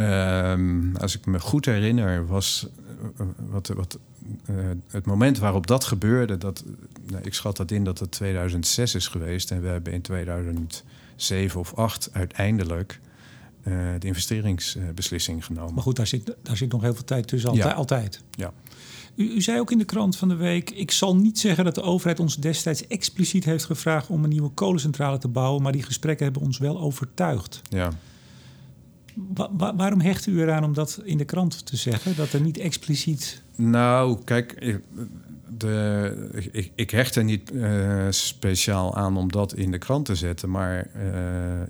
Um, 0.00 0.96
als 0.96 1.16
ik 1.16 1.26
me 1.26 1.40
goed 1.40 1.64
herinner, 1.64 2.26
was 2.26 2.66
uh, 3.20 3.26
wat, 3.36 3.68
wat, 3.68 3.98
uh, 4.50 4.56
het 4.90 5.06
moment 5.06 5.38
waarop 5.38 5.66
dat 5.66 5.84
gebeurde, 5.84 6.38
dat, 6.38 6.64
nou, 7.06 7.24
ik 7.24 7.34
schat 7.34 7.56
dat 7.56 7.70
in 7.70 7.84
dat 7.84 7.98
het 7.98 8.10
2006 8.10 8.94
is 8.94 9.06
geweest. 9.06 9.50
En 9.50 9.62
we 9.62 9.68
hebben 9.68 9.92
in 9.92 10.00
2007 10.00 11.60
of 11.60 11.74
8 11.74 12.08
uiteindelijk 12.12 13.00
uh, 13.64 13.74
de 13.98 14.06
investeringsbeslissing 14.06 15.44
genomen. 15.44 15.74
Maar 15.74 15.82
goed, 15.82 15.96
daar 15.96 16.06
zit, 16.06 16.34
daar 16.42 16.56
zit 16.56 16.72
nog 16.72 16.82
heel 16.82 16.94
veel 16.94 17.04
tijd 17.04 17.26
tussen, 17.26 17.50
altijd. 17.50 17.68
Ja. 17.68 17.74
altijd. 17.74 18.22
ja. 18.30 18.52
U, 19.14 19.34
u, 19.34 19.40
zei 19.40 19.60
ook 19.60 19.70
in 19.70 19.78
de 19.78 19.84
krant 19.84 20.16
van 20.16 20.28
de 20.28 20.34
week: 20.34 20.70
Ik 20.70 20.90
zal 20.90 21.16
niet 21.16 21.38
zeggen 21.38 21.64
dat 21.64 21.74
de 21.74 21.82
overheid 21.82 22.20
ons 22.20 22.36
destijds 22.36 22.86
expliciet 22.86 23.44
heeft 23.44 23.64
gevraagd 23.64 24.08
om 24.08 24.24
een 24.24 24.30
nieuwe 24.30 24.50
kolencentrale 24.50 25.18
te 25.18 25.28
bouwen, 25.28 25.62
maar 25.62 25.72
die 25.72 25.82
gesprekken 25.82 26.24
hebben 26.24 26.42
ons 26.42 26.58
wel 26.58 26.80
overtuigd. 26.80 27.62
Ja 27.68 27.90
waarom 29.76 30.00
hecht 30.00 30.26
u 30.26 30.40
eraan 30.40 30.64
om 30.64 30.74
dat 30.74 31.00
in 31.04 31.18
de 31.18 31.24
krant 31.24 31.66
te 31.66 31.76
zeggen? 31.76 32.16
Dat 32.16 32.32
er 32.32 32.40
niet 32.40 32.58
expliciet. 32.58 33.42
Nou, 33.56 34.18
kijk, 34.24 34.78
de, 35.48 36.48
ik, 36.52 36.72
ik, 36.74 36.90
hecht 36.90 37.16
er 37.16 37.24
niet 37.24 37.52
uh, 37.52 38.06
speciaal 38.10 38.96
aan 38.96 39.16
om 39.16 39.32
dat 39.32 39.54
in 39.54 39.70
de 39.70 39.78
krant 39.78 40.04
te 40.04 40.14
zetten. 40.14 40.50
Maar 40.50 40.86
uh, 40.96 41.02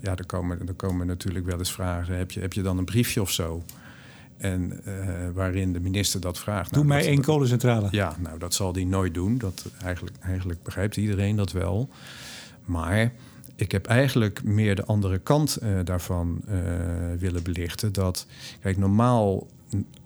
ja, 0.01 0.15
er 0.15 0.25
komen, 0.25 0.67
er 0.67 0.73
komen 0.73 1.07
natuurlijk 1.07 1.45
wel 1.45 1.57
eens 1.57 1.71
vragen. 1.71 2.17
Heb 2.17 2.31
je, 2.31 2.39
heb 2.39 2.53
je 2.53 2.61
dan 2.61 2.77
een 2.77 2.85
briefje 2.85 3.21
of 3.21 3.31
zo? 3.31 3.63
En 4.37 4.81
uh, 4.87 4.93
waarin 5.33 5.73
de 5.73 5.79
minister 5.79 6.21
dat 6.21 6.39
vraagt. 6.39 6.73
Doe 6.73 6.83
nou, 6.83 6.95
mij 6.95 7.07
één 7.07 7.21
kolencentrale. 7.21 7.87
Ja, 7.91 8.15
nou 8.19 8.39
dat 8.39 8.53
zal 8.53 8.73
die 8.73 8.85
nooit 8.85 9.13
doen. 9.13 9.37
Dat, 9.37 9.65
eigenlijk, 9.83 10.15
eigenlijk 10.21 10.63
begrijpt 10.63 10.97
iedereen 10.97 11.35
dat 11.35 11.51
wel. 11.51 11.89
Maar 12.65 13.11
ik 13.59 13.71
heb 13.71 13.85
eigenlijk 13.85 14.43
meer 14.43 14.75
de 14.75 14.85
andere 14.85 15.19
kant 15.19 15.57
uh, 15.63 15.79
daarvan 15.83 16.41
uh, 16.49 16.53
willen 17.17 17.43
belichten. 17.43 17.93
Dat, 17.93 18.27
kijk, 18.61 18.77
normaal, 18.77 19.47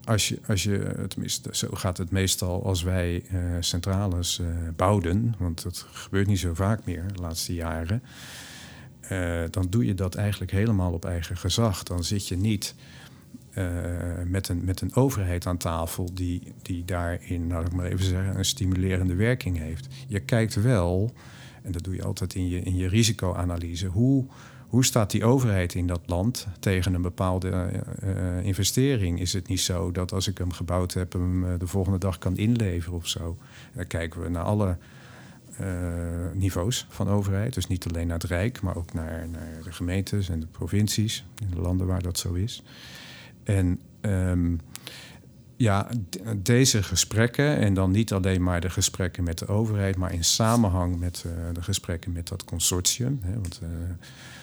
als 0.03 0.27
je, 0.27 0.39
als 0.47 0.63
je, 0.63 1.05
tenminste, 1.07 1.49
zo 1.51 1.67
gaat 1.71 1.97
het 1.97 2.11
meestal 2.11 2.65
als 2.65 2.83
wij 2.83 3.23
uh, 3.33 3.39
centrales 3.59 4.41
bouwden, 4.75 5.35
want 5.37 5.63
dat 5.63 5.87
gebeurt 5.91 6.27
niet 6.27 6.39
zo 6.39 6.53
vaak 6.53 6.85
meer 6.85 7.03
de 7.13 7.21
laatste 7.21 7.53
jaren. 7.53 8.03
dan 9.49 9.67
doe 9.69 9.85
je 9.85 9.93
dat 9.93 10.15
eigenlijk 10.15 10.51
helemaal 10.51 10.91
op 10.91 11.05
eigen 11.05 11.37
gezag. 11.37 11.83
Dan 11.83 12.03
zit 12.03 12.27
je 12.27 12.37
niet 12.37 12.75
met, 14.25 14.47
een, 14.47 14.65
met 14.65 14.81
een 14.81 14.95
overheid 14.95 15.45
aan 15.45 15.57
tafel 15.57 16.13
die, 16.13 16.53
die 16.61 16.85
daarin, 16.85 17.47
nou 17.47 17.65
ik 17.65 17.73
maar 17.73 17.85
even 17.85 18.05
zeggen, 18.05 18.37
een 18.37 18.45
stimulerende 18.45 19.15
werking 19.15 19.57
heeft. 19.57 19.87
Je 20.07 20.19
kijkt 20.19 20.55
wel 20.55 21.13
en 21.63 21.71
dat 21.71 21.83
doe 21.83 21.95
je 21.95 22.03
altijd 22.03 22.35
in 22.35 22.47
je, 22.47 22.59
in 22.59 22.75
je 22.75 22.87
risicoanalyse. 22.87 23.87
Hoe, 23.87 24.25
hoe 24.67 24.85
staat 24.85 25.11
die 25.11 25.25
overheid 25.25 25.73
in 25.73 25.87
dat 25.87 26.01
land 26.05 26.47
tegen 26.59 26.93
een 26.93 27.01
bepaalde 27.01 27.83
uh, 28.03 28.45
investering? 28.45 29.19
Is 29.19 29.33
het 29.33 29.47
niet 29.47 29.59
zo 29.59 29.91
dat 29.91 30.11
als 30.11 30.27
ik 30.27 30.37
hem 30.37 30.51
gebouwd 30.51 30.93
heb, 30.93 31.13
hem 31.13 31.43
uh, 31.43 31.49
de 31.59 31.67
volgende 31.67 31.97
dag 31.97 32.17
kan 32.17 32.37
inleveren 32.37 32.97
of 32.97 33.07
zo? 33.07 33.37
Dan 33.73 33.87
kijken 33.87 34.21
we 34.21 34.29
naar 34.29 34.43
alle 34.43 34.77
niveaus 36.33 36.85
van 36.89 37.09
overheid. 37.09 37.53
Dus 37.53 37.67
niet 37.67 37.87
alleen 37.87 38.07
naar 38.07 38.17
het 38.17 38.27
Rijk, 38.29 38.61
maar 38.61 38.75
ook 38.75 38.93
naar, 38.93 39.27
naar 39.29 39.59
de 39.63 39.71
gemeentes 39.71 40.29
en 40.29 40.39
de 40.39 40.45
provincies, 40.45 41.25
in 41.41 41.49
de 41.49 41.61
landen 41.61 41.87
waar 41.87 42.01
dat 42.01 42.17
zo 42.17 42.33
is. 42.33 42.63
En 43.43 43.79
um, 44.01 44.59
ja, 45.63 45.87
deze 46.37 46.83
gesprekken, 46.83 47.57
en 47.57 47.73
dan 47.73 47.91
niet 47.91 48.13
alleen 48.13 48.43
maar 48.43 48.61
de 48.61 48.69
gesprekken 48.69 49.23
met 49.23 49.37
de 49.39 49.47
overheid, 49.47 49.95
maar 49.95 50.13
in 50.13 50.23
samenhang 50.23 50.99
met 50.99 51.23
uh, 51.27 51.31
de 51.53 51.61
gesprekken 51.61 52.11
met 52.11 52.27
dat 52.27 52.43
consortium. 52.43 53.19
Hè, 53.21 53.33
want 53.33 53.59
uh, 53.63 53.69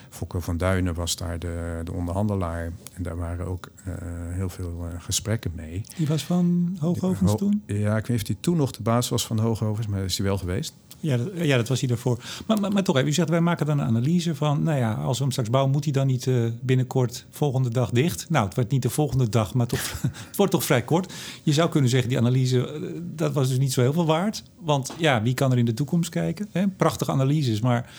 Fokker 0.09 0.43
van 0.43 0.57
Duinen 0.57 0.95
was 0.95 1.17
daar 1.17 1.39
de, 1.39 1.81
de 1.85 1.93
onderhandelaar 1.93 2.73
en 2.95 3.03
daar 3.03 3.17
waren 3.17 3.47
ook 3.47 3.69
uh, 3.87 3.95
heel 4.29 4.49
veel 4.49 4.89
gesprekken 4.99 5.53
mee. 5.55 5.83
Die 5.97 6.07
was 6.07 6.25
van 6.25 6.77
Hoogovens 6.79 7.37
toen? 7.37 7.63
Ja, 7.67 7.97
ik 7.97 8.07
weet 8.07 8.09
niet 8.09 8.21
of 8.21 8.27
hij 8.27 8.37
toen 8.41 8.57
nog 8.57 8.71
de 8.71 8.83
baas 8.83 9.09
was 9.09 9.27
van 9.27 9.39
Hoogovens, 9.39 9.87
maar 9.87 10.05
is 10.05 10.17
hij 10.19 10.27
wel 10.27 10.39
geweest. 10.39 10.75
Ja, 11.01 11.17
dat, 11.17 11.29
ja, 11.35 11.57
dat 11.57 11.69
was 11.69 11.79
hij 11.79 11.89
daarvoor. 11.89 12.23
Maar, 12.47 12.73
maar, 12.73 12.83
toch 12.83 12.97
even, 12.97 13.09
u 13.09 13.13
zegt 13.13 13.29
wij 13.29 13.41
maken 13.41 13.67
dan 13.67 13.79
een 13.79 13.87
analyse 13.87 14.35
van... 14.35 14.63
nou 14.63 14.79
ja, 14.79 14.93
als 14.93 15.17
we 15.17 15.23
hem 15.23 15.33
straks 15.33 15.51
bouwen, 15.51 15.73
moet 15.73 15.85
hij 15.85 15.93
dan 15.93 16.07
niet 16.07 16.27
uh, 16.27 16.51
binnenkort 16.61 17.27
volgende 17.31 17.71
dag 17.71 17.91
dicht? 17.91 18.27
Nou, 18.31 18.47
het 18.47 18.55
werd 18.55 18.71
niet 18.71 18.83
de 18.83 18.91
volgende 18.91 19.29
dag, 19.29 19.55
maar 19.55 19.67
toch, 19.67 20.01
het 20.29 20.37
wordt 20.37 20.53
toch 20.53 20.65
vrij 20.65 20.83
kort. 20.83 21.13
Je 21.43 21.53
zou 21.53 21.69
kunnen 21.69 21.91
zeggen, 21.91 22.09
die 22.09 22.19
analyse, 22.19 22.81
uh, 22.81 23.01
dat 23.03 23.33
was 23.33 23.49
dus 23.49 23.59
niet 23.59 23.73
zo 23.73 23.81
heel 23.81 23.93
veel 23.93 24.07
waard. 24.07 24.43
Want 24.59 24.93
ja, 24.99 25.23
wie 25.23 25.35
kan 25.35 25.53
er 25.53 25.59
in 25.59 25.65
de 25.65 25.75
toekomst 25.75 26.11
kijken? 26.11 26.49
Hè? 26.53 26.69
Prachtige 26.69 27.11
analyses, 27.11 27.61
maar 27.61 27.93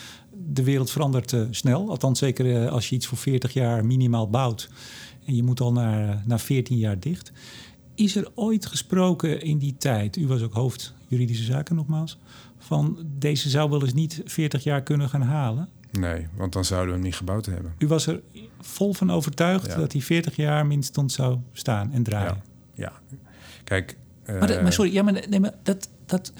de 0.48 0.64
wereld 0.64 0.92
verandert 0.92 1.32
uh, 1.32 1.42
snel. 1.50 1.90
Althans, 1.90 2.20
zeker 2.20 2.70
als 2.70 2.90
je 2.90 2.96
iets 2.96 3.08
voor 3.08 3.18
40 3.18 3.54
jaar 3.54 3.86
minimaal 3.86 4.30
bouwt... 4.30 4.70
en 5.26 5.36
je 5.36 5.44
moet 5.44 5.62
al 5.62 5.72
naar, 5.72 6.24
naar 6.26 6.40
14 6.40 6.78
jaar 6.78 7.00
dicht... 7.00 7.32
Is 7.96 8.16
er 8.16 8.28
ooit 8.36 8.66
gesproken 8.66 9.42
in 9.42 9.58
die 9.58 9.76
tijd, 9.78 10.18
u 10.18 10.28
was 10.28 10.42
ook 10.42 10.54
hoofd 10.54 10.94
juridische 11.08 11.44
zaken 11.44 11.76
nogmaals, 11.76 12.18
van 12.72 12.98
deze 13.18 13.50
zou 13.50 13.70
wel 13.70 13.82
eens 13.84 13.94
niet 13.94 14.22
40 14.26 14.64
jaar 14.64 14.82
kunnen 14.82 15.10
gaan 15.10 15.22
halen? 15.22 15.70
Nee, 15.92 16.28
want 16.36 16.54
dan 16.54 16.66
zouden 16.66 16.90
we 16.90 16.94
hem 16.94 17.04
niet 17.04 17.16
gebouwd 17.16 17.46
hebben. 17.46 17.74
U 17.78 17.88
was 17.88 18.08
er 18.08 18.22
vol 18.60 18.94
van 18.94 19.12
overtuigd 19.12 19.76
dat 19.76 19.92
hij 19.92 20.02
40 20.02 20.36
jaar 20.36 20.66
minstens 20.66 21.14
zou 21.14 21.38
staan 21.52 21.92
en 21.92 22.04
draaien. 22.04 22.44
Ja, 22.74 22.92
ja. 23.10 23.18
kijk. 23.64 23.98
Uh... 24.26 24.40
Maar, 24.40 24.64
maar, 24.64 24.74
sorry, 24.74 24.94
ja, 24.94 25.04
maar, 25.04 25.26
nee, 25.30 25.40
maar 25.40 25.54
dat, 25.64 25.90
dat. 26.06 26.34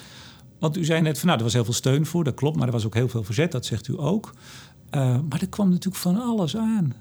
Want 0.60 0.78
u 0.78 0.86
zei 0.86 1.02
net 1.02 1.18
van 1.18 1.28
nou, 1.28 1.38
er 1.38 1.46
was 1.46 1.54
heel 1.54 1.64
veel 1.64 1.74
steun 1.74 2.06
voor, 2.06 2.24
dat 2.24 2.34
klopt, 2.34 2.58
maar 2.58 2.68
er 2.68 2.74
was 2.74 2.86
ook 2.86 2.94
heel 2.94 3.10
veel 3.10 3.24
verzet, 3.24 3.52
dat 3.52 3.66
zegt 3.66 3.88
u 3.88 3.94
ook. 3.98 4.34
Uh, 4.96 5.20
maar 5.30 5.42
er 5.42 5.50
kwam 5.50 5.70
natuurlijk 5.70 6.02
van 6.02 6.22
alles 6.22 6.58
aan. 6.58 6.94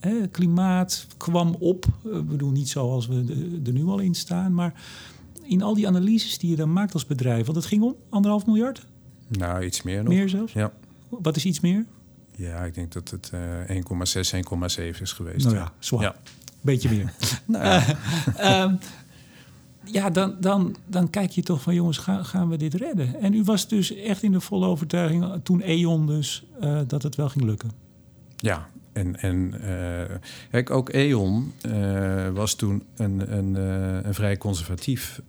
Hè, 0.00 0.26
klimaat 0.26 1.06
kwam 1.16 1.56
op. 1.58 1.84
Ik 1.84 2.10
uh, 2.12 2.20
bedoel, 2.20 2.50
niet 2.50 2.68
zoals 2.68 3.06
we 3.06 3.14
er 3.66 3.72
nu 3.72 3.84
al 3.84 3.98
in 3.98 4.14
staan, 4.14 4.54
maar 4.54 4.74
in 5.48 5.62
al 5.62 5.74
die 5.74 5.86
analyses 5.86 6.38
die 6.38 6.50
je 6.50 6.56
dan 6.56 6.72
maakt 6.72 6.94
als 6.94 7.06
bedrijf, 7.06 7.44
want 7.44 7.56
het 7.56 7.66
ging 7.66 7.82
om 7.82 7.96
anderhalf 8.08 8.46
miljard? 8.46 8.86
Nou, 9.28 9.64
iets 9.64 9.82
meer 9.82 10.02
nog. 10.02 10.12
Meer 10.12 10.28
zelfs? 10.28 10.52
Ja. 10.52 10.72
Wat 11.08 11.36
is 11.36 11.44
iets 11.44 11.60
meer? 11.60 11.86
Ja, 12.36 12.64
ik 12.64 12.74
denk 12.74 12.92
dat 12.92 13.10
het 13.10 13.30
uh, 13.34 13.76
1,6, 13.76 14.94
1,7 14.94 15.00
is 15.00 15.12
geweest. 15.12 15.44
Nou 15.44 15.56
ja, 15.56 15.72
zwaar. 15.78 16.02
Ja. 16.02 16.16
Beetje 16.60 16.88
meer. 16.88 17.12
nou, 17.44 17.64
ja. 17.64 17.96
Uh, 18.38 18.60
um, 18.62 18.78
ja, 19.98 20.10
dan, 20.10 20.36
dan, 20.40 20.76
dan 20.86 21.10
kijk 21.10 21.30
je 21.30 21.42
toch 21.42 21.62
van 21.62 21.74
jongens, 21.74 21.98
gaan, 21.98 22.24
gaan 22.24 22.48
we 22.48 22.56
dit 22.56 22.74
redden? 22.74 23.20
En 23.20 23.34
u 23.34 23.44
was 23.44 23.68
dus 23.68 23.94
echt 23.94 24.22
in 24.22 24.32
de 24.32 24.40
volle 24.40 24.66
overtuiging 24.66 25.40
toen 25.42 25.60
E.ON 25.64 26.06
dus 26.06 26.46
uh, 26.60 26.80
dat 26.86 27.02
het 27.02 27.14
wel 27.14 27.28
ging 27.28 27.44
lukken. 27.44 27.70
Ja, 28.36 28.68
en, 28.98 29.20
en 29.20 29.54
uh, 29.64 30.16
kijk, 30.50 30.70
ook 30.70 30.88
E.ON 30.92 31.52
uh, 31.66 32.28
was 32.28 32.54
toen 32.54 32.82
een, 32.96 33.36
een, 33.36 33.56
uh, 33.56 34.04
een 34.04 34.14
vrij 34.14 34.36
conservatief 34.36 35.20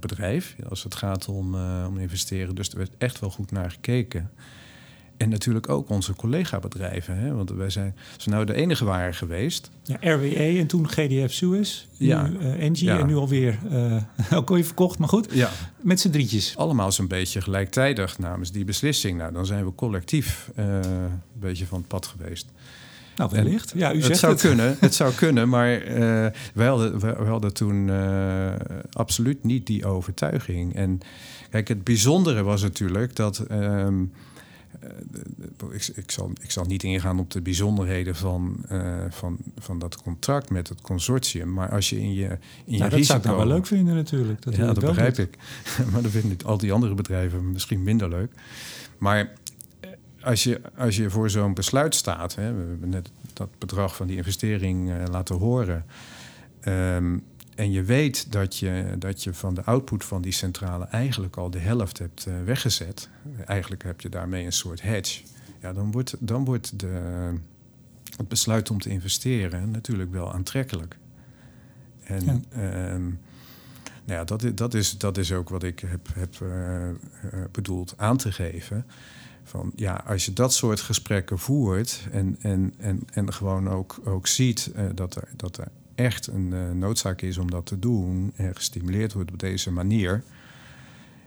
bedrijf 0.00 0.56
als 0.68 0.82
het 0.82 0.94
gaat 0.94 1.28
om, 1.28 1.54
om 1.86 1.98
investeren. 1.98 2.54
Dus 2.54 2.70
er 2.70 2.78
werd 2.78 2.90
echt 2.98 3.20
wel 3.20 3.30
goed 3.30 3.50
naar 3.50 3.70
gekeken. 3.70 4.30
En 5.22 5.28
natuurlijk 5.28 5.68
ook 5.68 5.88
onze 5.88 6.14
collega-bedrijven. 6.14 7.16
Hè? 7.16 7.34
Want 7.34 7.50
wij 7.50 7.70
zijn, 7.70 7.96
ze 8.16 8.28
nou 8.28 8.44
de 8.44 8.54
enige 8.54 8.84
waren 8.84 9.14
geweest. 9.14 9.70
Ja, 9.82 9.96
RWE 10.00 10.58
en 10.58 10.66
toen 10.66 10.88
GDF 10.88 11.32
Suez. 11.32 11.86
Ja. 11.96 12.26
Nu 12.26 12.38
uh, 12.38 12.62
Engie 12.62 12.86
ja. 12.86 12.98
en 12.98 13.06
nu 13.06 13.14
alweer 13.14 13.58
uh, 13.72 14.02
alweer 14.30 14.64
verkocht. 14.64 14.98
Maar 14.98 15.08
goed, 15.08 15.28
ja. 15.32 15.50
met 15.80 16.00
z'n 16.00 16.10
drietjes. 16.10 16.56
Allemaal 16.56 16.92
zo'n 16.92 17.08
beetje 17.08 17.40
gelijktijdig 17.40 18.18
namens 18.18 18.52
die 18.52 18.64
beslissing. 18.64 19.18
Nou, 19.18 19.32
dan 19.32 19.46
zijn 19.46 19.64
we 19.64 19.74
collectief 19.74 20.50
uh, 20.58 20.74
een 20.74 21.20
beetje 21.32 21.66
van 21.66 21.78
het 21.78 21.88
pad 21.88 22.06
geweest. 22.06 22.46
Nou, 23.16 23.30
wellicht. 23.32 23.72
Ja, 23.74 23.92
u 23.92 24.00
zegt 24.00 24.08
het 24.08 24.18
zou 24.18 24.32
het. 24.32 24.40
kunnen, 24.40 24.76
het 24.80 24.94
zou 24.94 25.14
kunnen, 25.14 25.48
maar 25.48 25.88
uh, 25.88 26.26
we, 26.54 26.62
hadden, 26.62 26.98
we, 26.98 27.14
we 27.18 27.24
hadden 27.24 27.54
toen 27.54 27.88
uh, 27.88 28.52
absoluut 28.92 29.44
niet 29.44 29.66
die 29.66 29.86
overtuiging. 29.86 30.74
En 30.74 31.00
kijk, 31.50 31.68
het 31.68 31.84
bijzondere 31.84 32.42
was 32.42 32.62
natuurlijk 32.62 33.16
dat. 33.16 33.44
Um, 33.50 34.12
uh, 34.84 35.74
ik, 35.74 35.86
ik, 35.94 36.10
zal, 36.10 36.30
ik 36.40 36.50
zal 36.50 36.64
niet 36.64 36.82
ingaan 36.82 37.18
op 37.18 37.30
de 37.30 37.40
bijzonderheden 37.40 38.16
van, 38.16 38.64
van, 39.08 39.36
van 39.58 39.78
dat 39.78 40.02
contract 40.02 40.50
met 40.50 40.68
het 40.68 40.80
consortium. 40.80 41.52
Maar 41.52 41.70
als 41.70 41.90
je 41.90 42.00
in 42.00 42.14
je, 42.14 42.28
in 42.64 42.72
je 42.72 42.78
nou, 42.78 42.90
dat 42.90 42.92
risico... 42.92 43.04
zou 43.04 43.18
ik 43.18 43.24
nou 43.24 43.36
wel 43.36 43.46
leuk 43.46 43.66
vinden 43.66 43.94
natuurlijk. 43.94 44.42
Dat 44.42 44.56
ja, 44.56 44.66
dat 44.66 44.80
begrijp 44.80 45.18
ik. 45.18 45.36
maar 45.92 46.02
dat 46.02 46.10
vinden 46.10 46.38
al 46.44 46.58
die 46.58 46.72
andere 46.72 46.94
bedrijven 46.94 47.50
misschien 47.50 47.82
minder 47.82 48.08
leuk. 48.08 48.32
Maar 48.98 49.32
als 50.24 50.42
je, 50.42 50.60
als 50.76 50.96
je 50.96 51.10
voor 51.10 51.30
zo'n 51.30 51.54
besluit 51.54 51.94
staat, 51.94 52.34
hè, 52.34 52.54
we 52.54 52.68
hebben 52.68 52.88
net 52.88 53.10
dat 53.32 53.48
bedrag 53.58 53.96
van 53.96 54.06
die 54.06 54.16
investering 54.16 54.88
uh, 54.88 55.02
laten 55.10 55.36
horen. 55.36 55.84
Um, 56.68 57.24
en 57.54 57.70
je 57.72 57.82
weet 57.82 58.32
dat 58.32 58.56
je, 58.56 58.94
dat 58.98 59.22
je 59.22 59.34
van 59.34 59.54
de 59.54 59.64
output 59.64 60.04
van 60.04 60.22
die 60.22 60.32
centrale 60.32 60.84
eigenlijk 60.84 61.36
al 61.36 61.50
de 61.50 61.58
helft 61.58 61.98
hebt 61.98 62.26
uh, 62.28 62.34
weggezet. 62.44 63.08
Eigenlijk 63.46 63.82
heb 63.82 64.00
je 64.00 64.08
daarmee 64.08 64.44
een 64.44 64.52
soort 64.52 64.82
hedge. 64.82 65.22
Ja, 65.60 65.72
dan 65.72 65.90
wordt, 65.90 66.16
dan 66.18 66.44
wordt 66.44 66.80
de, 66.80 67.32
het 68.16 68.28
besluit 68.28 68.70
om 68.70 68.80
te 68.80 68.88
investeren 68.88 69.70
natuurlijk 69.70 70.12
wel 70.12 70.32
aantrekkelijk. 70.32 70.96
En 72.04 72.24
ja. 72.24 72.92
Um, 72.92 73.18
nou 74.04 74.18
ja, 74.18 74.24
dat, 74.24 74.56
dat, 74.56 74.74
is, 74.74 74.98
dat 74.98 75.18
is 75.18 75.32
ook 75.32 75.48
wat 75.48 75.62
ik 75.62 75.80
heb, 75.80 76.08
heb 76.14 76.38
uh, 76.42 76.88
bedoeld 77.50 77.94
aan 77.96 78.16
te 78.16 78.32
geven. 78.32 78.86
Van, 79.52 79.72
ja, 79.76 80.04
als 80.06 80.24
je 80.24 80.32
dat 80.32 80.54
soort 80.54 80.80
gesprekken 80.80 81.38
voert 81.38 82.06
en, 82.10 82.36
en, 82.40 82.74
en, 82.78 83.02
en 83.12 83.32
gewoon 83.32 83.68
ook, 83.68 84.00
ook 84.04 84.26
ziet 84.26 84.72
uh, 84.76 84.84
dat, 84.94 85.14
er, 85.14 85.28
dat 85.36 85.56
er 85.56 85.68
echt 85.94 86.26
een 86.26 86.50
uh, 86.52 86.70
noodzaak 86.70 87.22
is 87.22 87.38
om 87.38 87.50
dat 87.50 87.66
te 87.66 87.78
doen 87.78 88.32
en 88.36 88.56
gestimuleerd 88.56 89.12
wordt 89.12 89.32
op 89.32 89.38
deze 89.38 89.70
manier, 89.70 90.22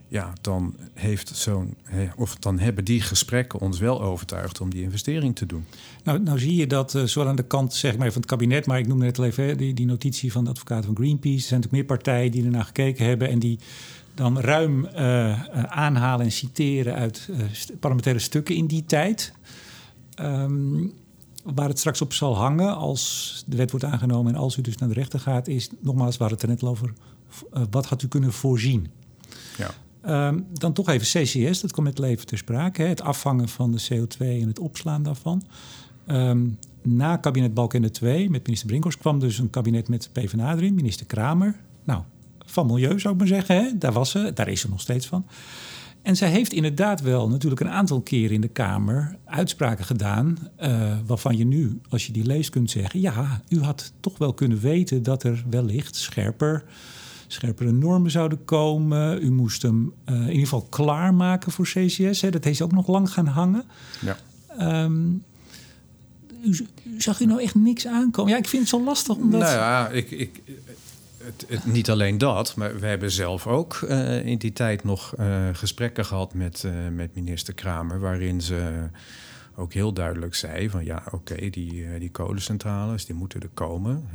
ja, 0.08 0.34
dan 0.42 0.76
heeft 0.94 1.36
zo'n, 1.36 1.78
of 2.16 2.36
dan 2.36 2.60
hebben 2.60 2.86
die 2.86 3.02
gesprekken 3.02 3.60
ons 3.60 3.80
wel 3.80 4.02
overtuigd 4.02 4.62
om 4.62 4.70
die 4.70 4.84
investering 4.84 5.36
te 5.36 5.46
doen. 5.46 5.66
Nou, 6.04 6.20
nou 6.20 6.40
zie 6.40 6.56
je 6.56 6.68
dat 6.68 6.94
uh, 6.94 7.04
zowel 7.04 7.30
aan 7.30 7.36
de 7.36 7.44
kant 7.44 7.74
zeg 7.74 7.98
maar, 7.98 8.12
van 8.12 8.22
het 8.22 8.30
kabinet, 8.30 8.66
maar 8.66 8.80
ik 8.80 8.88
noem 8.88 8.98
net 8.98 9.18
al 9.18 9.26
even 9.26 9.58
die, 9.58 9.74
die 9.74 9.86
notitie 9.86 10.32
van 10.32 10.44
de 10.44 10.50
advocaat 10.50 10.86
van 10.86 10.96
Greenpeace. 10.96 11.36
Er 11.36 11.42
zijn 11.42 11.60
natuurlijk 11.62 11.90
meer 11.90 11.98
partijen 11.98 12.32
die 12.32 12.44
ernaar 12.44 12.66
gekeken 12.66 13.06
hebben 13.06 13.30
en 13.30 13.40
die 13.40 13.60
dan 14.16 14.40
ruim 14.40 14.86
uh, 14.86 15.00
uh, 15.00 15.64
aanhalen 15.64 16.26
en 16.26 16.32
citeren 16.32 16.96
uit 16.96 17.28
uh, 17.32 17.38
parlementaire 17.80 18.22
stukken 18.22 18.56
in 18.56 18.66
die 18.66 18.86
tijd. 18.86 19.34
Um, 20.22 20.94
waar 21.44 21.68
het 21.68 21.80
straks 21.80 22.02
op 22.02 22.14
zal 22.14 22.36
hangen 22.38 22.76
als 22.76 23.44
de 23.48 23.58
wet 23.58 23.72
wordt 23.72 23.86
aangenomen 23.86 24.34
en 24.34 24.40
als 24.40 24.58
u 24.58 24.62
dus 24.62 24.78
naar 24.78 24.90
de 24.90 24.96
rechter 24.96 25.20
gaat, 25.20 25.48
is 25.48 25.70
nogmaals, 25.80 26.18
waar 26.18 26.30
het 26.30 26.42
er 26.42 26.48
net 26.48 26.64
al 26.64 26.70
over, 26.70 26.94
wat 27.70 27.86
had 27.86 28.02
u 28.02 28.08
kunnen 28.08 28.34
voorzien? 28.34 28.88
Ja. 29.58 30.28
Um, 30.28 30.48
dan 30.54 30.74
toch 30.74 30.90
even 30.90 31.08
CCS, 31.08 31.62
dat 31.62 31.72
komt 31.72 31.88
net 31.88 32.00
even 32.00 32.26
ter 32.26 32.38
sprake. 32.38 32.82
Hè, 32.82 32.88
het 32.88 33.02
afvangen 33.02 33.50
van 33.50 33.72
de 33.72 33.82
CO2 33.92 34.18
en 34.18 34.48
het 34.48 34.60
opslaan 34.60 35.04
daarvan. 35.04 35.44
Um, 36.08 36.58
na 36.82 37.18
kabinet 37.18 37.54
Balkenende 37.54 37.94
2 37.94 38.30
met 38.30 38.44
minister 38.44 38.68
Brinkhorst 38.68 39.00
kwam 39.00 39.20
dus 39.20 39.38
een 39.38 39.50
kabinet 39.50 39.88
met 39.88 40.10
PvdA 40.12 40.56
erin, 40.56 40.76
minister 40.76 41.06
Kramer. 41.06 41.60
Nou, 41.84 42.02
van 42.46 42.66
milieu 42.66 43.00
zou 43.00 43.14
ik 43.14 43.20
maar 43.20 43.30
zeggen. 43.30 43.56
Hè? 43.56 43.78
Daar 43.78 43.92
was 43.92 44.10
ze, 44.10 44.32
daar 44.34 44.48
is 44.48 44.62
ze 44.62 44.70
nog 44.70 44.82
steeds 44.82 45.08
van. 45.08 45.26
En 46.06 46.16
zij 46.16 46.30
heeft 46.30 46.54
inderdaad 46.54 47.02
wel 47.02 47.30
natuurlijk 47.30 47.62
een 47.62 47.70
aantal 47.70 48.02
keren 48.02 48.36
in 48.36 48.42
de 48.42 48.48
Kamer 48.48 49.16
uitspraken 49.26 49.86
gedaan. 49.86 50.38
Uh, 50.62 50.94
waarvan 51.06 51.38
je 51.38 51.46
nu, 51.46 51.80
als 51.90 52.06
je 52.06 52.12
die 52.12 52.26
leest, 52.26 52.50
kunt 52.50 52.72
zeggen: 52.72 53.02
ja, 53.02 53.42
u 53.50 53.62
had 53.62 53.94
toch 54.00 54.18
wel 54.18 54.34
kunnen 54.34 54.60
weten 54.60 55.04
dat 55.04 55.24
er 55.24 55.44
wellicht 55.50 55.96
scherper, 55.96 56.64
scherpere 57.28 57.72
normen 57.72 58.12
zouden 58.12 58.46
komen. 58.46 59.24
U 59.24 59.32
moest 59.32 59.62
hem 59.62 59.94
uh, 60.06 60.16
in 60.16 60.22
ieder 60.22 60.42
geval 60.42 60.68
klaarmaken 60.70 61.52
voor 61.52 61.66
CCS. 61.66 62.22
Hè? 62.22 62.30
Dat 62.30 62.44
heeft 62.44 62.62
ook 62.62 62.72
nog 62.72 62.88
lang 62.88 63.12
gaan 63.12 63.28
hangen. 63.28 63.64
Ja. 64.02 64.84
Um, 64.84 65.24
u, 66.44 66.68
zag 66.98 67.20
u 67.20 67.26
nou 67.26 67.42
echt 67.42 67.56
niks 67.56 67.88
aankomen? 67.88 68.32
Ja, 68.32 68.38
ik 68.38 68.48
vind 68.48 68.62
het 68.62 68.72
zo 68.72 68.84
lastig 68.84 69.16
omdat. 69.16 69.42
Nou 69.42 69.54
ja, 69.54 69.90
ik, 69.90 70.12
ik, 70.12 70.42
het, 71.26 71.46
het, 71.48 71.66
niet 71.66 71.90
alleen 71.90 72.18
dat, 72.18 72.56
maar 72.56 72.80
we 72.80 72.86
hebben 72.86 73.12
zelf 73.12 73.48
ook 73.48 73.80
uh, 73.82 74.26
in 74.26 74.38
die 74.38 74.54
tijd 74.54 74.84
nog 74.84 75.14
uh, 75.20 75.48
gesprekken 75.54 76.06
gehad 76.06 76.34
met, 76.34 76.64
uh, 76.66 76.72
met 76.92 77.16
minister 77.16 77.54
Kramer, 77.54 78.00
waarin 78.00 78.42
ze 78.42 78.90
ook 79.56 79.74
heel 79.74 79.94
duidelijk 79.94 80.36
zei 80.36 80.70
van 80.70 80.86
ja, 80.86 81.04
oké, 81.06 81.16
okay, 81.16 81.50
die, 81.50 82.00
die 82.00 82.12
kolencentrales, 82.12 83.06
die 83.06 83.16
moeten 83.16 83.42
er 83.42 83.50
komen. 83.54 84.08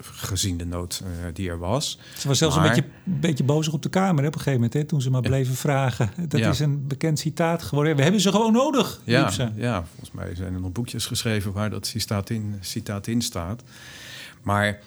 gezien 0.00 0.56
de 0.56 0.66
nood 0.66 1.02
die 1.32 1.50
er 1.50 1.58
was. 1.58 1.98
Ze 2.16 2.28
was 2.28 2.38
zelfs 2.38 2.56
een 2.56 2.62
beetje, 2.62 2.84
beetje 3.04 3.44
bozig 3.44 3.72
op 3.72 3.82
de 3.82 3.88
Kamer 3.88 4.22
hè, 4.22 4.28
op 4.28 4.34
een 4.34 4.40
gegeven 4.40 4.60
moment, 4.60 4.72
hè, 4.72 4.84
toen 4.84 5.00
ze 5.00 5.10
maar 5.10 5.20
bleven 5.20 5.54
vragen. 5.54 6.10
Dat 6.28 6.40
is 6.40 6.60
een 6.60 6.86
bekend 6.86 7.18
citaat 7.18 7.62
geworden. 7.62 7.96
We 7.96 8.02
hebben 8.02 8.20
ze 8.20 8.30
gewoon 8.30 8.52
nodig. 8.52 9.00
Ja, 9.04 9.30
ja, 9.56 9.84
volgens 9.86 10.10
mij 10.12 10.34
zijn 10.34 10.54
er 10.54 10.60
nog 10.60 10.72
boekjes 10.72 11.06
geschreven 11.06 11.52
waar 11.52 11.70
dat 11.70 11.86
citaat 11.86 12.30
in, 12.30 12.58
citaat 12.60 13.06
in 13.06 13.22
staat. 13.22 13.62
Maar 14.44 14.80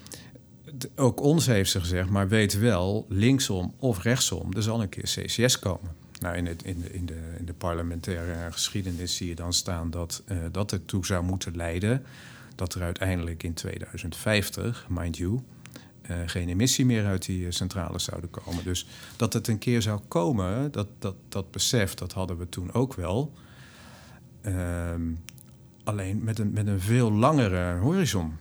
ook 0.95 1.21
ons 1.21 1.45
heeft 1.45 1.71
ze 1.71 1.79
gezegd, 1.79 2.09
maar 2.09 2.27
weet 2.27 2.59
wel, 2.59 3.05
linksom 3.09 3.73
of 3.79 4.03
rechtsom, 4.03 4.53
er 4.53 4.63
zal 4.63 4.81
een 4.81 4.89
keer 4.89 5.03
CCS 5.03 5.59
komen. 5.59 5.95
Nou, 6.19 6.35
in, 6.35 6.45
het, 6.45 6.63
in, 6.63 6.81
de, 6.81 6.93
in, 6.93 7.05
de, 7.05 7.19
in 7.37 7.45
de 7.45 7.53
parlementaire 7.53 8.51
geschiedenis 8.51 9.15
zie 9.15 9.27
je 9.27 9.35
dan 9.35 9.53
staan 9.53 9.89
dat 9.89 10.23
uh, 10.31 10.37
dat 10.51 10.71
ertoe 10.71 11.05
zou 11.05 11.23
moeten 11.23 11.55
leiden 11.55 12.05
dat 12.55 12.73
er 12.73 12.81
uiteindelijk 12.81 13.43
in 13.43 13.53
2050, 13.53 14.85
mind 14.89 15.17
you, 15.17 15.39
uh, 16.09 16.17
geen 16.25 16.49
emissie 16.49 16.85
meer 16.85 17.05
uit 17.05 17.25
die 17.25 17.45
eh, 17.45 17.51
centrales 17.51 18.03
zouden 18.03 18.29
komen. 18.29 18.63
Dus 18.63 18.87
dat 19.15 19.33
het 19.33 19.47
een 19.47 19.57
keer 19.57 19.81
zou 19.81 19.99
komen, 20.07 20.71
dat, 20.71 20.87
dat, 20.99 21.15
dat 21.29 21.51
besef, 21.51 21.93
dat 21.93 22.13
hadden 22.13 22.37
we 22.37 22.49
toen 22.49 22.73
ook 22.73 22.93
wel. 22.93 23.33
Ehm, 24.41 25.01
alleen 25.83 26.23
met 26.23 26.39
een, 26.39 26.51
met 26.51 26.67
een 26.67 26.79
veel 26.79 27.11
langere 27.11 27.79
horizon. 27.79 28.33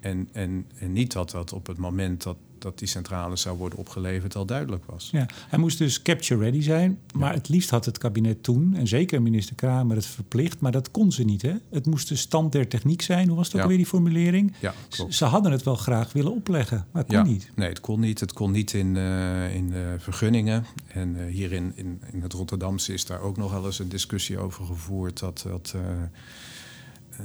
En, 0.00 0.28
en, 0.32 0.66
en 0.78 0.92
niet 0.92 1.12
dat 1.12 1.30
dat 1.30 1.52
op 1.52 1.66
het 1.66 1.78
moment 1.78 2.22
dat, 2.22 2.36
dat 2.58 2.78
die 2.78 2.88
centrale 2.88 3.36
zou 3.36 3.58
worden 3.58 3.78
opgeleverd 3.78 4.36
al 4.36 4.44
duidelijk 4.44 4.84
was. 4.84 5.08
Ja, 5.12 5.26
hij 5.48 5.58
moest 5.58 5.78
dus 5.78 6.02
capture 6.02 6.40
ready 6.40 6.60
zijn. 6.60 6.98
Maar 7.14 7.34
het 7.34 7.48
liefst 7.48 7.70
had 7.70 7.84
het 7.84 7.98
kabinet 7.98 8.42
toen, 8.42 8.74
en 8.74 8.86
zeker 8.86 9.22
minister 9.22 9.54
Kramer, 9.54 9.96
het 9.96 10.06
verplicht. 10.06 10.60
Maar 10.60 10.72
dat 10.72 10.90
kon 10.90 11.12
ze 11.12 11.24
niet. 11.24 11.42
Hè? 11.42 11.54
Het 11.70 11.86
moest 11.86 12.08
de 12.08 12.16
stand 12.16 12.52
der 12.52 12.68
techniek 12.68 13.02
zijn. 13.02 13.28
Hoe 13.28 13.36
was 13.36 13.50
dat 13.50 13.60
ja. 13.60 13.66
weer 13.66 13.76
die 13.76 13.86
formulering? 13.86 14.54
Ja, 14.60 14.74
Ze 15.08 15.24
hadden 15.24 15.52
het 15.52 15.62
wel 15.62 15.76
graag 15.76 16.12
willen 16.12 16.32
opleggen, 16.32 16.86
maar 16.90 17.02
het 17.02 17.14
kon 17.14 17.26
niet. 17.26 17.50
Nee, 17.54 17.68
het 17.68 17.80
kon 17.80 18.00
niet. 18.00 18.20
Het 18.20 18.32
kon 18.32 18.50
niet 18.50 18.72
in, 18.72 18.94
uh, 18.94 19.54
in 19.54 19.70
uh, 19.72 19.78
vergunningen. 19.98 20.64
En 20.88 21.16
uh, 21.16 21.26
hier 21.32 21.52
in, 21.52 21.72
in, 21.74 22.02
in 22.12 22.22
het 22.22 22.32
Rotterdamse 22.32 22.92
is 22.92 23.04
daar 23.04 23.20
ook 23.20 23.36
nog 23.36 23.52
wel 23.52 23.66
eens 23.66 23.78
een 23.78 23.88
discussie 23.88 24.38
over 24.38 24.64
gevoerd. 24.64 25.18
Dat. 25.18 25.44
dat 25.48 25.74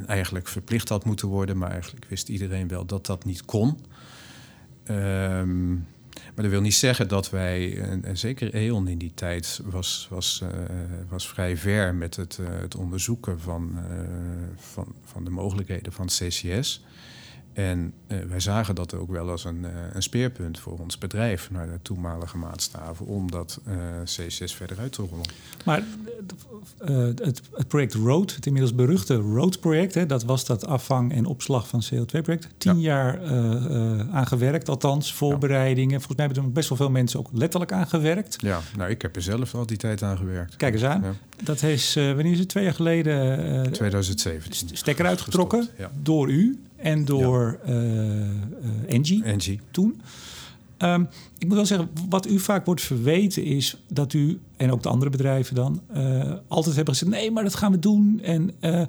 eigenlijk 0.08 0.48
verplicht 0.48 0.90
had 0.90 1.06
moeten 1.06 1.28
worden. 1.28 1.58
Maar 1.58 1.72
eigenlijk 1.72 2.06
wist 2.10 2.30
iedereen 2.30 2.68
wel 2.68 2.86
dat 2.86 3.06
dat 3.06 3.26
niet 3.26 3.46
kon. 3.46 3.80
Um, 4.90 5.88
maar 6.36 6.44
dat 6.44 6.54
wil 6.54 6.62
niet 6.62 6.74
zeggen 6.74 7.08
dat 7.08 7.30
wij, 7.30 7.82
en, 7.82 8.18
zeker 8.18 8.56
E.ON 8.56 8.88
in 8.88 8.98
die 8.98 9.12
tijd, 9.14 9.62
was, 9.64 10.08
was, 10.10 10.42
uh, 10.44 10.50
was 11.10 11.28
vrij 11.28 11.58
ver 11.58 11.96
met 11.96 12.16
het, 12.16 12.38
uh, 12.42 12.48
het 12.60 12.76
onderzoeken 12.76 13.40
van, 13.40 13.72
uh, 13.76 14.00
van, 14.56 14.96
van 15.04 15.24
de 15.24 15.30
mogelijkheden 15.30 15.94
van 15.94 16.06
CCS. 16.06 16.84
En 17.54 17.94
uh, 18.08 18.18
wij 18.30 18.40
zagen 18.40 18.76
dat 18.76 18.94
ook 18.94 19.12
wel 19.12 19.30
als 19.30 19.44
een, 19.44 19.60
uh, 19.62 19.70
een, 19.94 20.04
speerpunt 20.04 20.60
voor 20.60 20.80
ons 20.80 20.98
bedrijf 20.98 21.52
naar 21.52 21.68
de 21.68 21.80
toenmalige 21.82 22.38
maatstaven 22.38 23.06
om 23.06 23.32
dat 23.32 23.60
uh, 23.68 23.76
CCS 24.04 24.54
verder 24.56 24.80
uit 24.80 24.92
te 24.92 25.02
rollen. 25.02 25.26
Maar 25.66 25.84
het, 26.78 27.42
het, 27.52 27.68
project 27.68 27.94
ROAD, 27.94 28.36
het 28.36 28.46
inmiddels 28.46 28.76
beruchte 28.76 29.16
ROAD-project, 29.16 30.10
dat 30.10 30.24
was 30.24 30.46
dat 30.46 30.66
afvang 30.66 31.14
en 31.14 31.26
opslag 31.26 31.68
van 31.68 31.84
CO2-project. 31.84 32.48
Tien 32.58 32.80
ja. 32.80 32.94
jaar 32.96 33.32
aangewerkt, 34.12 34.70
althans, 34.70 35.14
voorbereidingen. 35.14 35.98
Volgens 35.98 36.18
mij 36.18 36.26
hebben 36.26 36.44
er 36.44 36.52
best 36.52 36.70
wel 36.70 36.78
veel 36.78 36.90
mensen 36.90 37.20
ook 37.20 37.30
letterlijk 37.32 37.72
aangewerkt. 37.72 38.36
Ja, 38.42 38.62
nou, 38.78 38.90
ik 38.90 39.02
heb 39.02 39.16
er 39.16 39.22
zelf 39.22 39.56
al 39.56 39.66
die 39.66 39.78
tijd 39.78 40.04
aan 40.04 40.18
gewerkt. 40.18 40.56
Kijk 40.56 40.74
eens 40.74 40.84
aan. 40.84 41.02
Ja. 41.02 41.14
Dat 41.44 41.64
is, 41.64 41.94
wanneer 41.94 42.32
is 42.32 42.40
het? 42.40 42.50
Twee 42.50 42.64
jaar 42.64 42.74
geleden? 42.74 43.72
2017. 43.72 44.70
Stekker 44.78 45.06
uitgetrokken 45.06 45.70
door 46.02 46.30
u 46.30 46.60
en 46.84 47.06
door 47.06 47.60
ja. 47.66 47.74
uh, 47.74 48.28
Engie, 48.88 49.24
Engie, 49.24 49.60
toen. 49.72 50.02
Um, 50.78 51.08
ik 51.38 51.48
moet 51.48 51.56
wel 51.56 51.66
zeggen, 51.66 51.90
wat 52.10 52.28
u 52.28 52.40
vaak 52.40 52.66
wordt 52.66 52.82
verweten 52.82 53.44
is 53.44 53.84
dat 53.88 54.14
u, 54.14 54.40
en 54.58 54.72
ook 54.72 54.84
de 54.84 54.90
andere 54.90 55.12
bedrijven 55.12 55.56
dan, 55.56 55.82
uh, 55.98 56.34
altijd 56.48 56.76
hebben 56.76 56.94
gezegd: 56.94 57.16
nee, 57.16 57.32
maar 57.32 57.44
dat 57.44 57.56
gaan 57.56 57.72
we 57.72 57.80
doen. 57.80 58.20
En 58.24 58.52
uh, 58.62 58.80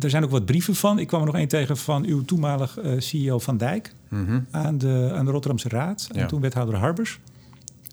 er 0.00 0.10
zijn 0.10 0.24
ook 0.24 0.30
wat 0.30 0.44
brieven 0.44 0.74
van. 0.74 0.98
Ik 0.98 1.06
kwam 1.06 1.20
er 1.20 1.26
nog 1.26 1.36
één 1.36 1.48
tegen 1.48 1.76
van 1.76 2.04
uw 2.04 2.24
toenmalig 2.24 2.78
uh, 2.82 2.92
CEO 3.00 3.38
Van 3.38 3.56
Dijk 3.56 3.94
mm 4.08 4.26
-hmm. 4.26 4.46
aan, 4.50 4.78
de, 4.78 5.10
aan 5.14 5.24
de 5.24 5.30
Rotterdamse 5.30 5.68
Raad. 5.68 6.08
Ja. 6.12 6.20
En 6.20 6.28
toen 6.28 6.40
wethouder 6.40 6.76
Harbers. 6.76 7.18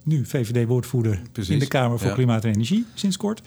Nu 0.04 0.26
VVD-woordvoerder 0.26 1.22
in 1.48 1.60
de 1.60 1.68
Kamer 1.68 2.00
voor 2.00 2.08
ja. 2.08 2.14
Klimaat 2.14 2.44
en 2.44 2.52
Energie, 2.52 2.86
sinds 2.94 3.18
kort. 3.18 3.42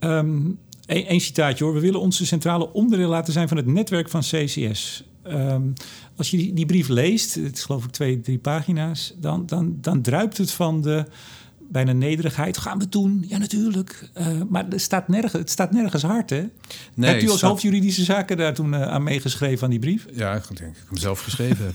Um, 0.00 0.58
Eén 0.86 1.20
citaatje 1.20 1.64
hoor. 1.64 1.74
We 1.74 1.80
willen 1.80 2.00
onze 2.00 2.26
centrale 2.26 2.72
onderdeel 2.72 3.08
laten 3.08 3.32
zijn 3.32 3.48
van 3.48 3.56
het 3.56 3.66
netwerk 3.66 4.08
van 4.08 4.20
CCS. 4.20 5.04
Um, 5.30 5.72
als 6.16 6.30
je 6.30 6.36
die, 6.36 6.52
die, 6.52 6.66
brief 6.66 6.88
leest, 6.88 7.34
het 7.34 7.56
is 7.56 7.64
geloof 7.64 7.84
ik 7.84 7.90
twee, 7.90 8.20
drie 8.20 8.38
pagina's, 8.38 9.14
dan, 9.16 9.46
dan, 9.46 9.76
dan 9.80 10.02
druipt 10.02 10.38
het 10.38 10.50
van 10.50 10.82
de 10.82 11.04
bijna 11.68 11.92
nederigheid. 11.92 12.58
Gaan 12.58 12.78
we 12.78 12.88
doen? 12.88 13.24
Ja, 13.28 13.38
natuurlijk. 13.38 14.08
Uh, 14.18 14.26
maar 14.48 14.68
er 14.68 14.80
staat 14.80 15.08
nergens, 15.08 15.32
het 15.32 15.50
staat 15.50 15.72
nergens 15.72 16.02
hard, 16.02 16.30
hè? 16.30 16.44
Nee, 16.94 17.10
Hebt 17.10 17.22
u 17.22 17.30
als 17.30 17.40
hoofdjuridische 17.40 18.04
zaken 18.04 18.36
daar 18.36 18.54
toen 18.54 18.72
uh, 18.72 18.82
aan 18.82 19.02
meegeschreven 19.02 19.64
aan 19.64 19.70
die 19.70 19.78
brief? 19.78 20.06
Ja, 20.12 20.34
ik 20.34 20.56
denk 20.56 20.76
ik 20.76 20.82
hem 20.88 20.98
zelf 20.98 21.20
geschreven 21.20 21.64
heb. 21.64 21.74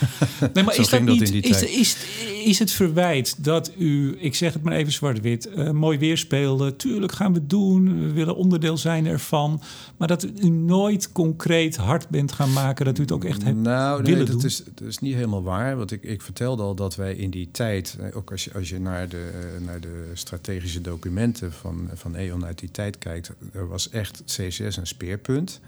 nee, 0.54 0.64
maar 0.64 0.76
is 0.76 0.88
dat 0.88 1.02
niet... 1.02 1.44
is, 1.44 1.62
is, 1.62 1.96
is 2.44 2.58
het 2.58 2.70
verwijt 2.70 3.44
dat 3.44 3.72
u, 3.78 4.16
ik 4.20 4.34
zeg 4.34 4.52
het 4.52 4.62
maar 4.62 4.72
even 4.72 4.92
zwart-wit... 4.92 5.48
Uh, 5.56 5.70
mooi 5.70 5.98
weerspeelde. 5.98 6.76
Tuurlijk 6.76 7.12
gaan 7.12 7.32
we 7.32 7.46
doen. 7.46 8.00
We 8.06 8.12
willen 8.12 8.36
onderdeel 8.36 8.76
zijn 8.76 9.06
ervan. 9.06 9.62
Maar 9.96 10.08
dat 10.08 10.26
u 10.42 10.48
nooit 10.48 11.12
concreet 11.12 11.76
hard 11.76 12.08
bent 12.08 12.32
gaan 12.32 12.52
maken... 12.52 12.84
dat 12.84 12.98
u 12.98 13.00
het 13.00 13.12
ook 13.12 13.24
echt 13.24 13.42
hebt 13.42 13.56
nou, 13.56 14.02
nee, 14.02 14.24
dat 14.24 14.44
Is, 14.44 14.62
dat 14.74 14.88
is 14.88 14.98
niet 14.98 15.14
helemaal 15.14 15.42
waar. 15.42 15.76
Want 15.76 15.90
ik, 15.90 16.02
ik 16.02 16.22
vertelde 16.22 16.62
al 16.62 16.74
dat 16.74 16.96
wij 16.96 17.14
in 17.14 17.30
die 17.30 17.48
tijd... 17.50 17.98
ook 18.14 18.30
als 18.30 18.44
je, 18.44 18.52
als 18.54 18.68
je 18.68 18.80
naar 18.80 19.08
de 19.08 19.17
de, 19.18 19.56
naar 19.60 19.80
de 19.80 20.10
strategische 20.14 20.80
documenten 20.80 21.52
van, 21.52 21.90
van 21.94 22.14
E.ON 22.14 22.44
uit 22.44 22.58
die 22.58 22.70
tijd 22.70 22.98
kijkt, 22.98 23.30
er 23.52 23.68
was 23.68 23.90
echt 23.90 24.22
CCS 24.24 24.76
een 24.76 24.86
speerpunt. 24.86 25.60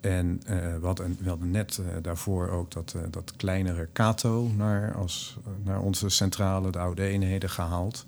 En 0.00 0.40
uh, 0.44 0.56
we, 0.56 0.86
hadden, 0.86 1.18
net 1.50 1.80
daarvoor 2.02 2.48
ook 2.48 2.70
dat, 2.70 2.94
dat 3.10 3.32
kleinere 3.36 3.88
Kato 3.92 4.50
naar, 4.56 4.94
als, 4.94 5.38
naar 5.64 5.80
onze 5.80 6.08
centrale, 6.08 6.70
de 6.70 6.78
oude 6.78 7.02
eenheden, 7.02 7.50
gehaald. 7.50 8.04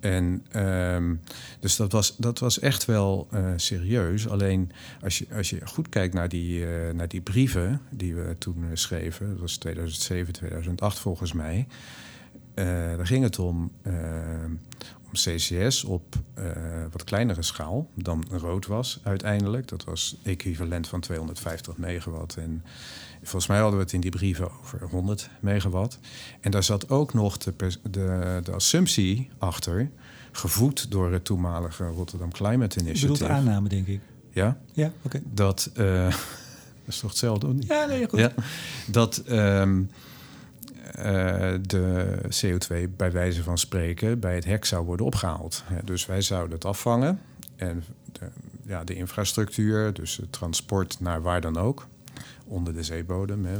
En 0.00 0.46
um, 0.56 1.20
dus 1.60 1.76
dat 1.76 1.92
was, 1.92 2.16
dat 2.16 2.38
was 2.38 2.58
echt 2.58 2.84
wel 2.84 3.28
serieus. 3.56 4.28
Alleen 4.28 4.72
als 5.02 5.18
je, 5.18 5.26
als 5.34 5.50
je 5.50 5.66
goed 5.66 5.88
kijkt 5.88 6.14
naar 6.14 6.28
die, 6.28 6.66
naar 6.92 7.08
die 7.08 7.20
brieven 7.20 7.80
die 7.90 8.14
we 8.14 8.36
toen 8.38 8.64
schreven, 8.72 9.28
dat 9.28 9.38
was 9.38 9.56
2007, 9.56 10.32
2008 10.32 10.98
volgens 10.98 11.32
mij. 11.32 11.66
Uh, 12.54 12.64
daar 12.96 13.06
ging 13.06 13.22
het 13.22 13.38
om, 13.38 13.70
uh, 13.86 13.92
om 15.04 15.12
CCS 15.12 15.84
op 15.84 16.14
uh, 16.38 16.44
wat 16.90 17.04
kleinere 17.04 17.42
schaal 17.42 17.90
dan 17.94 18.24
rood 18.30 18.66
was 18.66 19.00
uiteindelijk. 19.02 19.68
Dat 19.68 19.84
was 19.84 20.16
equivalent 20.22 20.88
van 20.88 21.00
250 21.00 21.76
megawatt. 21.76 22.36
En 22.36 22.64
volgens 23.22 23.46
mij 23.46 23.58
hadden 23.58 23.78
we 23.78 23.84
het 23.84 23.92
in 23.92 24.00
die 24.00 24.10
brieven 24.10 24.50
over 24.60 24.88
100 24.90 25.30
megawatt. 25.40 25.98
En 26.40 26.50
daar 26.50 26.62
zat 26.62 26.88
ook 26.88 27.14
nog 27.14 27.38
de, 27.38 27.54
de, 27.90 28.40
de 28.44 28.52
assumptie 28.52 29.28
achter, 29.38 29.90
gevoed 30.32 30.90
door 30.90 31.12
het 31.12 31.24
toenmalige 31.24 31.86
Rotterdam 31.86 32.32
Climate 32.32 32.80
Initiative. 32.80 33.06
Je 33.06 33.12
bedoelt 33.12 33.30
aanname, 33.30 33.68
denk 33.68 33.86
ik. 33.86 34.00
Ja? 34.30 34.58
Ja, 34.72 34.86
oké. 35.02 35.16
Okay. 35.16 35.22
Dat, 35.32 35.70
dat 35.74 36.14
is 36.86 36.98
toch 36.98 37.10
hetzelfde, 37.10 37.46
of 37.46 37.52
niet? 37.52 37.66
Ja, 37.66 37.84
nee, 37.84 38.08
goed. 38.08 38.18
Ja, 38.18 38.32
dat... 38.86 39.22
Um, 39.28 39.80
uh, 39.80 39.86
de 41.60 42.18
CO2 42.28 42.96
bij 42.96 43.12
wijze 43.12 43.42
van 43.42 43.58
spreken 43.58 44.20
bij 44.20 44.34
het 44.34 44.44
hek 44.44 44.64
zou 44.64 44.84
worden 44.84 45.06
opgehaald. 45.06 45.64
dus 45.84 46.06
wij 46.06 46.20
zouden 46.20 46.54
het 46.54 46.64
afvangen 46.64 47.20
en 47.56 47.84
de, 48.12 48.26
ja, 48.66 48.84
de 48.84 48.94
infrastructuur, 48.94 49.92
dus 49.92 50.16
het 50.16 50.32
transport 50.32 51.00
naar 51.00 51.22
waar 51.22 51.40
dan 51.40 51.56
ook, 51.56 51.86
onder 52.46 52.74
de 52.74 52.82
zeebodem, 52.82 53.44
hè, 53.44 53.56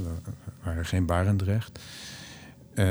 waar 0.63 0.77
er 0.77 0.87
geen 0.87 1.07
Barendrecht. 1.07 1.81
Uh, 2.75 2.85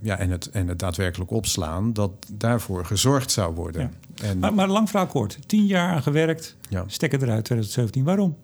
ja, 0.00 0.18
en, 0.18 0.30
het, 0.30 0.50
en 0.50 0.68
het 0.68 0.78
daadwerkelijk 0.78 1.30
opslaan, 1.30 1.92
dat 1.92 2.10
daarvoor 2.32 2.84
gezorgd 2.84 3.30
zou 3.30 3.54
worden. 3.54 3.82
Ja. 4.14 4.26
En, 4.26 4.38
maar, 4.38 4.54
maar 4.54 4.68
lang 4.68 4.90
verhaal 4.90 5.06
kort. 5.06 5.38
Tien 5.46 5.66
jaar 5.66 5.94
aan 5.94 6.02
gewerkt, 6.02 6.56
ja. 6.68 6.84
stekken 6.86 7.22
eruit 7.22 7.44
2017. 7.44 8.04
Waarom? 8.04 8.36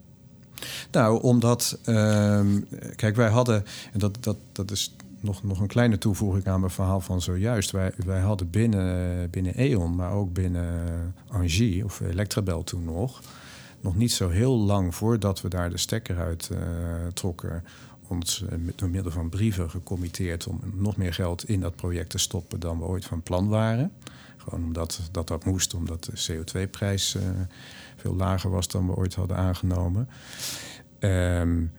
Nou, 0.91 1.21
omdat, 1.21 1.79
uh, 1.85 2.45
kijk, 2.95 3.15
wij 3.15 3.29
hadden, 3.29 3.65
en 3.93 3.99
dat, 3.99 4.17
dat, 4.19 4.37
dat 4.51 4.71
is 4.71 4.95
nog, 5.21 5.43
nog 5.43 5.59
een 5.59 5.67
kleine 5.67 5.97
toevoeging 5.97 6.47
aan 6.47 6.59
mijn 6.59 6.71
verhaal 6.71 7.01
van 7.01 7.21
zojuist. 7.21 7.71
Wij, 7.71 7.91
wij 8.05 8.19
hadden 8.19 8.49
binnen, 8.49 9.29
binnen 9.29 9.53
E.ON, 9.55 9.95
maar 9.95 10.11
ook 10.11 10.33
binnen 10.33 11.13
Angie, 11.27 11.85
of 11.85 11.99
Electrabel 11.99 12.63
toen 12.63 12.83
nog, 12.83 13.21
nog 13.81 13.95
niet 13.95 14.11
zo 14.11 14.29
heel 14.29 14.57
lang 14.57 14.95
voordat 14.95 15.41
we 15.41 15.49
daar 15.49 15.69
de 15.69 15.77
stekker 15.77 16.17
uit 16.17 16.49
uh, 16.51 16.59
trokken, 17.13 17.63
ons 18.07 18.41
uh, 18.41 18.71
door 18.75 18.89
middel 18.89 19.11
van 19.11 19.29
brieven 19.29 19.69
gecommitteerd 19.69 20.47
om 20.47 20.59
nog 20.73 20.97
meer 20.97 21.13
geld 21.13 21.49
in 21.49 21.59
dat 21.59 21.75
project 21.75 22.09
te 22.09 22.17
stoppen 22.17 22.59
dan 22.59 22.79
we 22.79 22.85
ooit 22.85 23.05
van 23.05 23.21
plan 23.21 23.47
waren. 23.47 23.91
Gewoon 24.37 24.63
omdat 24.63 25.01
dat, 25.11 25.27
dat 25.27 25.45
moest, 25.45 25.73
omdat 25.73 26.03
de 26.03 26.33
CO2-prijs 26.33 27.15
uh, 27.15 27.21
veel 28.01 28.15
lager 28.15 28.49
was 28.49 28.67
dan 28.67 28.87
we 28.87 28.95
ooit 28.95 29.15
hadden 29.15 29.37
aangenomen. 29.37 30.09
Um, 30.99 31.71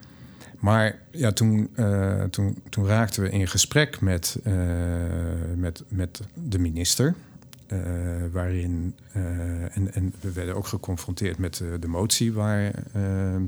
Maar 0.58 0.98
ja, 1.10 1.32
toen, 1.32 1.70
toen, 2.30 2.62
toen 2.68 2.86
raakten 2.86 3.22
we 3.22 3.30
in 3.30 3.48
gesprek 3.48 4.00
met, 4.00 4.38
met, 5.56 5.84
met 5.88 6.20
de 6.34 6.58
minister. 6.58 7.14
waarin, 8.32 8.94
en, 9.12 9.94
en 9.94 10.14
we 10.20 10.32
werden 10.32 10.54
ook 10.54 10.66
geconfronteerd 10.66 11.38
met 11.38 11.62
de 11.80 11.88
motie 11.88 12.32
waar, 12.32 12.72
waar 12.92 13.40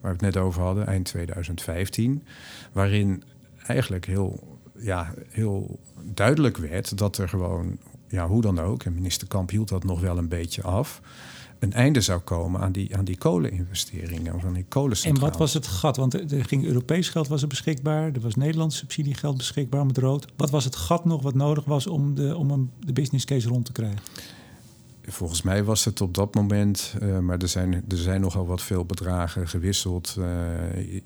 we 0.00 0.08
het 0.08 0.20
net 0.20 0.36
over 0.36 0.62
hadden, 0.62 0.86
eind 0.86 1.04
2015. 1.04 2.22
Waarin 2.72 3.22
eigenlijk 3.66 4.04
heel, 4.06 4.58
ja, 4.78 5.14
heel 5.28 5.78
duidelijk 6.02 6.56
werd 6.56 6.98
dat 6.98 7.18
er 7.18 7.28
gewoon, 7.28 7.78
ja, 8.08 8.26
hoe 8.26 8.42
dan 8.42 8.58
ook, 8.58 8.82
en 8.82 8.94
minister 8.94 9.28
Kamp 9.28 9.50
hield 9.50 9.68
dat 9.68 9.84
nog 9.84 10.00
wel 10.00 10.18
een 10.18 10.28
beetje 10.28 10.62
af, 10.62 11.00
een 11.62 11.72
einde 11.72 12.00
zou 12.00 12.20
komen 12.20 12.60
aan 12.60 12.72
die, 12.72 12.96
aan 12.96 13.04
die 13.04 13.16
koleninvesteringen, 13.16 14.34
of 14.34 14.44
aan 14.44 14.52
die 14.52 14.64
kolencentrales. 14.68 15.22
En 15.22 15.30
wat 15.30 15.38
was 15.38 15.54
het 15.54 15.66
gat? 15.66 15.96
Want 15.96 16.32
er 16.32 16.44
ging 16.44 16.64
Europees 16.64 17.08
geld 17.08 17.28
was 17.28 17.42
er 17.42 17.48
beschikbaar, 17.48 18.12
er 18.12 18.20
was 18.20 18.34
Nederlands 18.34 18.76
subsidiegeld 18.76 19.36
beschikbaar 19.36 19.80
om 19.80 19.88
het 19.88 19.98
rood. 19.98 20.26
Wat 20.36 20.50
was 20.50 20.64
het 20.64 20.76
gat 20.76 21.04
nog 21.04 21.22
wat 21.22 21.34
nodig 21.34 21.64
was 21.64 21.86
om 21.86 22.14
de, 22.14 22.36
om 22.36 22.50
een, 22.50 22.70
de 22.80 22.92
business 22.92 23.24
case 23.24 23.48
rond 23.48 23.64
te 23.64 23.72
krijgen? 23.72 23.98
Volgens 25.06 25.42
mij 25.42 25.64
was 25.64 25.84
het 25.84 26.00
op 26.00 26.14
dat 26.14 26.34
moment, 26.34 26.94
uh, 27.02 27.18
maar 27.18 27.38
er 27.38 27.48
zijn, 27.48 27.72
er 27.72 27.96
zijn 27.96 28.20
nogal 28.20 28.46
wat 28.46 28.62
veel 28.62 28.84
bedragen 28.84 29.48
gewisseld. 29.48 30.16
Uh, 30.18 30.26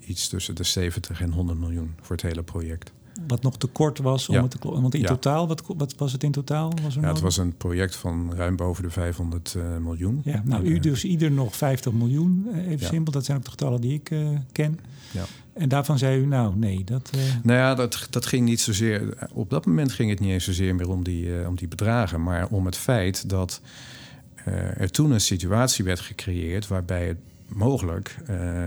iets 0.07 0.27
tussen 0.27 0.55
de 0.55 0.63
70 0.63 1.21
en 1.21 1.31
100 1.31 1.59
miljoen 1.59 1.95
voor 2.01 2.15
het 2.15 2.25
hele 2.25 2.43
project. 2.43 2.91
Wat 3.27 3.41
nog 3.41 3.57
te 3.57 3.67
kort 3.67 3.99
was 3.99 4.29
om 4.29 4.35
ja. 4.35 4.41
het 4.41 4.51
te 4.51 4.57
Want 4.81 4.93
in 4.93 5.01
Ja. 5.01 5.07
totaal, 5.07 5.47
wat, 5.47 5.63
wat 5.77 5.95
was 5.97 6.11
het 6.11 6.23
in 6.23 6.31
totaal? 6.31 6.73
Was 6.83 6.95
er 6.95 7.01
Ja, 7.01 7.07
het 7.07 7.19
was 7.19 7.37
een 7.37 7.57
project 7.57 7.95
van 7.95 8.33
ruim 8.35 8.55
boven 8.55 8.83
de 8.83 8.89
500 8.89 9.53
uh, 9.57 9.77
miljoen. 9.77 10.21
Ja, 10.23 10.41
nou, 10.45 10.65
En, 10.65 10.71
u 10.71 10.75
eh, 10.75 10.81
dus 10.81 11.03
ieder 11.03 11.31
nog 11.31 11.55
50 11.55 11.91
miljoen, 11.93 12.47
eh, 12.53 12.57
even 12.67 12.79
Ja. 12.79 12.87
simpel. 12.87 13.11
Dat 13.13 13.25
zijn 13.25 13.37
ook 13.37 13.43
de 13.43 13.49
getallen 13.49 13.81
die 13.81 13.93
ik 13.93 14.09
eh, 14.11 14.27
ken. 14.51 14.79
Ja. 15.11 15.23
En 15.53 15.69
daarvan 15.69 15.97
zei 15.97 16.21
u, 16.21 16.25
nou 16.25 16.55
nee, 16.55 16.83
dat... 16.83 17.09
eh, 17.13 17.19
Nou 17.43 17.59
ja, 17.59 17.75
dat, 17.75 18.07
dat 18.09 18.25
ging 18.25 18.45
niet 18.45 18.61
zozeer. 18.61 19.27
Op 19.33 19.49
dat 19.49 19.65
moment 19.65 19.91
ging 19.91 20.09
het 20.09 20.19
niet 20.19 20.29
eens 20.31 20.43
zozeer 20.43 20.75
meer 20.75 20.89
om 20.89 21.03
die, 21.03 21.39
eh, 21.39 21.47
om 21.47 21.55
die 21.55 21.67
bedragen, 21.67 22.23
maar 22.23 22.47
om 22.47 22.65
het 22.65 22.77
feit 22.77 23.29
dat 23.29 23.61
eh, 24.45 24.81
er 24.81 24.91
toen 24.91 25.11
een 25.11 25.21
situatie 25.21 25.83
werd 25.85 25.99
gecreëerd 25.99 26.67
waarbij 26.67 27.07
het 27.07 27.17
mogelijk 27.47 28.17
eh, 28.27 28.63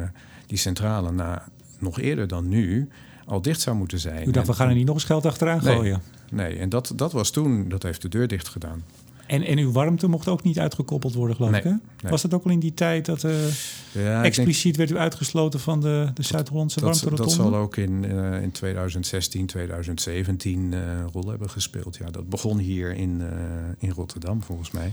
die 0.46 0.58
centrale 0.58 1.12
na 1.12 1.44
nog 1.78 2.00
eerder 2.00 2.28
dan 2.28 2.48
nu 2.48 2.88
al 3.26 3.42
dicht 3.42 3.60
zou 3.60 3.76
moeten 3.76 3.98
zijn. 3.98 4.28
u 4.28 4.30
dacht, 4.30 4.46
we 4.46 4.52
gaan 4.52 4.68
er 4.68 4.74
niet 4.74 4.86
nog 4.86 4.94
eens 4.94 5.04
geld 5.04 5.26
achteraan 5.26 5.60
Nee. 5.64 5.74
gooien. 5.74 6.02
Nee, 6.30 6.56
en 6.58 6.68
dat, 6.68 6.92
dat 6.96 7.12
was 7.12 7.30
toen, 7.30 7.68
dat 7.68 7.82
heeft 7.82 8.02
de 8.02 8.08
deur 8.08 8.28
dicht 8.28 8.48
gedaan. 8.48 8.84
En, 9.26 9.42
en 9.42 9.58
uw 9.58 9.72
warmte 9.72 10.06
mocht 10.08 10.28
ook 10.28 10.42
niet 10.42 10.58
uitgekoppeld 10.58 11.14
worden, 11.14 11.36
geloof 11.36 11.50
Nee, 11.50 11.60
ik, 11.60 11.66
hè? 11.66 11.70
nee. 11.70 12.10
Was 12.10 12.22
dat 12.22 12.34
ook 12.34 12.44
al 12.44 12.50
in 12.50 12.58
die 12.58 12.74
tijd 12.74 13.06
dat 13.06 13.24
eh, 13.24 13.30
Ja, 13.32 13.46
ik 13.46 14.04
denk- 14.04 14.24
expliciet 14.24 14.76
werd 14.76 14.90
u 14.90 14.96
uitgesloten 14.98 15.60
van 15.60 15.80
de, 15.80 16.10
de 16.14 16.22
Zuid-Hollandse 16.22 16.80
dat, 16.80 17.00
warmte 17.00 17.22
dat 17.22 17.32
zal 17.32 17.54
ook 17.54 17.76
in, 17.76 18.04
eh, 18.04 18.42
in 18.42 18.50
2016, 18.50 19.46
2017 19.46 20.72
eh, 20.72 20.78
een 20.80 21.10
rol 21.12 21.28
hebben 21.28 21.50
gespeeld. 21.50 21.96
Ja, 21.96 22.10
dat 22.10 22.28
begon 22.28 22.58
hier 22.58 22.94
in, 22.94 23.20
eh, 23.20 23.28
in 23.78 23.90
Rotterdam, 23.90 24.42
volgens 24.42 24.70
mij. 24.70 24.92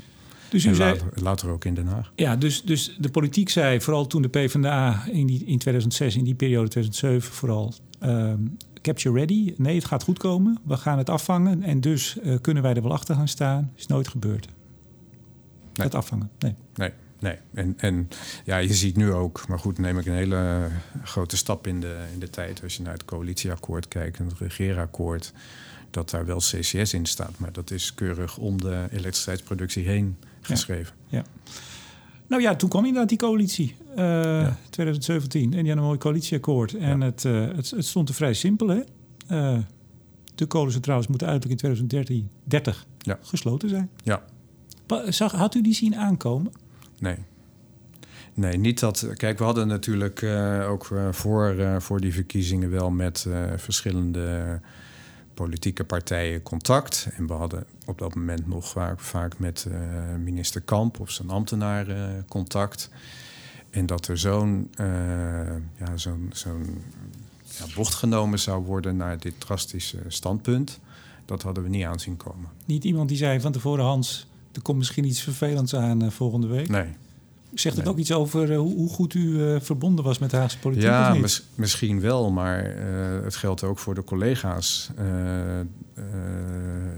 Dus 0.50 0.66
u 0.66 0.70
en 0.70 0.76
zei, 0.76 0.92
later, 0.92 1.24
later 1.24 1.50
ook 1.50 1.66
in 1.66 1.74
Den 1.74 1.88
Haag. 1.88 2.12
ja, 2.16 2.36
dus, 2.36 2.64
dus 2.64 2.96
de 3.00 3.10
politiek 3.10 3.50
zei, 3.50 3.82
vooral 3.82 4.08
toen 4.08 4.22
de 4.22 4.28
PvdA 4.28 5.04
in, 5.12 5.28
die, 5.28 5.46
in 5.46 5.58
2006, 5.58 6.16
in 6.16 6.24
die 6.24 6.36
periode 6.36 6.68
2007 6.68 7.34
vooral... 7.34 7.74
ehm, 8.00 8.39
capture 8.82 9.20
ready. 9.20 9.54
Nee, 9.58 9.76
het 9.76 9.86
gaat 9.86 10.04
goed 10.04 10.18
komen. 10.18 10.58
We 10.64 10.78
gaan 10.78 10.98
het 10.98 11.10
afvangen. 11.10 11.64
En 11.64 11.82
dus 11.82 12.20
eh, 12.20 12.36
kunnen 12.41 12.64
wij 12.64 12.74
er 12.74 12.82
wel 12.82 12.91
achter 12.91 13.16
gaan 13.16 13.28
staan. 13.28 13.72
Is 13.76 13.88
nooit 13.88 14.08
gebeurd. 14.08 14.48
Dat 15.74 15.95
afvangen. 15.95 16.30
Nee. 16.39 16.56
Nee, 16.76 16.91
nee. 17.20 17.38
En, 17.54 17.74
en 17.78 18.10
ja, 18.45 18.58
je 18.58 18.74
ziet 18.74 18.95
nu 18.95 19.12
ook, 19.12 19.48
maar 19.48 19.60
goed, 19.60 19.78
neem 19.78 20.00
ik 20.00 20.06
een 20.06 20.14
hele 20.14 20.70
grote 21.04 21.38
stap 21.38 21.68
in 21.68 21.80
de, 21.80 22.06
in 22.14 22.20
de 22.20 22.30
tijd. 22.30 22.64
Als 22.64 22.78
je 22.78 22.84
naar 22.84 22.93
het 22.93 23.06
coalitieakkoord 23.06 23.88
kijkt 23.88 24.20
en 24.20 24.26
het 24.26 24.39
regeerakkoord, 24.39 25.34
dat 25.89 26.10
daar 26.10 26.26
wel 26.26 26.38
CCS 26.38 26.93
in 26.93 27.06
staat. 27.06 27.38
Maar 27.38 27.52
dat 27.52 27.72
is 27.72 27.93
keurig 27.93 28.38
om 28.38 28.62
de 28.62 28.88
elektriciteitsproductie 28.91 29.88
heen 29.88 30.18
geschreven. 30.41 30.95
Nou 32.28 32.42
ja, 32.42 32.56
toen 32.56 32.70
kwam 32.70 32.86
inderdaad 32.86 33.10
die 33.10 33.18
coalitie. 33.18 33.76
eh, 33.96 34.48
2017. 34.70 35.42
En 35.44 35.50
die 35.50 35.58
hadden 35.58 35.78
een 35.78 35.84
mooi 35.84 35.98
coalitieakkoord. 35.98 36.74
En 36.74 37.02
het, 37.02 37.26
eh, 37.26 37.48
het, 37.56 37.70
het 37.72 37.86
stond 37.86 38.10
er 38.10 38.16
vrij 38.16 38.34
simpel, 38.34 38.68
hè? 38.68 38.80
Eh, 39.28 39.58
de 40.36 40.46
kolencentrales 40.46 41.08
moeten 41.08 41.28
uiterlijk 41.28 41.62
in 41.62 41.68
2030 41.68 42.24
30 42.44 42.86
Ja. 42.98 43.18
gesloten 43.22 43.70
zijn. 43.70 43.90
Ja. 44.04 44.24
Zag, 45.10 45.32
had 45.32 45.56
u 45.56 45.62
die 45.62 45.74
zien 45.74 45.96
aankomen? 45.96 46.52
Nee. 47.00 47.16
Nee, 48.34 48.58
niet 48.58 48.80
dat. 48.80 49.10
Kijk, 49.14 49.38
we 49.38 49.44
hadden 49.44 49.68
natuurlijk 49.68 50.22
eh, 50.22 50.70
ook 50.70 50.88
eh, 50.92 51.12
voor, 51.12 51.50
eh, 51.60 51.80
voor 51.80 52.00
die 52.02 52.14
verkiezingen 52.14 52.70
wel 52.70 52.90
met 52.90 53.26
eh, 53.30 53.44
verschillende 53.56 54.60
politieke 55.38 55.84
partijen 55.84 56.44
contact. 56.44 57.08
En 57.16 57.28
we 57.28 57.34
hadden 57.34 57.66
op 57.86 57.98
dat 57.98 58.16
moment 58.16 58.48
nog 58.48 58.68
vaak, 58.68 59.00
vaak 59.00 59.40
met 59.40 59.68
eh, 59.72 59.80
minister 60.24 60.62
Kamp 60.62 61.00
of 61.00 61.12
zijn 61.12 61.30
ambtenaar 61.30 61.88
eh, 61.88 61.98
contact. 62.28 62.90
En 63.70 63.86
dat 63.86 64.08
er 64.08 64.18
zo'n 64.18 64.70
eh, 64.76 64.88
ja, 65.78 65.96
zo'n 65.96 66.30
zo'n 66.34 66.84
ja, 67.58 67.66
bocht 67.76 67.94
genomen 67.94 68.40
zou 68.40 68.64
worden 68.64 68.98
naar 68.98 69.20
dit 69.20 69.40
drastische 69.40 69.98
standpunt. 70.08 70.80
Dat 71.26 71.42
hadden 71.42 71.64
we 71.64 71.70
niet 71.70 71.86
aanzien 71.86 72.18
komen. 72.18 72.50
Niet 72.66 72.84
iemand 72.84 73.10
die 73.10 73.18
zei 73.18 73.40
van 73.40 73.52
tevoren, 73.52 73.86
Hans, 73.86 74.28
er 74.54 74.62
komt 74.62 74.78
misschien 74.78 75.06
iets 75.06 75.22
vervelends 75.22 75.76
aan 75.76 76.12
volgende 76.12 76.48
week. 76.48 76.70
Nee. 76.70 76.96
Zegt 77.60 77.76
het 77.76 77.84
Nee. 77.86 77.93
ook 77.93 77.99
iets 77.99 78.12
over 78.12 78.51
eh, 78.51 78.58
hoe, 78.58 78.76
hoe 78.76 78.89
goed 78.89 79.14
u 79.14 79.43
eh, 79.43 79.60
verbonden 79.62 80.05
was 80.05 80.20
met 80.20 80.30
de 80.30 80.38
Haagse 80.38 80.60
politiek? 80.60 80.84
of 80.86 80.91
Ja, 80.91 81.14
mis- 81.14 81.43
misschien 81.55 81.99
wel, 82.01 82.32
maar 82.32 82.60
eh, 82.66 83.24
het 83.24 83.36
geldt 83.36 83.64
ook 83.64 83.80
voor 83.80 83.95
de 83.95 84.03
collega's 84.03 84.89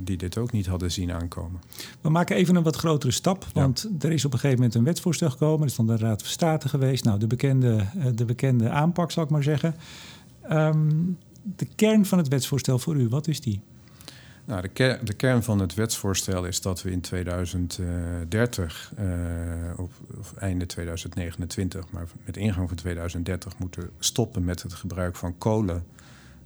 die 0.04 0.18
dit 0.18 0.38
ook 0.38 0.52
niet 0.52 0.66
hadden 0.66 0.92
zien 0.92 1.12
aankomen. 1.12 1.62
We 2.02 2.10
maken 2.10 2.36
even 2.36 2.56
een 2.56 2.64
wat 2.64 2.76
grotere 2.76 3.12
stap. 3.12 3.46
Want 3.54 3.90
er 4.00 4.12
is 4.12 4.26
op 4.26 4.34
een 4.34 4.40
gegeven 4.40 4.60
moment 4.62 4.76
een 4.78 4.84
wetsvoorstel 4.84 5.30
gekomen. 5.30 5.60
Er 5.60 5.66
is 5.66 5.76
dan 5.76 5.88
de 5.88 5.98
Raad 5.98 6.22
van 6.22 6.32
State 6.32 6.70
geweest. 6.70 7.04
Nou, 7.04 7.20
de 7.20 7.28
bekende, 7.28 7.86
de 8.16 8.26
bekende 8.26 8.70
aanpak, 8.70 9.12
zal 9.12 9.24
ik 9.24 9.30
maar 9.30 9.44
zeggen. 9.44 9.76
Ehm, 10.42 10.90
de 11.56 11.68
kern 11.76 12.06
van 12.06 12.18
het 12.18 12.28
wetsvoorstel 12.28 12.80
voor 12.80 12.96
u, 12.96 13.08
wat 13.08 13.28
is 13.28 13.42
die? 13.42 13.62
Nou, 14.50 14.62
de, 14.74 15.00
de 15.04 15.14
kern 15.14 15.44
van 15.44 15.60
het 15.60 15.74
wetsvoorstel 15.74 16.46
is 16.46 16.62
dat 16.62 16.82
we 16.82 16.92
in 16.92 17.02
2030, 17.02 18.92
eh, 18.96 19.06
of, 19.76 19.90
of 20.20 20.34
einde 20.34 20.66
2029, 20.66 21.92
maar 21.92 22.08
met 22.26 22.38
ingang 22.38 22.68
van 22.68 22.78
2030 22.78 23.58
moeten 23.58 23.90
stoppen 24.00 24.44
met 24.44 24.62
het 24.62 24.74
gebruik 24.74 25.16
van 25.16 25.38
kolen 25.38 25.86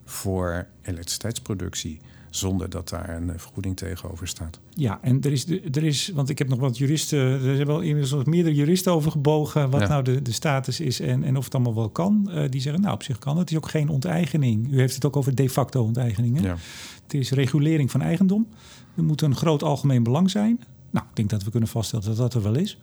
voor 0.05 0.65
elektriciteitsproductie. 0.81 2.01
Zonder 2.35 2.69
dat 2.69 2.89
daar 2.89 3.15
een 3.15 3.29
eh, 3.29 3.37
vergoeding 3.37 3.77
tegenover 3.77 4.27
staat. 4.27 4.59
Ja, 4.69 4.99
en 5.01 5.21
er 5.21 5.31
is, 5.31 5.45
er 5.49 5.83
is, 5.83 6.11
want 6.13 6.29
ik 6.29 6.37
heb 6.37 6.47
nog 6.47 6.59
wat 6.59 6.77
juristen, 6.77 7.19
er 7.19 7.55
zijn 7.55 7.67
wel 7.67 7.79
inmiddels 7.79 8.23
meerdere 8.25 8.55
juristen 8.55 8.91
over 8.93 9.11
gebogen 9.11 9.69
wat 9.69 9.81
Ja. 9.81 9.87
nou 9.87 10.03
de, 10.03 10.21
de 10.21 10.31
status 10.31 10.79
is 10.79 10.99
en, 10.99 11.23
en 11.23 11.37
of 11.37 11.43
het 11.43 11.55
allemaal 11.55 11.75
wel 11.75 11.89
kan. 11.89 12.29
Eh, 12.31 12.49
die 12.49 12.61
zeggen, 12.61 12.81
nou 12.81 12.93
op 12.93 13.03
zich 13.03 13.17
kan 13.17 13.31
het. 13.31 13.39
Het 13.39 13.49
is 13.51 13.57
ook 13.57 13.69
geen 13.69 13.89
onteigening. 13.89 14.71
U 14.71 14.79
heeft 14.79 14.95
het 14.95 15.05
ook 15.05 15.15
over 15.15 15.35
de 15.35 15.49
facto 15.49 15.83
onteigening. 15.83 16.39
Hè? 16.39 16.47
Ja. 16.47 16.55
Het 17.03 17.13
is 17.13 17.31
regulering 17.31 17.91
van 17.91 18.01
eigendom. 18.01 18.47
Er 18.95 19.03
moet 19.03 19.21
een 19.21 19.35
groot 19.35 19.63
algemeen 19.63 20.03
belang 20.03 20.29
zijn. 20.29 20.59
Nou, 20.89 21.05
ik 21.09 21.15
denk 21.15 21.29
dat 21.29 21.43
we 21.43 21.51
kunnen 21.51 21.69
vaststellen 21.69 22.05
dat 22.05 22.17
dat 22.17 22.33
er 22.33 22.41
wel 22.41 22.55
is. 22.55 22.77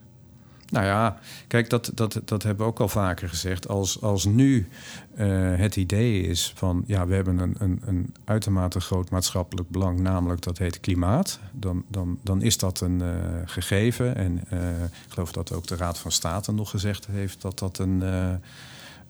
Nou 0.70 0.86
ja, 0.86 1.18
kijk, 1.46 1.70
dat, 1.70 1.90
dat, 1.94 2.20
dat 2.24 2.42
hebben 2.42 2.64
we 2.64 2.70
ook 2.70 2.80
al 2.80 2.88
vaker 2.88 3.28
gezegd. 3.28 3.68
Als, 3.68 4.02
als 4.02 4.24
nu 4.24 4.68
eh, 5.14 5.28
het 5.56 5.76
idee 5.76 6.22
is 6.22 6.52
van, 6.56 6.84
ja, 6.86 7.06
we 7.06 7.14
hebben 7.14 7.38
een, 7.38 7.54
een, 7.58 7.82
een 7.84 8.14
uitermate 8.24 8.80
groot 8.80 9.10
maatschappelijk 9.10 9.70
belang, 9.70 10.00
namelijk 10.00 10.42
dat 10.42 10.58
heet 10.58 10.80
klimaat, 10.80 11.40
dan, 11.52 11.84
dan, 11.88 12.18
dan 12.22 12.42
is 12.42 12.58
dat 12.58 12.80
een 12.80 13.00
eh, 13.02 13.08
gegeven. 13.44 14.16
En 14.16 14.44
eh, 14.48 14.82
ik 14.82 15.12
geloof 15.12 15.32
dat 15.32 15.52
ook 15.52 15.66
de 15.66 15.76
Raad 15.76 15.98
van 15.98 16.12
State 16.12 16.52
nog 16.52 16.70
gezegd 16.70 17.06
heeft 17.06 17.42
dat 17.42 17.58
dat 17.58 17.78
een, 17.78 18.00
een, 18.00 18.40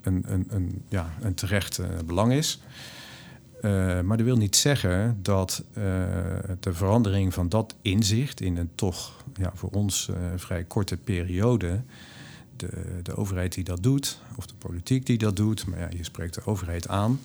een, 0.02 0.46
een, 0.48 0.82
ja, 0.88 1.12
een 1.20 1.34
terecht 1.34 1.80
belang 2.06 2.32
is. 2.32 2.60
Eh, 3.60 4.00
maar 4.00 4.16
dat 4.16 4.26
wil 4.26 4.36
niet 4.36 4.56
zeggen 4.56 5.18
dat 5.22 5.64
eh, 5.72 5.82
de 6.60 6.72
verandering 6.72 7.34
van 7.34 7.48
dat 7.48 7.74
inzicht 7.82 8.40
in 8.40 8.56
een 8.56 8.70
toch 8.74 9.12
ja, 9.40 9.52
voor 9.54 9.70
ons 9.70 10.08
eh, 10.08 10.16
vrij 10.36 10.64
korte 10.64 10.96
periode, 10.96 11.80
de, 12.56 12.68
de 13.02 13.16
overheid 13.16 13.54
die 13.54 13.64
dat 13.64 13.82
doet, 13.82 14.20
of 14.36 14.46
de 14.46 14.54
politiek 14.58 15.06
die 15.06 15.18
dat 15.18 15.36
doet, 15.36 15.66
maar 15.66 15.78
ja, 15.78 15.88
je 15.96 16.04
spreekt 16.04 16.34
de 16.34 16.44
overheid 16.44 16.88
aan, 16.88 17.20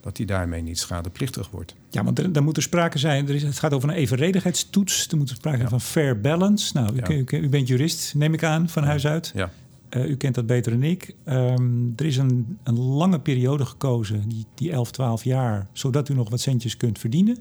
dat 0.00 0.16
die 0.16 0.26
daarmee 0.26 0.62
niet 0.62 0.78
schadeplichtig 0.78 1.50
wordt. 1.50 1.74
Ja, 1.90 2.04
want 2.04 2.18
er, 2.18 2.32
daar 2.32 2.42
moet 2.42 2.56
er 2.56 2.62
sprake 2.62 2.98
zijn. 2.98 3.28
Er 3.28 3.34
is, 3.34 3.42
het 3.42 3.58
gaat 3.58 3.72
over 3.72 3.88
een 3.88 3.94
evenredigheidstoets. 3.94 5.08
Er 5.08 5.16
moet 5.16 5.30
er 5.30 5.36
sprake 5.36 5.56
zijn 5.56 5.68
van 5.68 5.80
fair 5.80 6.20
balance. 6.20 6.70
Nou, 6.74 6.94
u, 6.94 6.96
Ja. 6.96 7.10
u, 7.10 7.24
u 7.30 7.48
bent 7.48 7.68
jurist, 7.68 8.14
neem 8.14 8.34
ik 8.34 8.44
aan, 8.44 8.68
van 8.68 8.84
huis 8.84 9.06
uit. 9.06 9.32
Ja, 9.34 9.50
Eh, 9.96 10.08
u 10.08 10.16
kent 10.16 10.34
dat 10.34 10.46
beter 10.46 10.72
dan 10.72 10.82
ik. 10.82 11.14
Ehm, 11.24 11.88
er 11.96 12.04
is 12.04 12.16
een, 12.16 12.58
een 12.62 12.78
lange 12.78 13.20
periode 13.20 13.64
gekozen, 13.64 14.28
die, 14.28 14.46
die 14.54 14.72
11, 14.72 14.90
12 14.90 15.24
jaar, 15.24 15.66
zodat 15.72 16.08
u 16.08 16.14
nog 16.14 16.30
wat 16.30 16.40
centjes 16.40 16.76
kunt 16.76 16.98
verdienen. 16.98 17.38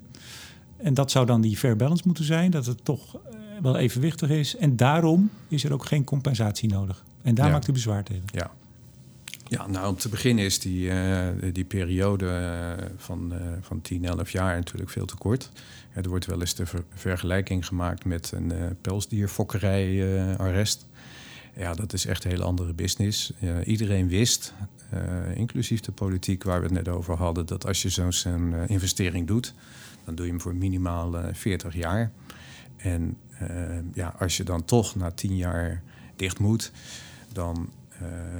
En 0.78 0.94
dat 0.94 1.12
zou 1.12 1.26
dan 1.26 1.42
die 1.42 1.58
fair 1.58 1.76
balance 1.76 2.04
moeten 2.06 2.24
zijn, 2.26 2.52
dat 2.52 2.66
het 2.66 2.86
toch 2.86 3.16
eh, 3.16 3.22
wel 3.62 3.78
evenwichtig 3.78 4.30
is. 4.30 4.56
En 4.56 4.76
daarom 4.76 5.30
is 5.48 5.64
er 5.64 5.74
ook 5.74 5.86
geen 5.86 6.04
compensatie 6.04 6.70
nodig. 6.70 7.04
En 7.22 7.36
daar 7.36 7.46
Ja. 7.46 7.52
maakt 7.52 7.68
u 7.68 7.72
bezwaar 7.72 8.04
tegen. 8.04 8.24
ja. 8.34 8.52
Ja, 9.48 9.68
nou 9.68 9.88
om 9.88 9.96
te 9.98 10.10
beginnen 10.10 10.46
is 10.46 10.60
die, 10.60 10.88
uh, 10.90 11.28
die 11.54 11.64
periode 11.64 12.26
uh, 12.26 12.72
van, 12.98 13.34
uh, 13.34 13.40
van 13.62 13.82
10, 13.82 14.06
11 14.06 14.30
jaar 14.32 14.56
natuurlijk 14.56 14.90
veel 14.90 15.06
te 15.06 15.16
kort. 15.16 15.52
er 15.94 16.10
wordt 16.10 16.26
wel 16.26 16.40
eens 16.40 16.56
de 16.56 16.66
ver 16.66 16.84
vergelijking 16.94 17.68
gemaakt 17.68 18.06
met 18.06 18.32
een 18.36 18.54
pelsdierfokkerij-arrest. 18.82 20.86
Ja, 21.58 21.74
dat 21.74 21.94
is 21.94 22.06
echt 22.06 22.24
een 22.24 22.32
hele 22.32 22.44
andere 22.44 22.74
business. 22.74 23.34
iedereen 23.66 24.08
wist, 24.08 24.54
inclusief 25.34 25.80
de 25.80 25.92
politiek 25.92 26.44
waar 26.44 26.60
we 26.60 26.66
het 26.66 26.74
net 26.74 26.88
over 26.88 27.16
hadden, 27.16 27.46
dat 27.46 27.66
als 27.66 27.82
je 27.82 27.90
zo'n 27.90 28.54
investering 28.68 29.28
doet, 29.28 29.54
dan 30.06 30.16
doe 30.16 30.26
je 30.26 30.32
hem 30.32 30.42
voor 30.42 30.56
minimaal 30.56 31.16
40 31.34 31.76
jaar. 31.76 32.12
En 32.78 33.18
ja, 33.94 34.16
als 34.20 34.38
je 34.38 34.44
dan 34.44 34.66
toch 34.66 34.96
na 34.96 35.12
10 35.12 35.36
jaar 35.36 35.82
dicht 36.16 36.40
moet, 36.40 36.72
dan 37.32 37.70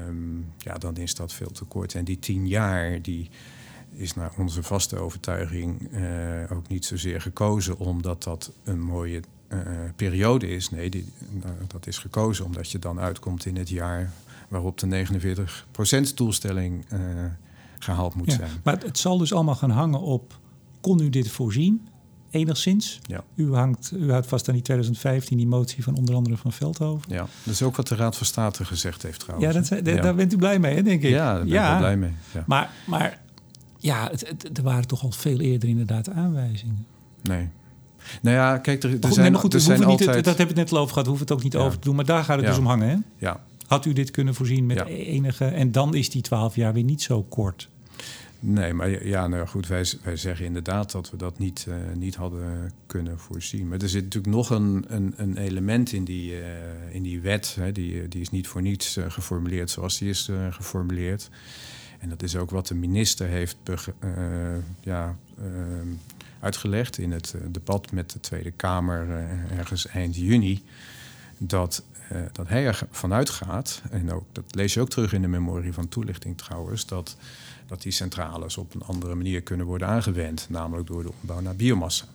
Um, 0.08 0.54
ja, 0.58 0.74
dan 0.74 0.98
is 0.98 1.16
dat 1.16 1.34
veel 1.34 1.52
te 1.52 1.66
kort. 1.66 1.96
En 1.96 2.06
die 2.06 2.20
tien 2.20 2.48
jaar, 2.48 3.02
die 3.02 3.30
is 3.92 4.14
naar 4.14 4.32
onze 4.38 4.64
vaste 4.64 4.98
overtuiging 4.98 5.90
ook 6.52 6.68
niet 6.68 6.86
zozeer 6.86 7.22
gekozen 7.22 7.78
omdat 7.78 8.24
dat 8.24 8.52
een 8.64 8.82
mooie 8.82 9.22
uh, 9.50 9.60
periode 9.96 10.48
is. 10.48 10.70
Nee, 10.70 10.90
die, 10.90 11.06
uh, 11.38 11.50
dat 11.68 11.88
is 11.88 11.98
gekozen 11.98 12.46
omdat 12.46 12.72
je 12.72 12.80
dan 12.80 13.00
uitkomt 13.00 13.46
in 13.46 13.56
het 13.58 13.70
jaar 13.70 14.12
waarop 14.48 14.78
de 14.80 15.06
49% 16.12 16.14
doelstelling 16.16 16.86
gehaald 17.80 18.16
moet 18.16 18.32
ja, 18.32 18.36
zijn. 18.36 18.52
Maar 18.64 18.80
het 18.80 18.98
zal 18.98 19.18
dus 19.18 19.34
allemaal 19.34 19.56
gaan 19.56 19.70
hangen 19.70 20.02
op, 20.02 20.40
kon 20.82 21.02
u 21.02 21.10
dit 21.10 21.32
voorzien? 21.32 21.88
enigszins. 22.36 23.00
Ja. 23.04 23.24
U, 23.36 23.54
hangt, 23.54 23.92
u 23.96 24.12
houdt 24.12 24.28
vast 24.28 24.48
aan 24.48 24.54
die 24.54 24.64
2015, 24.64 25.38
die 25.38 25.48
motie 25.48 25.84
van 25.84 25.96
onder 25.96 26.16
andere 26.16 26.38
van 26.38 26.52
Veldhoven. 26.52 27.14
Ja, 27.14 27.28
dat 27.44 27.54
is 27.54 27.62
ook 27.62 27.76
wat 27.76 27.88
de 27.88 27.96
Raad 27.96 28.18
van 28.18 28.26
State 28.26 28.66
gezegd 28.66 29.02
heeft 29.02 29.20
trouwens. 29.20 29.54
Ja, 29.54 29.62
dat, 29.62 29.96
ja. 29.96 30.02
daar 30.02 30.16
bent 30.16 30.34
u 30.34 30.38
blij 30.38 30.60
mee, 30.60 30.76
hè, 30.76 30.82
denk 30.82 31.02
ik. 31.02 31.10
Ja, 31.10 31.34
daar 31.34 31.44
ben 31.44 31.54
ja. 31.54 31.72
ik 31.74 31.78
blij 31.78 31.98
mee. 31.98 32.14
Ja. 32.34 32.44
Maar, 32.48 32.70
maar 32.86 33.22
ja, 33.78 34.08
het, 34.12 34.28
het, 34.28 34.58
er 34.58 34.64
waren 34.64 34.88
toch 34.88 35.04
al 35.04 35.12
veel 35.12 35.40
eerder 35.40 35.70
inderdaad 35.70 36.10
aanwijzingen. 36.10 36.86
Nee. 37.22 37.50
Nou 38.22 38.36
ja, 38.36 38.58
kijk, 38.58 38.84
er, 38.84 38.98
er 39.02 39.14
zijn, 39.14 39.36
goed, 39.36 39.54
er 39.54 39.60
zijn 39.60 39.84
altijd... 39.84 40.16
Niet, 40.16 40.26
dat 40.26 40.38
heb 40.38 40.50
ik 40.50 40.56
net 40.56 40.72
al 40.72 40.78
over 40.78 40.90
gehad, 40.90 41.04
we 41.04 41.10
hoeven 41.10 41.28
het 41.28 41.38
ook 41.38 41.44
niet 41.44 41.56
over 41.56 41.80
te 41.80 41.86
doen. 41.86 41.96
Maar 41.96 42.06
daar 42.06 42.24
gaat 42.24 42.38
het 42.38 42.46
dus 42.46 42.58
om 42.58 42.66
hangen, 42.66 42.90
hè? 42.90 42.96
Ja. 43.18 43.40
Had 43.68 43.86
u 43.86 43.94
dit 43.94 44.12
kunnen 44.12 44.36
voorzien 44.36 44.66
met 44.66 44.86
enige... 44.86 45.46
En 45.46 45.72
dan 45.72 45.96
is 45.96 46.10
die 46.10 46.22
12 46.22 46.56
jaar 46.56 46.74
weer 46.74 46.84
niet 46.84 47.02
zo 47.02 47.24
kort. 47.24 47.70
Nee, 48.40 48.74
maar 48.74 49.06
ja, 49.06 49.28
nou 49.28 49.48
goed, 49.48 49.68
wij, 49.68 49.86
wij 50.04 50.18
zeggen 50.18 50.46
inderdaad 50.46 50.92
dat 50.92 51.12
we 51.12 51.18
dat 51.18 51.40
niet, 51.40 51.66
uh, 51.70 51.76
niet 51.96 52.16
hadden 52.16 52.72
kunnen 52.86 53.20
voorzien. 53.20 53.68
Maar 53.68 53.80
er 53.80 53.90
zit 53.90 54.04
natuurlijk 54.04 54.34
nog 54.34 54.50
een, 54.50 54.86
een, 54.88 55.14
een 55.18 55.38
element 55.38 55.92
in 55.92 56.04
die, 56.04 56.32
uh, 56.32 56.46
in 56.92 57.04
die 57.04 57.22
wet. 57.22 57.56
Hè, 57.60 57.72
die, 57.72 58.08
die 58.08 58.22
is 58.22 58.30
niet 58.30 58.48
voor 58.48 58.62
niets 58.62 58.98
uh, 58.98 59.06
geformuleerd 59.08 59.70
zoals 59.70 59.98
die 59.98 60.10
is 60.10 60.30
geformuleerd. 60.50 61.30
En 62.00 62.10
dat 62.10 62.24
is 62.24 62.36
ook 62.36 62.50
wat 62.50 62.68
de 62.68 62.76
minister 62.76 63.28
heeft 63.28 63.58
ja, 64.82 65.18
uitgelegd 66.40 66.98
in 66.98 67.12
het 67.12 67.36
debat 67.48 67.92
met 67.92 68.12
de 68.12 68.20
Tweede 68.20 68.52
Kamer 68.52 69.28
ergens 69.58 69.88
eind 69.88 70.16
juni. 70.16 70.64
Dat 71.38 71.84
dat 72.32 72.48
hij 72.48 72.66
ervan 72.66 73.14
uitgaat, 73.14 73.82
en 73.92 74.12
ook, 74.12 74.24
dat 74.32 74.44
lees 74.50 74.74
je 74.74 74.82
ook 74.82 74.90
terug 74.90 75.14
in 75.14 75.22
de 75.22 75.28
memorie 75.28 75.74
van 75.74 75.88
toelichting 75.88 76.38
trouwens, 76.38 76.86
dat 76.86 77.18
dat 77.68 77.82
die 77.82 77.92
centrales 77.92 78.58
op 78.58 78.76
een 78.76 78.84
andere 78.84 79.16
manier 79.16 79.42
kunnen 79.42 79.66
worden 79.66 79.88
aangewend, 79.88 80.46
namelijk 80.50 80.88
door 80.88 81.04
de 81.04 81.12
ombouw 81.22 81.40
naar 81.40 81.56
biomassa. 81.56 82.06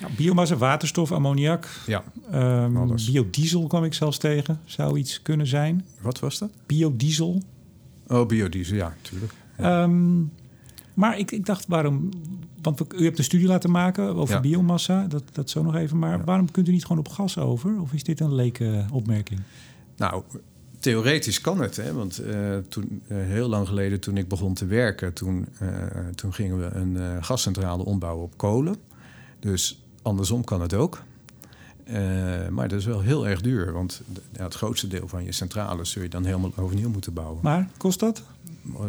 Ja, 0.00 0.08
biomassa, 0.16 0.56
waterstof, 0.56 1.12
ammoniak. 1.12 1.68
Ja, 1.86 2.04
um, 2.32 2.94
biodiesel 3.06 3.66
kwam 3.66 3.84
ik 3.84 3.94
zelfs 3.94 4.18
tegen. 4.18 4.60
Zou 4.64 4.98
iets 4.98 5.22
kunnen 5.22 5.46
zijn. 5.46 5.86
Wat 6.00 6.18
was 6.18 6.38
dat? 6.38 6.50
Biodiesel. 6.66 7.42
Oh, 8.06 8.26
biodiesel, 8.26 8.76
ja, 8.76 8.94
natuurlijk. 9.02 9.32
Ehm, 9.56 10.22
maar 10.96 11.18
ik, 11.18 11.30
ik 11.30 11.46
dacht, 11.46 11.66
waarom... 11.66 12.08
Want 12.62 12.94
u 12.94 13.04
hebt 13.04 13.18
een 13.18 13.24
studie 13.24 13.46
laten 13.46 13.70
maken 13.70 14.14
over 14.14 14.40
biomassa. 14.40 15.06
Dat, 15.06 15.22
dat 15.32 15.50
zo 15.50 15.62
nog 15.62 15.74
even. 15.74 15.98
Maar 15.98 16.24
waarom 16.24 16.50
kunt 16.50 16.68
u 16.68 16.72
niet 16.72 16.82
gewoon 16.82 16.98
op 16.98 17.08
gas 17.08 17.38
over? 17.38 17.80
Of 17.80 17.92
is 17.92 18.02
dit 18.02 18.20
een 18.20 18.34
leke 18.34 18.84
opmerking? 18.92 19.40
Nou, 19.96 20.22
theoretisch 20.78 21.40
kan 21.40 21.60
het, 21.60 21.76
hè? 21.76 21.92
want 21.92 22.20
uh, 22.20 22.56
toen, 22.68 23.02
uh, 23.08 23.16
heel 23.18 23.48
lang 23.48 23.68
geleden 23.68 24.00
toen 24.00 24.16
ik 24.16 24.28
begon 24.28 24.54
te 24.54 24.66
werken, 24.66 25.12
toen, 25.12 25.46
uh, 25.62 25.68
toen 26.14 26.34
gingen 26.34 26.58
we 26.58 26.74
een 26.74 27.24
gascentrale 27.24 27.84
ombouwen 27.84 28.24
op 28.24 28.36
kolen. 28.36 28.76
Dus 29.38 29.82
andersom 30.02 30.44
kan 30.44 30.60
het 30.60 30.74
ook. 30.74 31.02
maar 32.50 32.68
dat 32.68 32.78
is 32.78 32.86
wel 32.86 33.00
heel 33.00 33.28
erg 33.28 33.40
duur, 33.40 33.72
want 33.72 34.02
ja, 34.32 34.44
het 34.44 34.54
grootste 34.54 34.88
deel 34.88 35.08
van 35.08 35.24
je 35.24 35.32
centrale 35.32 35.84
zul 35.84 36.02
je 36.02 36.08
dan 36.08 36.24
helemaal 36.24 36.52
overnieuw 36.56 36.90
moeten 36.90 37.12
bouwen. 37.12 37.38
Maar 37.42 37.68
kost 37.76 38.00
dat? 38.00 38.22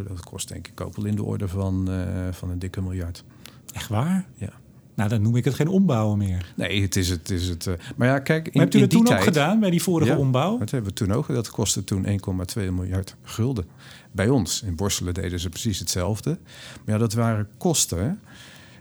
Dat 0.07 0.23
kost 0.23 0.47
denk 0.47 0.67
ik 0.67 0.81
ook 0.81 0.95
wel 0.95 1.05
in 1.05 1.15
de 1.15 1.23
orde 1.23 1.47
van, 1.47 1.89
van 2.31 2.49
een 2.49 2.59
dikke 2.59 2.81
miljard. 2.81 3.23
Echt 3.73 3.89
waar? 3.89 4.25
Ja. 4.35 4.53
Nou, 4.97 5.09
dan 5.09 5.21
noem 5.21 5.35
ik 5.35 5.45
het 5.45 5.53
geen 5.53 5.67
ombouwen 5.67 6.17
meer. 6.17 6.53
Nee, 6.55 6.81
het 6.81 6.95
is 6.95 7.09
het. 7.09 7.29
Is 7.29 7.47
het 7.47 7.65
uh, 7.65 7.73
maar 7.95 8.07
ja, 8.07 8.19
kijk. 8.19 8.47
In, 8.47 8.59
hebt 8.59 8.73
u 8.73 8.79
dat 8.79 8.89
toen 8.89 9.03
tijd, 9.03 9.17
ook 9.17 9.23
gedaan 9.23 9.59
bij 9.59 9.69
die 9.69 9.81
vorige 9.81 10.11
ja, 10.11 10.17
ombouw? 10.17 10.57
Dat 10.57 10.71
hebben 10.71 10.89
we 10.89 10.95
toen 10.95 11.11
ook. 11.11 11.27
Dat 11.27 11.49
kostte 11.49 11.83
toen 11.83 12.05
1,2 12.05 12.13
miljard 12.55 13.15
gulden. 13.23 13.65
Bij 14.11 14.29
ons. 14.29 14.61
In 14.61 14.75
Borselen 14.75 15.13
deden 15.13 15.39
ze 15.39 15.49
precies 15.49 15.79
hetzelfde. 15.79 16.29
Maar 16.85 16.95
ja, 16.95 16.97
dat 16.97 17.13
waren 17.13 17.47
kosten. 17.57 18.19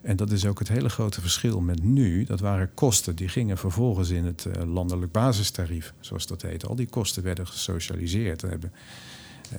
En 0.03 0.17
dat 0.17 0.31
is 0.31 0.47
ook 0.47 0.59
het 0.59 0.69
hele 0.69 0.89
grote 0.89 1.21
verschil 1.21 1.61
met 1.61 1.83
nu. 1.83 2.25
Dat 2.25 2.41
waren 2.41 2.75
kosten 2.75 3.17
die 3.17 3.29
gingen 3.29 3.59
vervolgens 3.59 4.11
in 4.11 4.25
het 4.25 4.47
uh, 4.57 4.73
landelijk 4.73 5.13
basistarief, 5.13 5.93
zoals 6.01 6.27
dat 6.27 6.43
heet. 6.43 6.67
Al 6.67 6.75
die 6.75 6.89
kosten 6.89 7.23
werden 7.23 7.47
gesocialiseerd. 7.47 8.41
Daar 8.41 8.51
hebben, 8.51 8.73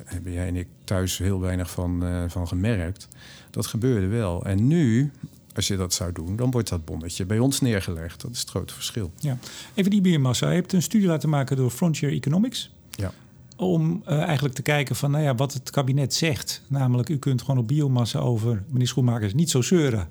hebben 0.06 0.32
jij 0.32 0.48
en 0.48 0.56
ik 0.56 0.68
thuis 0.84 1.18
heel 1.18 1.40
weinig 1.40 1.70
van, 1.70 2.04
uh, 2.04 2.24
van 2.28 2.48
gemerkt. 2.48 3.08
Dat 3.50 3.66
gebeurde 3.66 4.08
wel. 4.08 4.46
En 4.46 4.68
nu 4.68 5.12
als 5.58 5.68
je 5.68 5.78
dat 5.78 5.94
zou 5.94 6.12
doen, 6.12 6.36
dan 6.36 6.52
wordt 6.52 6.70
dat 6.70 6.86
bonnetje 6.86 7.26
bij 7.26 7.40
ons 7.40 7.62
neergelegd. 7.62 8.22
Dat 8.22 8.32
is 8.32 8.40
het 8.40 8.50
grote 8.50 8.74
verschil. 8.74 9.12
Ja. 9.20 9.38
Even 9.74 9.92
die 9.92 10.02
biomassa. 10.02 10.50
Je 10.50 10.56
hebt 10.56 10.74
een 10.74 10.82
studie 10.82 11.08
laten 11.08 11.30
maken 11.30 11.56
door 11.56 11.70
Frontier 11.70 12.12
Economics. 12.12 12.72
Ja. 12.90 13.12
Om 13.56 14.04
uh, 14.08 14.22
eigenlijk 14.22 14.56
te 14.56 14.62
kijken 14.62 14.96
van 14.96 15.12
nou 15.12 15.24
ja, 15.24 15.36
wat 15.36 15.54
het 15.54 15.70
kabinet 15.70 16.14
zegt. 16.14 16.62
Namelijk, 16.68 17.10
u 17.10 17.18
kunt 17.18 17.42
gewoon 17.42 17.58
op 17.58 17.68
biomassa 17.68 18.20
over, 18.20 18.64
meneer 18.70 18.88
Schoenmakers, 18.88 19.34
niet 19.34 19.50
zo 19.50 19.62
zeuren. 19.62 20.08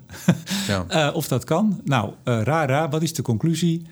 Ja. 0.67 0.85
uh, 1.09 1.15
of 1.15 1.27
dat 1.27 1.43
kan. 1.43 1.81
Nou, 1.83 2.13
raar, 2.23 2.89
wat 2.89 3.01
is 3.01 3.13
de 3.13 3.21
conclusie? 3.21 3.85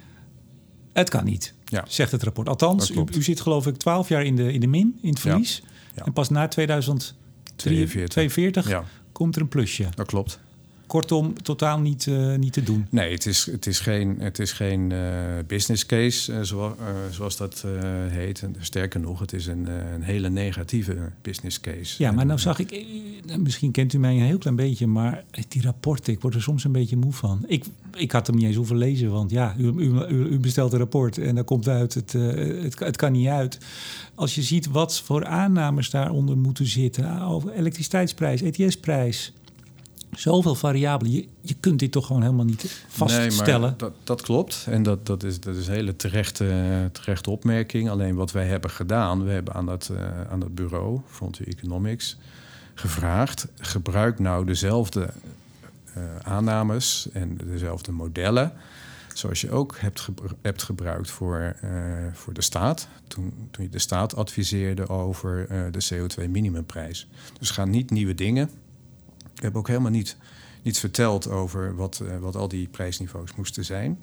Het 0.93 1.09
kan 1.09 1.23
niet, 1.25 1.53
ja. 1.65 1.83
zegt 1.87 2.11
het 2.11 2.23
rapport. 2.23 2.49
Althans, 2.49 2.91
u, 2.91 3.03
u, 3.17 3.23
zit 3.23 3.41
geloof 3.41 3.67
ik 3.67 3.77
twaalf 3.77 4.09
jaar 4.09 4.23
in 4.23 4.35
de, 4.35 4.53
in 4.53 4.59
de 4.59 4.67
min, 4.67 4.97
in 5.01 5.09
het 5.09 5.19
verlies. 5.19 5.61
Ja. 5.63 5.73
En 6.03 6.13
pas 6.13 6.29
na 6.29 6.47
2042 6.47 8.83
komt 9.11 9.35
er 9.35 9.41
een 9.41 9.47
plusje. 9.47 9.87
Dat 9.95 10.07
klopt. 10.07 10.39
Kortom, 10.87 11.43
totaal 11.43 11.79
niet, 11.79 12.05
uh, 12.05 12.35
niet 12.35 12.53
te 12.53 12.63
doen. 12.63 12.87
Nee, 12.89 13.11
het 13.11 13.25
is, 13.25 13.45
het 13.51 13.65
is 13.65 13.79
geen, 13.79 14.15
het 14.19 14.39
is 14.39 14.51
geen 14.51 14.89
uh, 14.89 14.99
business 15.47 15.85
case, 15.85 16.31
uh, 16.31 16.41
zo, 16.41 16.77
zoals 17.11 17.37
dat 17.37 17.65
heet. 18.09 18.43
Sterker 18.59 18.99
nog, 18.99 19.19
het 19.19 19.33
is 19.33 19.47
een, 19.47 19.67
een 19.93 20.01
hele 20.01 20.29
negatieve 20.29 21.11
business 21.21 21.59
case. 21.59 22.03
Ja, 22.03 22.11
maar 22.11 22.25
nou 22.25 22.39
zag 22.39 22.59
ik, 22.59 22.85
misschien 23.39 23.71
kent 23.71 23.93
u 23.93 23.99
mij 23.99 24.13
een 24.15 24.21
heel 24.21 24.37
klein 24.37 24.55
beetje, 24.55 24.87
maar 24.87 25.23
die 25.47 25.61
rapporten, 25.61 26.13
ik 26.13 26.21
word 26.21 26.35
er 26.35 26.41
soms 26.41 26.63
een 26.63 26.71
beetje 26.71 26.97
moe 26.97 27.13
van. 27.13 27.43
Ik, 27.47 27.65
ik 27.93 28.11
had 28.11 28.27
hem 28.27 28.35
niet 28.35 28.45
eens 28.45 28.55
hoeven 28.55 28.77
lezen, 28.77 29.11
want 29.11 29.31
ja, 29.31 29.55
u, 29.57 29.73
u, 29.77 30.05
u 30.07 30.39
bestelt 30.39 30.73
een 30.73 30.79
rapport 30.79 31.17
en 31.17 31.35
daar 31.35 31.43
komt 31.43 31.67
uit, 31.67 31.93
het, 31.93 32.11
het, 32.11 32.79
het 32.79 32.97
kan 32.97 33.11
niet 33.11 33.27
uit. 33.27 33.57
Als 34.15 34.35
je 34.35 34.41
ziet 34.41 34.67
wat 34.67 35.01
voor 35.01 35.25
aannames 35.25 35.89
daaronder 35.89 36.37
moeten 36.37 36.65
zitten, 36.65 37.21
over 37.21 37.51
elektriciteitsprijs, 37.51 38.41
ETS-prijs 38.41 39.33
zoveel 40.15 40.55
variabelen. 40.55 41.13
Je, 41.13 41.27
je 41.41 41.55
kunt 41.59 41.79
dit 41.79 41.91
toch 41.91 42.05
gewoon 42.05 42.21
helemaal 42.21 42.45
niet 42.45 42.83
vaststellen. 42.87 43.69
Nee, 43.69 43.77
dat, 43.77 43.93
dat, 44.03 44.21
klopt. 44.21 44.65
En 44.69 44.83
dat, 44.83 45.05
dat, 45.05 45.23
is, 45.23 45.39
dat 45.39 45.55
is 45.55 45.67
een 45.67 45.73
hele 45.73 45.95
terechte, 45.95 46.89
terechte 46.91 47.29
opmerking. 47.29 47.89
Alleen 47.89 48.15
wat 48.15 48.31
wij 48.31 48.45
hebben 48.45 48.69
gedaan, 48.69 49.23
we 49.23 49.31
hebben 49.31 49.53
aan 49.53 49.65
dat, 49.65 49.89
uh, 49.91 50.21
aan 50.29 50.39
dat 50.39 50.55
bureau, 50.55 51.01
Frontier 51.07 51.47
Economics, 51.47 52.17
gevraagd: 52.73 53.47
gebruik 53.59 54.19
nou 54.19 54.45
dezelfde 54.45 55.09
uh, 55.97 56.03
aannames 56.21 57.07
en 57.13 57.37
dezelfde 57.45 57.91
modellen. 57.91 58.51
Zoals 59.13 59.41
je 59.41 59.51
ook 59.51 59.77
hebt, 59.77 60.07
hebt 60.41 60.63
gebruikt 60.63 61.11
voor, 61.11 61.55
uh, 61.63 61.69
voor 62.13 62.33
de 62.33 62.41
staat. 62.41 62.87
Toen, 63.07 63.33
toen 63.51 63.63
je 63.63 63.69
de 63.69 63.79
staat 63.79 64.15
adviseerde 64.15 64.89
over 64.89 65.47
de 65.71 65.85
CO2-minimumprijs. 65.93 67.07
Dus 67.39 67.49
ga 67.49 67.65
niet 67.65 67.91
nieuwe 67.91 68.15
dingen 68.15 68.49
ik 69.35 69.41
heb 69.41 69.55
ook 69.55 69.67
helemaal 69.67 69.91
niet, 69.91 70.17
niets 70.63 70.79
verteld 70.79 71.29
over 71.29 71.75
wat, 71.75 72.01
uh, 72.03 72.17
wat 72.17 72.35
al 72.35 72.47
die 72.47 72.67
prijsniveaus 72.67 73.35
moesten 73.35 73.65
zijn. 73.65 73.99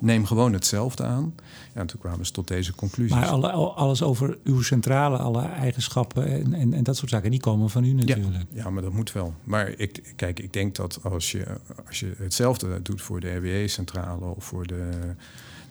Neem 0.00 0.26
gewoon 0.26 0.52
hetzelfde 0.52 1.04
aan. 1.04 1.34
Ja, 1.74 1.80
en 1.80 1.86
toen 1.86 2.00
kwamen 2.00 2.26
ze 2.26 2.32
tot 2.32 2.48
deze 2.48 2.74
conclusie. 2.74 3.16
Maar 3.16 3.26
alle, 3.26 3.50
alles 3.52 4.02
over 4.02 4.38
uw 4.44 4.62
centrale, 4.62 5.16
alle 5.16 5.42
eigenschappen 5.42 6.26
en, 6.26 6.54
en, 6.54 6.72
en, 6.72 6.82
dat 6.82 6.96
soort 6.96 7.10
zaken, 7.10 7.30
die 7.30 7.40
komen 7.40 7.70
van 7.70 7.84
u 7.84 7.92
natuurlijk. 7.92 8.34
Ja, 8.34 8.62
ja, 8.62 8.70
maar 8.70 8.82
dat 8.82 8.92
moet 8.92 9.12
wel. 9.12 9.34
Maar 9.44 9.68
ik, 9.68 10.12
kijk, 10.16 10.40
ik 10.40 10.52
denk 10.52 10.74
dat 10.74 10.98
als 11.02 11.30
je, 11.32 11.46
als 11.86 12.00
je 12.00 12.14
hetzelfde 12.18 12.82
doet 12.82 13.02
voor 13.02 13.20
de 13.20 13.34
RWE-centrale 13.34 14.24
of 14.24 14.44
voor 14.44 14.66
de, 14.66 14.90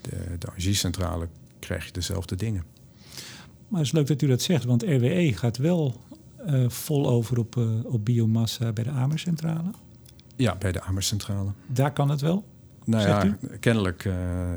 de, 0.02 0.18
de 0.40 0.48
Energiecentrale, 0.50 1.28
krijg 1.60 1.86
je 1.86 1.92
dezelfde 1.92 2.36
dingen. 2.36 2.64
Maar 3.68 3.80
het 3.80 3.88
is 3.88 3.92
leuk 3.92 4.08
dat 4.08 4.22
u 4.22 4.28
dat 4.28 4.42
zegt, 4.42 4.64
want 4.64 4.84
RWE 4.84 5.34
gaat 5.34 5.58
wel 5.58 6.02
vol 6.68 7.10
over 7.10 7.40
op, 7.40 7.56
op 7.84 8.06
biomassa 8.06 8.72
bij 8.72 8.84
de 8.84 8.90
Amercentrale? 8.90 9.72
Ja, 10.36 10.56
bij 10.56 10.72
de 10.72 10.82
Amercentrale. 10.82 11.50
Daar 11.68 11.94
kan 11.94 12.10
het 12.10 12.22
wel? 12.22 12.44
Nou 12.86 13.08
ja, 13.08 13.38
kennelijk, 13.60 14.06
uh, 14.06 14.14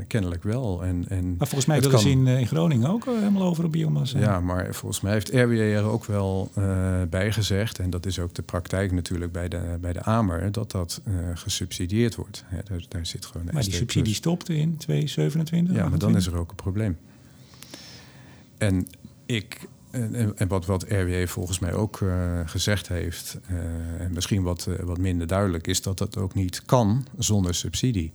kennelijk 0.07 0.43
wel. 0.43 0.85
En, 0.85 1.05
en 1.09 1.37
maar 1.37 1.47
volgens 1.47 1.67
mij 1.67 1.81
willen 1.81 1.99
ze 1.99 2.11
in, 2.11 2.27
in 2.27 2.47
Groningen 2.47 2.91
ook 2.91 3.05
helemaal 3.05 3.43
over 3.43 3.65
op 3.65 3.73
biomassa. 3.73 4.19
Ja, 4.19 4.41
maar 4.41 4.75
volgens 4.75 5.01
mij 5.01 5.13
heeft 5.13 5.29
RWE 5.29 5.75
er 5.75 5.85
ook 5.85 6.05
wel 6.05 6.51
uh, 6.59 7.03
bij 7.11 7.33
gezegd... 7.33 7.79
en 7.79 7.91
dat 7.91 8.07
is 8.07 8.19
ook 8.19 8.35
de 8.35 8.43
praktijk 8.43 8.93
natuurlijk 8.93 9.33
bij 9.33 9.49
de, 9.49 9.79
bij 9.81 9.93
de 9.93 10.03
AMER... 10.03 10.53
dat 10.53 10.71
dat 10.71 11.01
uh, 11.05 11.15
gesubsidieerd 11.35 12.15
wordt. 12.15 12.45
Daar, 12.65 12.85
daar, 12.89 13.07
zit 13.07 13.27
gewoon 13.27 13.49
maar 13.53 13.63
die 13.63 13.73
subsidie 13.73 14.15
stopte 14.15 14.57
in 14.57 14.77
2027? 14.77 15.77
Ja, 15.77 15.89
maar 15.89 15.99
dan 15.99 16.17
is 16.17 16.27
er 16.27 16.37
ook 16.37 16.51
een 16.51 16.57
probleem. 16.57 16.99
En 18.59 18.87
ik 19.27 19.69
en, 19.91 20.37
en, 20.37 20.49
wat, 20.49 20.67
wat 20.67 20.83
RWE 20.83 21.25
volgens 21.29 21.59
mij 21.59 21.73
ook 21.73 22.01
uh, 22.01 22.41
gezegd 22.45 22.89
heeft, 22.89 23.39
uh, 23.51 24.01
en 24.01 24.13
misschien 24.13 24.43
wat, 24.43 24.67
uh, 24.69 24.79
wat 24.79 24.99
minder 24.99 25.27
duidelijk, 25.27 25.67
is 25.67 25.83
dat 25.83 25.99
dat 25.99 26.17
ook 26.17 26.35
niet 26.35 26.63
kan 26.65 27.07
zonder 27.19 27.55
subsidie. 27.55 28.13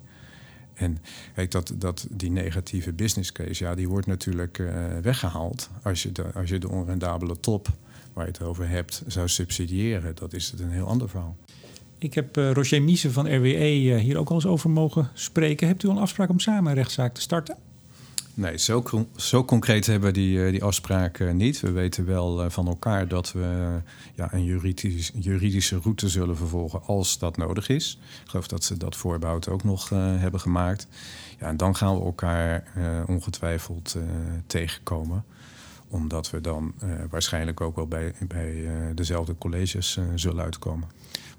En 0.73 0.97
kijk, 1.33 1.51
dat, 1.51 1.73
dat 1.75 2.07
die 2.11 2.31
negatieve 2.31 2.93
business 2.93 3.31
case, 3.31 3.63
ja, 3.63 3.75
die 3.75 3.89
wordt 3.89 4.07
natuurlijk 4.07 4.63
weggehaald 5.01 5.69
als 5.83 6.03
je, 6.03 6.11
de, 6.11 6.23
als 6.33 6.49
je 6.49 6.59
de 6.59 6.69
onrendabele 6.69 7.39
top 7.39 7.67
waar 8.13 8.25
je 8.25 8.31
het 8.31 8.41
over 8.41 8.69
hebt 8.69 9.03
zou 9.07 9.27
subsidiëren. 9.27 10.15
Dat 10.15 10.33
is 10.33 10.51
het 10.51 10.59
een 10.59 10.71
heel 10.71 10.87
ander 10.87 11.09
verhaal. 11.09 11.37
Ik 11.97 12.13
heb 12.13 12.35
Roger 12.35 12.81
Miese 12.81 13.11
van 13.11 13.35
RWE 13.35 13.97
hier 13.97 14.17
ook 14.17 14.29
al 14.29 14.35
eens 14.35 14.45
over 14.45 14.69
mogen 14.69 15.09
spreken. 15.13 15.67
Hebt 15.67 15.83
u 15.83 15.89
een 15.89 15.97
afspraak 15.97 16.29
om 16.29 16.39
samen 16.39 16.71
een 16.71 16.77
rechtszaak 16.77 17.13
te 17.13 17.21
starten? 17.21 17.55
Nee, 18.35 18.57
zo, 18.57 18.83
zo 19.15 19.45
concreet 19.45 19.85
hebben 19.85 20.07
we 20.07 20.13
die, 20.13 20.45
eh, 20.45 20.51
die 20.51 20.63
afspraken 20.63 21.27
eh, 21.27 21.33
niet. 21.33 21.59
We 21.59 21.71
weten 21.71 22.05
wel 22.05 22.43
eh, 22.43 22.49
van 22.49 22.67
elkaar 22.67 23.07
dat 23.07 23.31
we 23.31 23.79
ja, 24.15 24.33
een 24.33 24.43
juridisch, 24.43 25.11
juridische 25.15 25.79
route 25.79 26.09
zullen 26.09 26.37
vervolgen 26.37 26.81
als 26.83 27.17
dat 27.19 27.37
nodig 27.37 27.69
is. 27.69 27.99
Ik 28.23 28.29
geloof 28.29 28.47
dat 28.47 28.63
ze 28.63 28.77
dat 28.77 28.95
voorbehoud 28.95 29.49
ook 29.49 29.63
nog 29.63 29.89
hebben 29.89 30.39
gemaakt. 30.39 30.87
Ja, 31.39 31.47
en 31.47 31.57
dan 31.57 31.75
gaan 31.75 31.97
we 31.97 32.03
elkaar 32.05 32.63
ongetwijfeld 33.07 33.97
tegenkomen 34.47 35.25
omdat 35.87 36.29
we 36.29 36.41
dan 36.41 36.73
waarschijnlijk 37.09 37.61
ook 37.61 37.75
wel 37.75 37.87
bij, 37.87 38.13
bij 38.27 38.67
dezelfde 38.95 39.37
colleges 39.37 39.99
zullen 40.15 40.43
uitkomen. 40.43 40.87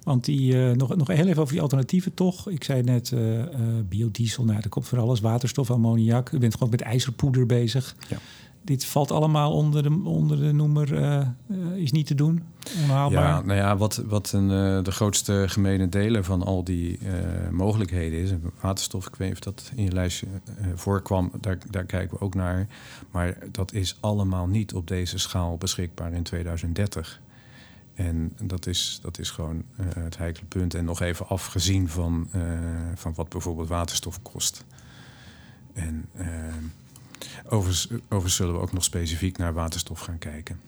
Want 0.04 0.24
die, 0.24 0.54
uh, 0.54 0.70
nog, 0.70 0.96
nog 0.96 1.08
heel 1.08 1.26
even 1.26 1.42
over 1.42 1.52
die 1.52 1.62
alternatieven 1.62 2.14
toch. 2.14 2.48
Ik 2.48 2.64
zei 2.64 2.82
net 2.82 3.10
uh, 3.10 3.38
uh, 3.38 3.46
biodiesel, 3.88 4.44
nou, 4.44 4.60
er 4.62 4.68
komt 4.68 4.88
voor 4.88 4.98
alles, 4.98 5.20
waterstof, 5.20 5.70
ammoniak. 5.70 6.30
U 6.30 6.38
bent 6.38 6.52
gewoon 6.52 6.70
met 6.70 6.80
ijzerpoeder 6.80 7.46
bezig. 7.46 7.96
Ja. 8.08 8.16
Dit 8.62 8.84
valt 8.84 9.10
allemaal 9.10 9.52
onder 9.52 9.82
de, 9.82 10.00
onder 10.04 10.40
de 10.40 10.52
noemer 10.52 10.92
is 11.74 11.92
niet 11.92 12.06
te 12.06 12.14
doen, 12.14 12.42
onhaalbaar. 12.82 13.22
Ja, 13.22 13.42
nou 13.42 13.58
ja, 13.58 13.76
wat, 13.76 14.02
wat 14.06 14.32
een, 14.32 14.48
de 14.84 14.90
grootste 14.90 15.44
gemene 15.46 15.88
delen 15.88 16.24
van 16.24 16.42
al 16.42 16.64
die 16.64 16.98
mogelijkheden 17.50 18.18
is... 18.18 18.30
waterstof, 18.60 19.06
ik 19.06 19.16
weet 19.16 19.28
niet 19.28 19.46
of 19.46 19.54
dat 19.54 19.72
in 19.74 19.84
je 19.84 19.92
lijstje 19.92 20.26
voorkwam, 20.74 21.30
daar, 21.40 21.58
daar 21.70 21.84
kijken 21.84 22.18
we 22.18 22.24
ook 22.24 22.34
naar. 22.34 22.66
Maar 23.10 23.38
dat 23.52 23.72
is 23.72 23.96
allemaal 24.00 24.46
niet 24.46 24.74
op 24.74 24.88
deze 24.88 25.18
schaal 25.18 25.56
beschikbaar 25.56 26.12
in 26.12 26.22
2030. 26.22 27.20
En 27.94 28.36
dat 28.42 28.66
is, 28.66 28.98
dat 29.02 29.18
is 29.18 29.30
gewoon 29.30 29.56
uh, 29.80 29.86
het 29.94 30.16
heikele 30.16 30.46
punt. 30.46 30.74
En 30.74 30.84
nog 30.84 31.00
even 31.00 31.28
afgezien 31.28 31.88
van, 31.88 32.28
uh, 32.34 32.42
van 32.94 33.14
wat 33.14 33.28
bijvoorbeeld 33.28 33.68
waterstof 33.68 34.22
kost. 34.22 34.64
En 35.72 36.08
uh, 36.16 36.26
overigens, 37.44 37.88
overigens 37.90 38.34
zullen 38.34 38.54
we 38.54 38.60
ook 38.60 38.72
nog 38.72 38.84
specifiek 38.84 39.38
naar 39.38 39.52
waterstof 39.52 40.00
gaan 40.00 40.18
kijken. 40.18 40.60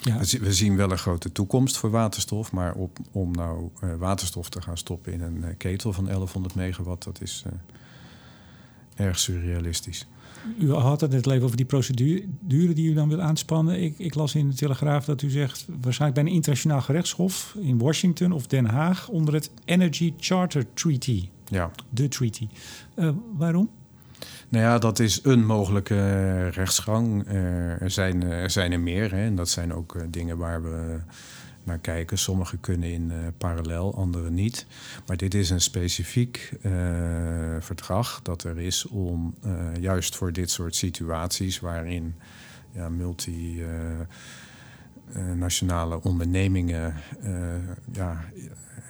Ja. 0.00 0.18
We, 0.18 0.54
zien 0.54 0.76
wel 0.76 0.90
een 0.90 0.98
grote 0.98 1.32
toekomst 1.32 1.76
voor 1.76 1.90
waterstof, 1.90 2.52
maar 2.52 2.74
op, 2.74 2.98
om 3.12 3.30
nou 3.30 3.70
waterstof 3.98 4.48
te 4.48 4.62
gaan 4.62 4.78
stoppen 4.78 5.12
in 5.12 5.20
een 5.20 5.56
ketel 5.56 5.92
van 5.92 6.04
1100 6.04 6.54
megawatt, 6.54 7.04
dat 7.04 7.20
is 7.20 7.44
erg 8.94 9.18
surrealistisch. 9.18 10.06
U 10.58 10.72
had 10.72 11.00
het 11.00 11.10
net 11.10 11.26
even 11.26 11.42
over 11.42 11.56
die 11.56 11.66
procedure 11.66 12.72
die 12.74 12.90
u 12.90 12.94
dan 12.94 13.08
wil 13.08 13.20
aanspannen. 13.20 13.82
Ik, 13.82 13.98
ik, 13.98 14.14
las 14.14 14.34
in 14.34 14.48
de 14.48 14.54
Telegraaf 14.54 15.04
dat 15.04 15.22
u 15.22 15.30
zegt... 15.30 15.66
waarschijnlijk 15.80 16.20
bij 16.20 16.30
een 16.30 16.36
internationaal 16.36 16.80
gerechtshof 16.80 17.56
in 17.60 17.78
Washington 17.78 18.32
of 18.32 18.46
Den 18.46 18.66
Haag... 18.66 19.08
onder 19.08 19.34
het 19.34 19.50
Energy 19.64 20.14
Charter 20.18 20.66
Treaty. 20.74 21.28
Ja. 21.48 21.70
De 21.90 22.08
treaty. 22.08 22.48
Uh, 22.96 23.10
waarom? 23.36 23.70
Nou 24.48 24.64
ja, 24.64 24.78
dat 24.78 24.98
is 24.98 25.20
een 25.22 25.46
mogelijke 25.46 26.48
rechtsgang. 26.48 27.28
Uh, 27.28 27.82
er, 27.82 27.90
zijn, 27.90 28.22
er 28.22 28.50
zijn 28.50 28.72
er 28.72 28.80
meer. 28.80 29.10
Hè, 29.10 29.24
en 29.24 29.36
dat 29.36 29.48
zijn 29.48 29.74
ook 29.74 29.96
dingen 30.10 30.36
waar 30.36 30.62
we 30.62 31.00
naar 31.66 31.78
kijken. 31.78 32.18
Sommige 32.18 32.56
kunnen 32.56 32.92
in 32.92 33.10
uh, 33.10 33.16
parallel, 33.38 33.94
andere 33.94 34.30
niet. 34.30 34.66
Maar 35.06 35.16
dit 35.16 35.34
is 35.34 35.50
een 35.50 35.60
specifiek 35.60 36.52
uh, 36.62 36.72
verdrag 37.60 38.20
dat 38.22 38.44
er 38.44 38.58
is 38.58 38.86
om 38.86 39.34
uh, 39.44 39.52
juist 39.80 40.16
voor 40.16 40.32
dit 40.32 40.50
soort 40.50 40.74
situaties 40.74 41.60
waarin 41.60 42.14
ja, 42.72 42.88
multi 42.88 43.64
nationale 45.34 46.02
ondernemingen 46.02 46.94
ja, 47.92 48.24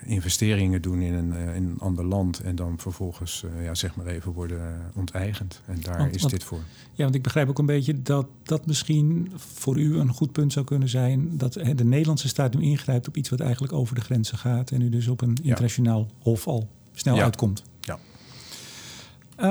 investeringen 0.07 0.83
doen 0.83 1.01
in 1.01 1.15
een, 1.15 1.33
eh, 1.33 1.57
in 1.57 1.63
een 1.63 1.79
ander 1.79 2.05
land 2.05 2.41
en 2.41 2.57
dan 2.57 2.79
vervolgens, 2.79 3.45
uh, 3.45 3.65
ja, 3.65 3.75
zeg 3.75 3.97
maar 3.97 4.07
even, 4.07 4.33
worden 4.33 4.91
onteigend. 4.95 5.61
En 5.67 5.81
daar 5.81 6.11
is 6.11 6.23
dit 6.23 6.45
voor. 6.45 6.61
Ja, 6.93 7.03
want 7.03 7.15
ik 7.15 7.23
begrijp 7.23 7.49
ook 7.49 7.59
een 7.59 7.67
beetje 7.67 8.03
dat 8.03 8.27
dat 8.43 8.67
misschien 8.67 9.33
voor 9.35 9.79
u 9.79 9.99
een 9.99 10.13
goed 10.13 10.33
punt 10.33 10.53
zou 10.53 10.65
kunnen 10.65 10.89
zijn. 10.89 11.37
Dat 11.37 11.53
de 11.53 11.85
Nederlandse 11.85 12.29
staat 12.29 12.55
nu 12.55 12.63
ingrijpt 12.63 13.09
op 13.09 13.17
iets 13.17 13.29
wat 13.29 13.41
eigenlijk 13.41 13.73
over 13.73 13.95
de 13.95 14.01
grenzen 14.01 14.39
gaat. 14.39 14.71
En 14.71 14.81
u 14.81 14.89
dus 14.89 15.09
op 15.09 15.21
een 15.21 15.37
internationaal 15.43 16.11
hof 16.19 16.47
al 16.47 16.69
snel 16.93 17.21
uitkomt. 17.21 17.63
Ja. 17.81 17.99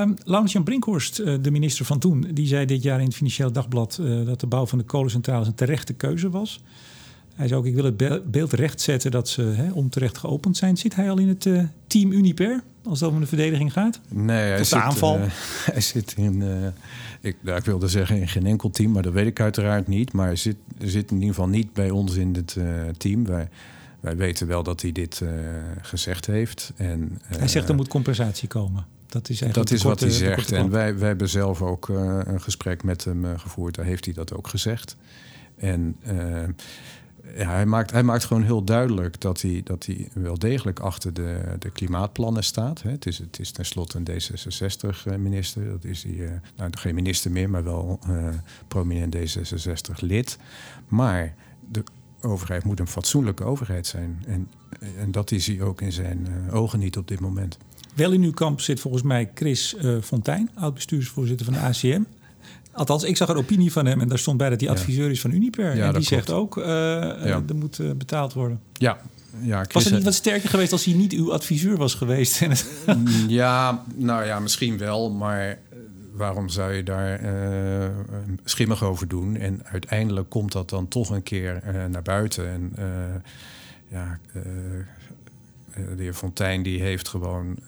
Um, 0.02 0.16
Laurens-Jan 0.24 0.64
Brinkhorst, 0.64 1.20
eh, 1.20 1.36
de 1.42 1.52
minister 1.52 1.86
van 1.86 2.00
toen, 2.00 2.28
die 2.34 2.48
zei 2.48 2.66
dit 2.66 2.84
jaar 2.84 3.00
in 3.00 3.06
het 3.06 3.16
Financieel 3.16 3.52
Dagblad 3.52 4.00
dat 4.26 4.40
de 4.40 4.48
bouw 4.48 4.66
van 4.66 4.78
de 4.78 4.84
kolencentrales 4.84 5.48
een 5.48 5.56
terechte 5.56 5.94
keuze 5.94 6.30
was. 6.30 6.62
Hij 7.36 7.48
zei 7.48 7.60
ook, 7.60 7.66
ik 7.66 7.76
wil 7.76 7.84
het 7.84 8.32
beeld 8.32 8.54
rechtzetten 8.54 9.12
dat 9.12 9.30
ze 9.30 9.42
hè, 9.42 9.72
onterecht 9.72 10.18
geopend 10.18 10.58
zijn. 10.58 10.78
Zit 10.78 10.96
hij 10.96 11.10
al 11.10 11.18
in 11.18 11.28
het 11.28 11.46
uh, 11.46 11.64
team 11.88 12.12
Uniper, 12.12 12.64
als 12.84 13.00
het 13.00 13.10
om 13.10 13.20
de 13.20 13.26
verdediging 13.26 13.74
gaat? 13.74 14.00
Nee, 14.10 14.50
hij 14.50 14.64
zit, 14.64 14.80
aanval? 14.80 15.18
Uh, 15.18 15.24
hij 15.72 15.82
zit 15.82 16.14
in, 16.18 16.42
uh, 16.42 16.68
ik, 17.22 17.38
nou, 17.42 17.58
ik 17.58 17.66
wilde 17.66 17.88
zeggen 17.88 18.20
in 18.20 18.28
geen 18.28 18.46
enkel 18.46 18.70
team, 18.70 18.92
maar 18.92 19.04
dat 19.04 19.14
weet 19.14 19.28
ik 19.28 19.40
uiteraard 19.40 19.88
niet. 19.88 20.14
Maar 20.14 20.26
hij 20.26 20.36
zit, 20.36 20.56
zit 20.80 21.10
in 21.12 21.16
ieder 21.16 21.30
geval 21.30 21.48
niet 21.48 21.74
bij 21.74 21.90
ons 21.90 22.16
in 22.16 22.36
het 22.36 22.58
team. 22.98 23.26
Wij, 23.26 23.50
wij 24.00 24.16
weten 24.16 24.48
wel 24.48 24.64
dat 24.64 24.82
hij 24.82 24.92
dit 24.92 25.22
gezegd 25.82 26.26
heeft. 26.26 26.74
En, 26.76 27.22
hij 27.26 27.48
zegt 27.48 27.70
er 27.70 27.76
moet 27.76 27.88
compensatie 27.88 28.48
komen. 28.48 28.86
Dat 29.08 29.30
is, 29.30 29.40
dat 29.40 29.72
is 29.72 29.84
wat 29.84 30.00
hij 30.00 30.10
zegt. 30.10 30.52
En 30.52 30.70
wij, 30.70 30.98
wij 30.98 31.08
hebben 31.08 31.30
zelf 31.30 31.62
ook 31.62 31.90
een 31.90 32.42
gesprek 32.42 32.84
met 32.84 33.04
hem 33.04 33.38
gevoerd. 33.38 33.76
Daar 33.76 33.86
heeft 33.86 34.06
hij 34.06 34.14
dat 34.14 34.34
ook 34.34 34.48
gezegd. 34.48 34.96
En 35.58 35.96
ja, 37.38 37.50
hij, 37.50 37.66
maakt, 37.66 37.92
hij 37.92 38.04
maakt 38.04 38.24
gewoon 38.24 38.44
heel 38.44 38.64
duidelijk 38.64 39.22
dat 39.22 39.42
hij, 39.42 39.62
dat 39.64 39.86
hij 39.86 40.10
wel 40.14 40.40
degelijk 40.40 40.80
achter 40.80 41.14
de, 41.14 41.56
de 41.60 41.70
klimaatplannen 41.70 42.44
staat. 42.44 42.82
Hè. 42.82 42.90
Het, 42.90 43.06
is, 43.06 43.18
het 43.18 43.40
is 43.40 43.52
tenslotte 43.52 43.98
een 43.98 44.08
D66-minister. 44.08 45.68
Dat 45.68 45.84
is 45.84 46.04
hij, 46.04 46.12
uh, 46.12 46.30
nou, 46.56 46.72
geen 46.78 46.96
minister 46.96 47.32
meer, 47.32 47.50
maar 47.50 47.64
wel 47.64 48.00
uh, 48.10 48.28
prominent 48.68 49.16
D66-lid. 49.16 50.38
Maar 50.88 51.36
de 51.72 51.84
overheid 52.22 52.64
moet 52.64 52.80
een 52.80 52.88
fatsoenlijke 52.88 53.44
overheid 53.44 53.88
zijn. 53.88 54.24
En, 54.28 54.50
en 54.98 55.12
dat 55.12 55.32
is 55.32 55.48
hij 55.48 55.62
ook 55.62 55.82
in 55.82 55.92
zijn 55.92 56.28
uh, 56.48 56.56
ogen 56.56 56.80
niet 56.80 56.98
op 56.98 57.08
dit 57.08 57.20
moment. 57.20 57.58
Wel 57.94 58.12
in 58.12 58.24
uw 58.24 58.34
kamp 58.34 58.62
zit 58.62 58.80
volgens 58.80 59.04
mij 59.04 59.32
Chris 59.34 59.76
Fontijn, 60.02 60.50
oud-bestuursvoorzitter 60.54 61.46
van 61.46 61.54
de 61.54 61.60
ACM. 61.60 62.02
Althans, 62.76 63.04
ik 63.04 63.18
zag 63.18 63.30
een 63.30 63.36
opinie 63.36 63.72
van 63.72 63.86
hem 63.86 64.02
en 64.02 64.08
daar 64.08 64.20
stond 64.20 64.38
bij 64.38 64.50
dat 64.50 64.62
hij 64.62 64.70
adviseur 64.70 65.12
is 65.12 65.22
van 65.22 65.32
Uniper. 65.32 65.82
en 65.82 65.94
die 65.94 66.04
zegt 66.04 66.32
ook, 66.32 66.58
uh, 66.58 66.66
er 67.26 67.56
moet 67.56 67.80
uh, 67.80 67.92
betaald 67.92 68.34
worden. 68.34 68.62
Ja, 68.74 68.98
ja, 69.42 69.66
was 69.72 69.84
het 69.84 69.94
niet 69.94 70.04
wat 70.04 70.14
sterker 70.14 70.50
geweest 70.50 70.72
als 70.72 70.86
hij 70.86 70.94
niet 70.94 71.14
uw 71.14 71.34
adviseur 71.34 71.78
was 71.78 71.94
geweest? 71.94 72.42
Mm, 72.86 73.08
ja, 73.28 73.84
nou 73.96 74.26
ja, 74.26 74.40
misschien 74.40 74.78
wel. 74.78 75.12
Maar 75.12 75.60
waarom 76.14 76.50
zou 76.50 76.74
je 76.74 76.84
daar 76.84 77.24
uh, 77.24 77.90
schimmig 78.44 78.84
over 78.84 79.08
doen? 79.08 79.36
En 79.36 79.62
uiteindelijk 79.66 80.30
komt 80.30 80.52
dat 80.52 80.70
dan 80.70 80.88
toch 80.88 81.10
een 81.10 81.24
keer 81.24 81.62
naar 81.90 82.02
buiten. 82.02 82.48
En 82.48 82.74
ja, 83.88 84.20
de 85.74 86.04
heer 86.04 86.14
Fontijn 86.14 86.64
die 86.64 86.82
heeft 86.82 87.08
gewoon 87.08 87.60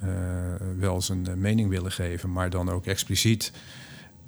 wel 0.80 1.02
zijn 1.02 1.28
mening 1.36 1.70
willen 1.70 1.92
geven, 1.92 2.32
maar 2.32 2.50
dan 2.50 2.70
ook 2.70 2.86
expliciet 2.86 3.52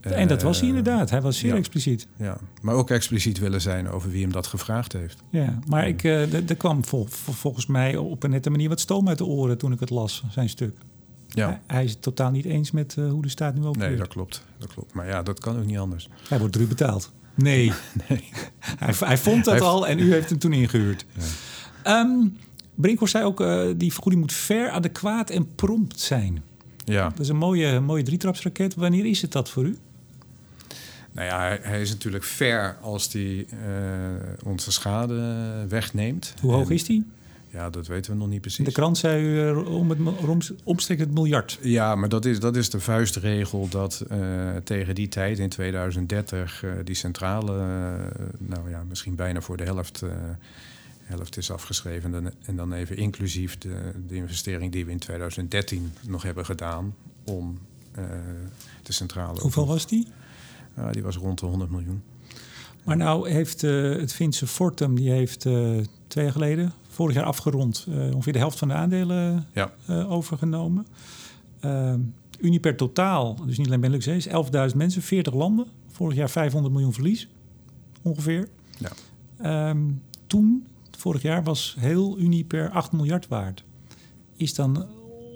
en 0.02 0.28
dat 0.28 0.42
was 0.42 0.60
hij 0.60 0.70
eh, 0.70 0.76
inderdaad. 0.76 1.10
Hij 1.10 1.22
was 1.22 1.38
zeer 1.38 1.56
expliciet. 1.56 2.08
Ja, 2.18 2.38
maar 2.62 2.76
ook 2.76 2.90
expliciet 2.90 3.40
willen 3.40 3.62
zijn 3.62 3.90
over 3.90 4.10
wie 4.12 4.22
hem 4.22 4.32
dat 4.32 4.48
gevraagd 4.48 4.94
heeft. 4.94 5.24
Ja, 5.30 5.60
maar 5.68 5.88
ik, 5.88 6.04
uh, 6.04 6.50
er 6.50 6.56
kwam 6.56 6.86
volgens 7.14 7.66
mij 7.66 7.96
op 7.96 8.24
een 8.24 8.30
nette 8.30 8.50
manier 8.50 8.70
wat 8.70 8.80
stoom 8.80 9.08
uit 9.08 9.18
de 9.18 9.26
oren 9.26 9.58
toen 9.58 9.72
ik 9.72 9.80
het 9.80 9.90
las, 9.90 10.24
zijn 10.30 10.50
stuk. 10.50 10.76
Ja. 11.28 11.62
Hij, 11.68 11.84
is 11.84 11.92
het 11.92 12.02
totaal 12.02 12.32
niet 12.32 12.46
eens 12.46 12.72
met 12.72 12.96
uh, 13.00 13.12
hoe 13.12 13.22
de 13.22 13.30
staat 13.30 13.56
nu 13.56 13.66
ook. 13.66 13.78
Nee, 13.78 13.96
dat 13.96 14.08
klopt, 14.08 14.46
dat 14.58 14.74
klopt. 14.74 14.94
Maar 14.94 15.08
ja, 15.08 15.24
dat 15.24 15.40
kan 15.40 15.58
ook 15.58 15.66
niet 15.66 15.78
anders. 15.78 16.10
Hij 16.30 16.40
wordt 16.40 16.54
druk 16.54 16.68
betaald. 16.68 17.12
Nee. 17.36 17.72
nee. 18.10 18.30
hij, 18.60 18.94
hij, 19.00 19.18
vond 19.18 19.46
dat 19.46 19.62
al 19.62 19.88
en 19.88 20.00
u 20.00 20.12
heeft 20.12 20.30
hem 20.30 20.40
toen 20.40 20.54
ingehuurd. 20.54 21.06
Ja. 21.84 22.00
Um, 22.00 22.38
Brinkhorst 22.76 23.14
zei 23.14 23.26
ook, 23.26 23.42
uh, 23.42 23.68
die 23.78 23.94
vergoeding 23.94 24.24
moet 24.24 24.34
fair, 24.34 24.70
adequaat 24.70 25.30
en 25.30 25.56
prompt 25.56 26.00
zijn. 26.00 26.44
Ja. 26.86 27.10
Dat 27.10 27.20
is 27.20 27.30
een 27.30 27.38
mooie, 27.38 27.80
mooie 27.80 28.04
drietrapsraket. 28.04 28.76
Wanneer 28.76 29.06
is 29.06 29.22
het 29.22 29.32
dat 29.32 29.50
voor 29.50 29.66
u? 29.66 29.78
Nou 31.20 31.32
ja, 31.32 31.58
hij, 31.62 31.82
is 31.82 31.90
natuurlijk 31.90 32.24
fair 32.24 32.78
als 32.82 33.14
hij 33.14 33.22
uh, 33.22 33.48
onze 34.44 34.72
schade 34.72 35.66
wegneemt. 35.68 36.34
Hoe 36.42 36.52
hoog 36.52 36.70
is 36.70 36.84
die? 36.84 37.06
Ja, 37.50 37.70
dat 37.70 37.88
weten 37.88 38.12
we 38.12 38.18
nog 38.18 38.28
niet 38.28 38.42
precies. 38.42 38.66
De 38.66 38.72
krant 38.72 38.98
zei 38.98 39.24
u 39.24 39.50
uh, 39.50 39.74
om 39.76 39.90
het, 39.90 40.00
om, 40.28 40.40
omstreeks 40.64 41.02
het 41.02 41.12
miljard. 41.12 41.60
Ja, 41.62 41.96
maar 41.96 42.10
dat 42.10 42.26
is, 42.26 42.40
dat 42.40 42.56
is 42.56 42.70
de 42.70 42.80
vuistregel 42.80 43.68
dat 43.70 44.04
uh, 44.12 44.56
tegen 44.64 44.96
die 44.96 45.08
tijd, 45.08 45.40
in 45.40 45.50
2030, 45.50 46.64
uh, 46.64 46.72
die 46.84 46.96
centrale, 46.96 47.54
nou 48.38 48.70
ja, 48.70 48.84
misschien 48.88 49.16
bijna 49.16 49.42
voor 49.42 49.58
de 49.58 49.64
helft, 49.64 50.04
helft 51.04 51.38
is 51.38 51.52
afgeschreven. 51.52 52.14
En, 52.14 52.34
en, 52.46 52.56
dan 52.56 52.74
even 52.74 52.98
inclusief 52.98 53.58
de, 53.58 53.92
de 54.08 54.16
investering 54.16 54.72
die 54.72 54.86
we 54.86 54.92
in 54.92 55.00
2013 55.00 55.94
nog 56.08 56.24
hebben 56.24 56.46
gedaan 56.46 56.96
om 57.24 57.60
de 58.84 58.94
centrale. 58.94 59.40
Hoeveel 59.40 59.68
was 59.68 59.88
die? 59.88 60.08
Die 60.92 61.04
was 61.04 61.18
rond 61.18 61.40
de 61.40 61.46
100 61.46 61.72
miljoen. 61.72 62.02
Maar 62.84 62.98
nou 62.98 63.30
heeft 63.30 63.62
het 63.62 64.14
Finse 64.14 64.48
Fortum, 64.48 64.96
die 64.96 65.10
heeft 65.10 65.40
twee 66.08 66.24
jaar 66.24 66.32
geleden, 66.32 66.74
vorig 66.88 67.16
jaar 67.16 67.26
afgerond, 67.26 67.86
uh, 67.90 68.14
ongeveer 68.14 68.34
de 68.34 68.40
helft 68.40 68.58
van 68.58 68.68
de 68.68 68.74
aandelen 68.74 69.48
ja. 69.54 69.72
overgenomen. 69.88 70.88
Uniper 72.40 72.76
totaal, 72.76 73.36
dus 73.46 73.58
niet 73.58 73.68
alleen 73.68 73.80
Benelux, 73.80 74.08
is 74.08 74.28
11.000 74.28 74.76
mensen, 74.76 75.02
40 75.02 75.34
landen. 75.34 75.66
Vorig 75.88 76.18
jaar 76.18 76.30
500 76.30 76.74
miljoen 76.74 76.94
verlies, 76.94 77.28
ongeveer. 78.02 78.48
Ja. 78.78 79.70
Um, 79.70 80.02
toen, 80.28 80.68
vorig 80.98 81.22
jaar, 81.22 81.44
was 81.44 81.76
heel 81.80 82.20
Uniper 82.20 82.70
8 82.70 82.92
miljard 82.92 83.28
waard. 83.28 83.64
Is 84.36 84.54
dan 84.54 84.88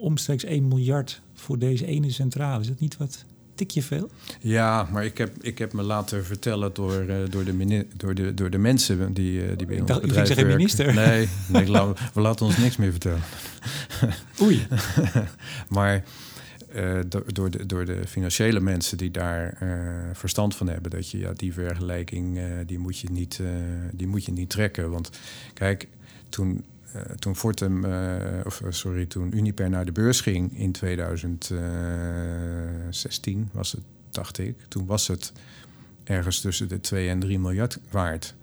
omstreeks 0.02 0.44
1 0.44 0.68
miljard 0.68 1.22
voor 1.34 1.60
deze 1.60 1.86
ene 1.86 2.12
centrale? 2.12 2.62
Is 2.62 2.68
dat 2.68 2.80
niet 2.80 2.98
wat 2.98 3.26
tikje 3.56 3.84
veel? 3.84 4.10
Ja, 4.40 4.88
maar 4.92 5.06
ik 5.06 5.18
heb, 5.18 5.32
ik 5.42 5.58
heb 5.58 5.74
me 5.74 5.82
laten 5.82 6.26
vertellen 6.26 6.74
door, 6.74 7.04
uh, 7.04 7.16
door, 7.30 7.44
de, 7.44 7.86
door, 7.98 8.16
de, 8.16 8.34
door 8.34 8.50
de 8.50 8.58
mensen 8.58 9.14
die, 9.14 9.44
uh, 9.44 9.58
die 9.58 9.68
bij 9.68 9.80
ons 9.80 9.88
dacht, 9.88 10.02
bedrijf 10.02 10.28
zeggen 10.28 10.48
minister. 10.48 10.94
Nee, 10.94 11.30
nee 11.48 11.66
we 12.14 12.22
laten 12.22 12.46
ons 12.46 12.58
niks 12.58 12.78
meer 12.78 12.92
vertellen. 12.92 13.22
Oei. 14.42 14.68
maar 15.70 16.04
uh, 16.76 17.00
door, 17.34 17.52
de, 17.52 17.66
door 17.66 17.86
de 17.86 18.02
financiële 18.08 18.60
mensen 18.60 18.98
die 18.98 19.12
daar 19.12 19.58
verstand 20.14 20.56
van 20.56 20.68
hebben... 20.68 20.92
dat 20.92 21.10
je 21.10 21.18
ja, 21.18 21.34
die 21.36 21.54
vergelijking, 21.54 22.40
die, 22.66 22.80
moet 22.80 23.00
je 23.00 23.08
niet, 23.12 23.40
die 23.92 24.08
moet 24.08 24.26
je 24.26 24.32
niet 24.32 24.50
trekken. 24.50 24.92
Want 24.92 25.10
kijk, 25.54 25.88
toen 26.30 26.64
toen 27.20 27.36
Fortum, 27.36 27.86
uh, 27.86 28.16
of 28.46 28.62
sorry, 28.70 29.06
toen 29.06 29.38
Uniper 29.38 29.70
naar 29.70 29.86
de 29.86 29.92
beurs 29.92 30.22
ging 30.22 30.60
in 30.60 30.72
2016 30.72 33.50
was 33.52 33.72
het, 33.72 33.82
dacht 34.10 34.38
ik. 34.38 34.56
Toen 34.68 34.86
was 34.86 35.08
het 35.08 35.34
ergens 36.04 36.42
tussen 36.42 36.68
de 36.68 36.80
2 36.80 37.10
en 37.10 37.20
3 37.20 37.40
miljard 37.40 37.80
waard. 37.90 38.36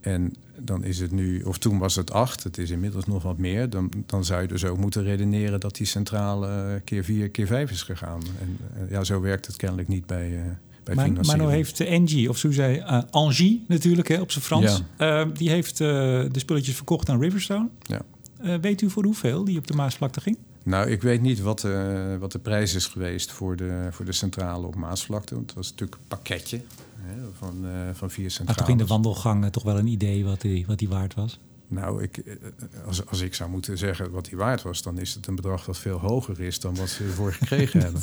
En 0.00 0.34
dan 0.58 0.84
is 0.84 0.98
het 0.98 1.10
nu, 1.10 1.42
of 1.42 1.58
toen 1.58 1.78
was 1.78 1.96
het 1.96 2.12
8, 2.12 2.42
het 2.42 2.58
is 2.58 2.70
inmiddels 2.70 3.06
nog 3.06 3.22
wat 3.22 3.38
meer. 3.38 3.70
Dan, 3.70 3.90
dan 4.06 4.24
zou 4.24 4.42
je 4.42 4.48
dus 4.48 4.64
ook 4.64 4.78
moeten 4.78 5.02
redeneren 5.02 5.60
dat 5.60 5.76
die 5.76 5.86
centrale 5.86 6.80
keer 6.84 7.04
4, 7.04 7.30
keer 7.30 7.46
5 7.46 7.70
is 7.70 7.82
gegaan. 7.82 8.22
En 8.40 8.58
ja, 8.90 9.04
zo 9.04 9.20
werkt 9.20 9.46
het 9.46 9.56
kennelijk 9.56 9.88
niet 9.88 10.06
bij, 10.06 10.58
maar, 10.94 11.12
maar 11.12 11.36
nou 11.36 11.50
heeft 11.50 11.80
Engie, 11.80 12.28
of 12.28 12.38
zo 12.38 12.52
zei 12.52 12.78
uh, 12.78 13.02
Angie 13.10 13.64
natuurlijk 13.68 14.08
hè, 14.08 14.20
op 14.20 14.30
zijn 14.30 14.44
Frans, 14.44 14.82
ja. 14.98 15.24
uh, 15.24 15.34
die 15.34 15.50
heeft 15.50 15.80
uh, 15.80 15.88
de 16.32 16.38
spulletjes 16.38 16.74
verkocht 16.74 17.08
aan 17.08 17.20
Riverstone. 17.20 17.68
Ja. 17.82 18.02
weet 18.60 18.80
u 18.80 18.90
voor 18.90 19.04
hoeveel 19.04 19.44
die 19.44 19.58
op 19.58 19.66
de 19.66 19.74
Maasvlakte 19.74 20.20
ging? 20.20 20.38
Nou, 20.62 20.90
ik 20.90 21.02
weet 21.02 21.20
niet 21.20 21.40
wat, 21.40 21.66
wat 22.18 22.32
de 22.32 22.38
prijs 22.38 22.74
is 22.74 22.86
geweest 22.86 23.32
voor 23.32 23.56
de, 23.56 23.88
voor 23.90 24.04
de 24.04 24.12
centrale 24.12 24.66
op 24.66 24.74
Maasvlakte. 24.74 25.34
Want 25.34 25.46
het 25.46 25.56
was 25.56 25.70
natuurlijk 25.70 25.98
een 26.00 26.08
pakketje 26.08 26.60
hè, 27.00 27.14
van, 27.38 27.64
van 27.92 28.10
vier 28.10 28.30
centrales. 28.30 28.56
Maar 28.56 28.66
toch 28.66 28.68
in 28.68 28.76
de 28.76 28.86
wandelgang 28.86 29.52
toch 29.52 29.62
wel 29.62 29.78
een 29.78 29.86
idee 29.86 30.24
wat 30.24 30.40
die, 30.40 30.66
wat 30.66 30.78
die 30.78 30.88
waard 30.88 31.14
was? 31.14 31.38
Nou, 31.68 32.02
ik, 32.02 32.22
als, 32.86 33.06
als 33.06 33.20
ik 33.20 33.34
zou 33.34 33.50
moeten 33.50 33.78
zeggen 33.78 34.10
wat 34.10 34.24
die 34.24 34.36
waard 34.36 34.62
was, 34.62 34.82
dan 34.82 34.98
is 34.98 35.14
het 35.14 35.26
een 35.26 35.34
bedrag 35.34 35.64
dat 35.64 35.78
veel 35.78 35.98
hoger 35.98 36.40
is 36.40 36.60
dan 36.60 36.74
wat 36.76 36.88
ze 36.88 37.04
ervoor 37.04 37.32
gekregen 37.32 37.80
hebben. 37.86 38.02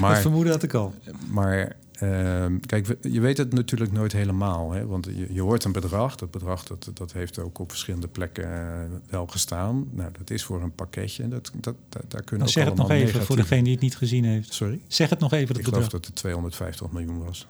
Maar, 0.00 0.12
dat 0.12 0.20
vermoeden 0.20 0.52
had 0.52 0.62
ik 0.62 0.74
al. 0.74 0.94
Maar 1.30 1.76
Ehm, 2.00 2.58
kijk, 2.58 2.96
je 3.00 3.20
weet 3.20 3.36
het 3.36 3.52
natuurlijk 3.52 3.92
nooit 3.92 4.12
helemaal. 4.12 4.70
Hè? 4.70 4.86
Want 4.86 5.04
je, 5.06 5.32
je, 5.32 5.40
hoort 5.40 5.64
een 5.64 5.72
bedrag. 5.72 6.16
Dat 6.16 6.30
bedrag 6.30 6.64
dat, 6.64 6.90
dat 6.94 7.12
heeft 7.12 7.38
ook 7.38 7.58
op 7.58 7.70
verschillende 7.70 8.08
plekken 8.08 8.44
uh, 8.44 8.98
wel 9.10 9.26
gestaan. 9.26 9.88
Nou, 9.90 10.10
dat 10.18 10.30
is 10.30 10.44
voor 10.44 10.62
een 10.62 10.74
pakketje. 10.74 11.28
Dat, 11.28 11.50
dat, 11.54 11.74
dat 11.88 12.02
daar 12.08 12.22
kunnen 12.22 12.38
nou, 12.38 12.50
zeg 12.50 12.64
het 12.64 12.74
nog 12.74 12.90
even 12.90 13.22
voor 13.22 13.36
degene 13.36 13.62
die 13.62 13.72
het 13.72 13.80
niet 13.80 13.96
gezien 13.96 14.24
heeft. 14.24 14.54
Sorry? 14.54 14.80
Zeg 14.86 15.10
het 15.10 15.18
nog 15.18 15.32
even, 15.32 15.46
dat 15.46 15.56
Ik 15.56 15.64
bedrag. 15.64 15.84
geloof 15.84 15.92
dat 15.92 16.06
het 16.06 16.14
250 16.14 16.90
miljoen 16.90 17.24
was. 17.24 17.46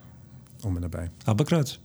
Om 0.62 0.74
en 0.74 0.80
nabij. 0.80 1.10
Habbekrats. 1.24 1.80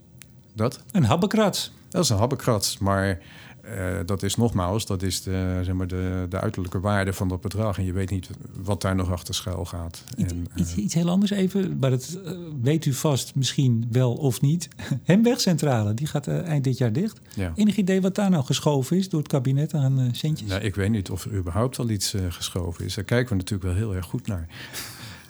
Dat? 0.54 0.84
Een 0.92 1.04
habbekrats. 1.04 1.72
Dat 1.96 2.04
is 2.04 2.10
een 2.10 2.18
habbekrats. 2.18 2.78
Maar 2.78 3.20
uh, 3.66 4.00
dat 4.06 4.24
is 4.24 4.36
nogmaals, 4.36 4.86
dat 4.86 5.02
is 5.02 5.22
de, 5.22 5.60
zeg 5.64 5.74
maar 5.74 5.88
de, 5.88 6.26
de 6.30 6.40
uiterlijke 6.40 6.80
waarde 6.80 7.14
van 7.14 7.28
dat 7.28 7.42
bedrag. 7.42 7.78
En 7.78 7.86
je 7.86 7.94
weet 7.94 8.10
niet 8.10 8.30
wat 8.64 8.82
daar 8.82 8.96
nog 8.96 9.12
achter 9.12 9.34
schuil 9.34 9.66
gaat. 9.66 10.04
Iets, 10.18 10.32
en, 10.34 10.38
uh, 10.38 10.62
iets, 10.62 10.76
iets, 10.76 10.94
heel 10.94 11.10
anders 11.10 11.32
even, 11.32 11.78
maar 11.80 11.90
dat 11.90 12.18
uh, 12.26 12.32
weet 12.62 12.86
u 12.86 12.94
vast 12.94 13.36
misschien 13.36 13.88
wel 13.92 14.14
of 14.14 14.42
niet. 14.42 14.68
Hemwegcentrale, 15.04 15.94
die 15.94 16.08
gaat 16.08 16.28
eind 16.28 16.64
dit 16.64 16.78
jaar 16.78 16.92
dicht. 16.94 17.20
Ja. 17.36 17.52
Enig 17.56 17.78
idee 17.78 18.02
wat 18.02 18.16
daar 18.16 18.30
nou 18.30 18.44
geschoven 18.44 18.98
is 18.98 19.10
door 19.10 19.20
het 19.20 19.30
kabinet 19.30 19.74
aan 19.74 20.10
centjes? 20.12 20.50
Nou, 20.50 20.62
ik 20.62 20.76
weet 20.76 20.90
niet 20.90 21.10
of 21.10 21.26
er 21.26 21.34
überhaupt 21.34 21.80
al 21.80 21.90
iets 21.90 22.16
geschoven 22.30 22.86
is. 22.86 22.96
Daar 22.96 23.04
kijken 23.04 23.30
we 23.30 23.36
natuurlijk 23.36 23.70
wel 23.70 23.78
heel 23.78 23.96
erg 23.96 24.06
goed 24.06 24.28
naar. 24.28 24.48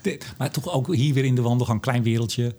De, 0.02 0.20
maar 0.38 0.52
toch 0.52 0.72
ook 0.72 0.96
hier 0.96 1.14
weer 1.14 1.26
in 1.26 1.36
de 1.36 1.42
wandelgang, 1.42 1.82
klein 1.82 2.04
wereldje 2.04 2.54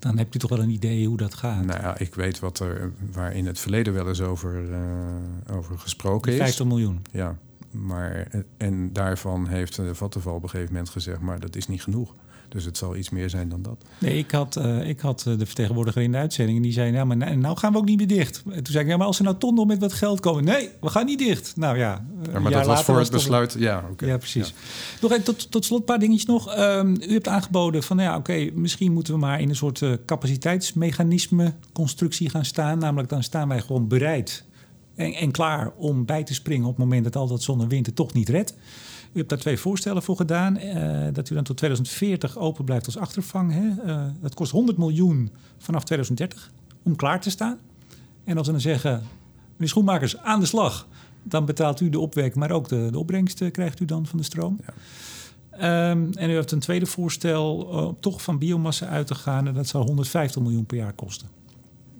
dan 0.00 0.18
heb 0.18 0.32
je 0.32 0.38
toch 0.38 0.50
wel 0.50 0.62
een 0.62 0.70
idee 0.70 1.06
hoe 1.06 1.16
dat 1.16 1.34
gaat. 1.34 1.64
Nou 1.64 1.80
ja, 1.80 1.98
ik 1.98 2.14
weet 2.14 2.38
wat 2.38 2.58
er, 2.58 2.92
waar 3.12 3.34
in 3.34 3.46
het 3.46 3.58
verleden 3.58 3.92
wel 3.92 4.08
eens 4.08 4.20
over, 4.20 4.62
uh, 4.70 5.56
over 5.56 5.78
gesproken 5.78 6.32
is. 6.32 6.38
50 6.38 6.66
miljoen. 6.66 7.02
Ja, 7.10 7.36
maar 7.70 8.28
en 8.56 8.92
daarvan 8.92 9.48
heeft 9.48 9.78
uh, 9.78 9.90
Vattenval 9.92 10.34
op 10.34 10.42
een 10.42 10.48
gegeven 10.48 10.72
moment 10.72 10.90
gezegd, 10.90 11.20
maar 11.20 11.40
dat 11.40 11.56
is 11.56 11.66
niet 11.66 11.82
genoeg. 11.82 12.14
Dus 12.50 12.64
het 12.64 12.76
zal 12.76 12.96
iets 12.96 13.10
meer 13.10 13.30
zijn 13.30 13.48
dan 13.48 13.62
dat. 13.62 13.84
Nee, 13.98 14.18
ik 14.18 14.30
had, 14.30 14.56
uh, 14.56 14.88
ik 14.88 15.00
had 15.00 15.20
de 15.20 15.46
vertegenwoordiger 15.46 16.02
in 16.02 16.12
de 16.12 16.18
uitzending 16.18 16.56
en 16.56 16.62
die 16.62 16.72
zei: 16.72 16.90
Nou, 16.90 17.06
maar 17.06 17.36
nou 17.36 17.56
gaan 17.56 17.72
we 17.72 17.78
ook 17.78 17.84
niet 17.84 17.98
meer 17.98 18.06
dicht. 18.06 18.42
En 18.50 18.62
toen 18.62 18.72
zei 18.72 18.84
ik: 18.84 18.90
Ja, 18.90 18.96
maar 18.96 19.06
als 19.06 19.18
er 19.18 19.24
nou 19.24 19.54
nog 19.54 19.66
met 19.66 19.78
wat 19.78 19.92
geld 19.92 20.20
komen. 20.20 20.44
Nee, 20.44 20.68
we 20.80 20.88
gaan 20.88 21.06
niet 21.06 21.18
dicht. 21.18 21.56
Nou 21.56 21.78
ja. 21.78 22.04
ja 22.32 22.38
maar 22.38 22.52
dat 22.52 22.66
was 22.66 22.82
voor 22.82 22.98
het 22.98 23.10
besluit. 23.10 23.56
Ja, 23.58 23.84
okay. 23.90 24.08
ja, 24.08 24.16
precies. 24.16 24.48
Ja. 24.48 24.54
Nog 25.00 25.10
even 25.10 25.24
tot, 25.24 25.50
tot 25.50 25.64
slot 25.64 25.78
een 25.78 25.84
paar 25.84 25.98
dingetjes 25.98 26.26
nog. 26.26 26.58
Um, 26.58 26.96
u 27.00 27.12
hebt 27.12 27.28
aangeboden 27.28 27.82
van: 27.82 27.96
nou 27.96 28.08
ja, 28.08 28.16
oké, 28.16 28.30
okay, 28.32 28.52
misschien 28.54 28.92
moeten 28.92 29.12
we 29.12 29.20
maar 29.20 29.40
in 29.40 29.48
een 29.48 29.56
soort 29.56 29.80
uh, 29.80 29.92
capaciteitsmechanisme 30.06 31.54
constructie 31.72 32.30
gaan 32.30 32.44
staan. 32.44 32.78
Namelijk, 32.78 33.08
dan 33.08 33.22
staan 33.22 33.48
wij 33.48 33.60
gewoon 33.60 33.88
bereid 33.88 34.44
en, 34.94 35.12
en 35.12 35.30
klaar 35.30 35.72
om 35.76 36.04
bij 36.04 36.24
te 36.24 36.34
springen 36.34 36.66
op 36.66 36.76
het 36.76 36.84
moment 36.84 37.04
dat 37.04 37.16
al 37.16 37.26
dat 37.26 37.42
zon 37.42 37.60
en 37.60 37.68
wind 37.68 37.86
het 37.86 37.96
toch 37.96 38.12
niet 38.12 38.28
redt. 38.28 38.54
U 39.12 39.18
hebt 39.18 39.28
daar 39.28 39.38
twee 39.38 39.58
voorstellen 39.58 40.02
voor 40.02 40.16
gedaan. 40.16 40.58
Uh, 40.58 41.06
dat 41.12 41.30
u 41.30 41.34
dan 41.34 41.44
tot 41.44 41.56
2040 41.56 42.38
open 42.38 42.64
blijft 42.64 42.86
als 42.86 42.98
achtervang. 42.98 43.52
Hè? 43.52 43.86
Uh, 43.86 44.06
dat 44.20 44.34
kost 44.34 44.52
100 44.52 44.78
miljoen 44.78 45.30
vanaf 45.58 45.84
2030 45.84 46.50
om 46.82 46.96
klaar 46.96 47.20
te 47.20 47.30
staan. 47.30 47.58
En 48.24 48.36
als 48.36 48.46
we 48.46 48.52
dan 48.52 48.60
zeggen, 48.60 49.02
meneer 49.52 49.68
Schoenmakers, 49.68 50.18
aan 50.18 50.40
de 50.40 50.46
slag. 50.46 50.86
Dan 51.22 51.44
betaalt 51.44 51.80
u 51.80 51.88
de 51.88 51.98
opwek, 51.98 52.34
maar 52.34 52.50
ook 52.50 52.68
de, 52.68 52.88
de 52.90 52.98
opbrengst 52.98 53.40
uh, 53.40 53.50
krijgt 53.50 53.80
u 53.80 53.84
dan 53.84 54.06
van 54.06 54.18
de 54.18 54.24
stroom. 54.24 54.58
Ja. 54.66 54.72
Um, 55.90 56.12
en 56.12 56.30
u 56.30 56.32
heeft 56.34 56.52
een 56.52 56.60
tweede 56.60 56.86
voorstel 56.86 57.54
om 57.54 57.96
toch 58.00 58.22
van 58.22 58.38
biomassa 58.38 58.86
uit 58.86 59.06
te 59.06 59.14
gaan. 59.14 59.46
En 59.46 59.54
dat 59.54 59.66
zou 59.66 59.84
150 59.84 60.42
miljoen 60.42 60.66
per 60.66 60.76
jaar 60.76 60.92
kosten. 60.92 61.28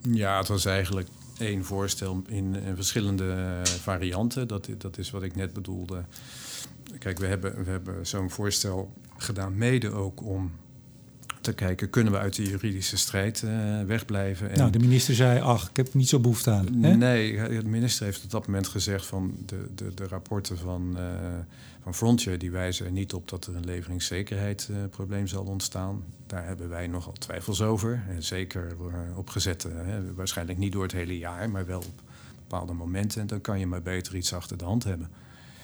Ja, 0.08 0.38
het 0.38 0.48
was 0.48 0.64
eigenlijk 0.64 1.08
één 1.38 1.64
voorstel 1.64 2.22
in, 2.26 2.54
in 2.54 2.74
verschillende 2.74 3.61
varianten. 3.64 4.48
Dat, 4.48 4.68
dat 4.78 4.98
is 4.98 5.11
wat 5.11 5.22
ik 5.22 5.36
net 5.36 5.52
bedoelde. 5.52 6.04
Kijk, 6.99 7.18
we 7.18 7.26
hebben, 7.26 7.64
we 7.64 7.70
hebben 7.70 8.07
zo'n 8.07 8.31
voorstel 8.31 8.93
gedaan, 9.16 9.57
mede 9.57 9.91
ook 9.91 10.22
om 10.22 10.53
te 11.41 11.53
kijken, 11.53 11.91
kunnen 11.91 12.12
we 12.12 12.18
uit 12.18 12.37
de 12.37 12.43
juridische 12.43 12.97
strijd 12.97 13.43
uh, 13.45 13.83
wegblijven? 13.83 14.51
En 14.51 14.59
nou, 14.59 14.70
de 14.70 14.78
minister 14.78 15.14
zei, 15.14 15.41
ach, 15.41 15.68
ik 15.68 15.76
heb 15.76 15.95
niet 15.95 16.09
zo 16.09 16.18
behoefte 16.18 16.51
aan. 16.51 16.66
Hè? 16.83 16.95
Nee, 16.97 17.49
de 17.49 17.68
minister 17.68 18.05
heeft 18.05 18.24
op 18.24 18.31
dat 18.31 18.47
moment 18.47 18.68
gezegd 18.68 19.07
van 19.07 19.35
de, 19.47 19.66
de, 19.74 19.95
de 19.95 20.07
rapporten 20.07 20.59
van, 20.59 20.97
uh, 20.97 21.05
van 21.83 21.95
Frontier, 21.95 22.39
die 22.39 22.51
wijzen 22.51 22.87
er 22.87 22.93
niet 22.93 23.12
op 23.12 23.28
dat 23.28 23.47
er 23.47 23.57
een 23.57 23.64
leveringszekerheidsprobleem 23.64 25.22
uh, 25.22 25.28
zal 25.28 25.45
ontstaan. 25.45 26.05
Daar 26.26 26.47
hebben 26.47 26.68
wij 26.68 26.87
nogal 26.87 27.12
twijfels 27.12 27.62
over. 27.62 28.03
En 28.09 28.22
zeker 28.22 28.76
op 29.14 29.28
gezet, 29.28 29.66
waarschijnlijk 30.14 30.59
niet 30.59 30.72
door 30.72 30.83
het 30.83 30.93
hele 30.93 31.18
jaar, 31.18 31.51
maar 31.51 31.66
wel 31.66 31.78
op 31.78 32.03
bepaalde 32.37 32.72
momenten. 32.72 33.20
En 33.20 33.26
dan 33.26 33.41
kan 33.41 33.59
je 33.59 33.66
maar 33.66 33.83
beter 33.83 34.16
iets 34.16 34.33
achter 34.33 34.57
de 34.57 34.64
hand 34.64 34.85
hebben. 34.85 35.11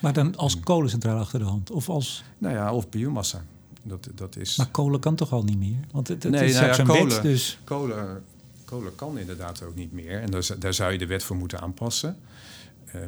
Maar 0.00 0.12
dan 0.12 0.36
als 0.36 0.60
kolencentrale 0.60 1.20
achter 1.20 1.38
de 1.38 1.44
hand? 1.44 1.70
Of 1.70 1.88
als... 1.88 2.24
Nou 2.38 2.54
ja, 2.54 2.72
of 2.74 2.88
biomassa. 2.88 3.44
Dat, 3.82 4.08
dat 4.14 4.36
is... 4.36 4.56
Maar 4.56 4.70
kolen 4.70 5.00
kan 5.00 5.14
toch 5.14 5.32
al 5.32 5.42
niet 5.42 5.58
meer? 5.58 5.78
Want 5.92 6.08
het, 6.08 6.22
het 6.22 6.32
nee, 6.32 6.44
is 6.44 6.54
nou 6.54 6.66
ja, 6.66 6.82
kolen, 6.82 7.08
wet, 7.08 7.22
dus... 7.22 7.58
Kolen 7.64 8.22
kolen 8.66 8.94
kan 8.94 9.18
inderdaad 9.18 9.62
ook 9.62 9.74
niet 9.74 9.92
meer. 9.92 10.20
En 10.20 10.30
daar, 10.30 10.46
daar 10.58 10.74
zou 10.74 10.92
je 10.92 10.98
de 10.98 11.06
wet 11.06 11.22
voor 11.22 11.36
moeten 11.36 11.60
aanpassen. 11.60 12.18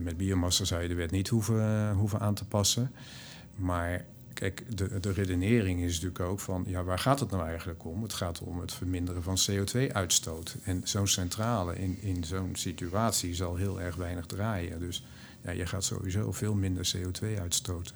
met 0.00 0.16
biomassa 0.16 0.64
zou 0.64 0.82
je 0.82 0.88
de 0.88 0.94
wet 0.94 1.10
niet 1.10 1.28
hoeven, 1.28 1.92
hoeven 1.92 2.20
aan 2.20 2.34
te 2.34 2.44
passen. 2.44 2.92
Maar 3.54 4.04
kijk, 4.32 4.64
de, 4.76 5.00
de 5.00 5.12
redenering 5.12 5.80
is 5.80 5.92
natuurlijk 5.92 6.20
ook 6.20 6.40
van, 6.40 6.64
ja, 6.66 6.84
waar 6.84 6.98
gaat 6.98 7.20
het 7.20 7.30
nou 7.30 7.46
eigenlijk 7.46 7.84
om? 7.84 8.02
Het 8.02 8.12
gaat 8.12 8.40
om 8.40 8.60
het 8.60 8.72
verminderen 8.72 9.22
van 9.22 9.38
CO2-uitstoot. 9.50 10.56
En 10.62 10.80
zo'n 10.84 11.08
centrale 11.08 11.78
in, 11.78 11.98
in 12.02 12.24
zo'n 12.24 12.50
situatie 12.52 13.34
zal 13.34 13.56
heel 13.56 13.80
erg 13.80 13.96
weinig 13.96 14.26
draaien. 14.26 14.80
Dus 14.80 15.04
ja, 15.44 15.50
je 15.50 15.66
gaat 15.66 15.84
sowieso 15.84 16.32
veel 16.32 16.54
minder 16.54 16.94
CO2 16.96 17.40
uitstoten. 17.40 17.94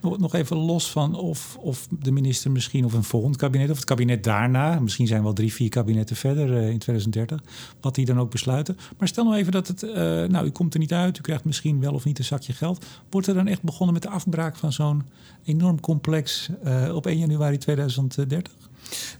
Nog 0.00 0.34
even 0.34 0.56
los 0.56 0.90
van 0.90 1.14
of, 1.14 1.56
of 1.60 1.86
de 2.00 2.12
minister 2.12 2.50
misschien 2.50 2.84
of 2.84 2.92
een 2.92 3.04
volgend 3.04 3.36
kabinet 3.36 3.70
of 3.70 3.76
het 3.76 3.84
kabinet 3.84 4.24
daarna, 4.24 4.80
misschien 4.80 5.06
zijn 5.06 5.18
we 5.18 5.24
wel 5.24 5.34
drie, 5.34 5.52
vier 5.52 5.68
kabinetten 5.68 6.16
verder 6.16 6.48
uh, 6.48 6.68
in 6.68 6.78
2030, 6.78 7.40
wat 7.80 7.94
die 7.94 8.04
dan 8.04 8.20
ook 8.20 8.30
besluiten. 8.30 8.76
Maar 8.98 9.08
stel 9.08 9.24
nou 9.24 9.36
even 9.36 9.52
dat 9.52 9.68
het, 9.68 9.82
uh, 9.82 9.92
nou 10.24 10.46
u 10.46 10.50
komt 10.50 10.74
er 10.74 10.80
niet 10.80 10.92
uit, 10.92 11.18
u 11.18 11.20
krijgt 11.20 11.44
misschien 11.44 11.80
wel 11.80 11.92
of 11.92 12.04
niet 12.04 12.18
een 12.18 12.24
zakje 12.24 12.52
geld. 12.52 12.84
Wordt 13.10 13.26
er 13.26 13.34
dan 13.34 13.46
echt 13.46 13.62
begonnen 13.62 13.94
met 13.94 14.02
de 14.02 14.08
afbraak 14.08 14.56
van 14.56 14.72
zo'n 14.72 15.02
enorm 15.44 15.80
complex 15.80 16.48
uh, 16.64 16.94
op 16.94 17.06
1 17.06 17.18
januari 17.18 17.58
2030? 17.58 18.67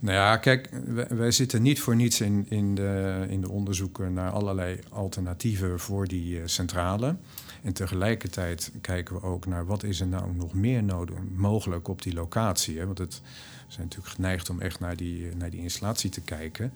Nou 0.01 0.15
ja, 0.15 0.37
kijk, 0.37 0.69
wij, 1.09 1.31
zitten 1.31 1.63
niet 1.63 1.81
voor 1.81 1.97
niets 1.97 2.21
in, 2.21 2.47
in, 2.49 2.75
de, 2.75 3.25
in 3.29 3.41
de 3.41 3.51
onderzoeken 3.51 4.13
naar 4.13 4.31
allerlei 4.31 4.79
alternatieven 4.89 5.81
voor 5.81 6.07
die 6.07 6.41
centrale. 6.45 7.17
En 7.63 7.73
tegelijkertijd 7.73 8.73
kijken 8.81 9.15
we 9.15 9.23
ook 9.23 9.47
naar 9.47 9.67
wat 9.67 9.83
is 9.83 10.01
er 10.01 10.07
nou 10.07 10.35
nog 10.35 10.55
meer 10.55 10.83
nodig, 10.83 11.17
mogelijk 11.35 11.89
op 11.89 12.03
die 12.03 12.15
locatie. 12.15 12.79
Hè? 12.79 12.87
Want 12.87 12.99
het, 12.99 13.21
we 13.67 13.73
zijn 13.73 13.87
natuurlijk 13.87 14.15
geneigd 14.15 14.51
om 14.51 14.61
echt 14.61 14.81
naar 14.81 14.97
die, 14.97 15.37
naar 15.37 15.51
die 15.51 15.61
installatie 15.61 16.11
te 16.11 16.21
kijken. 16.21 16.73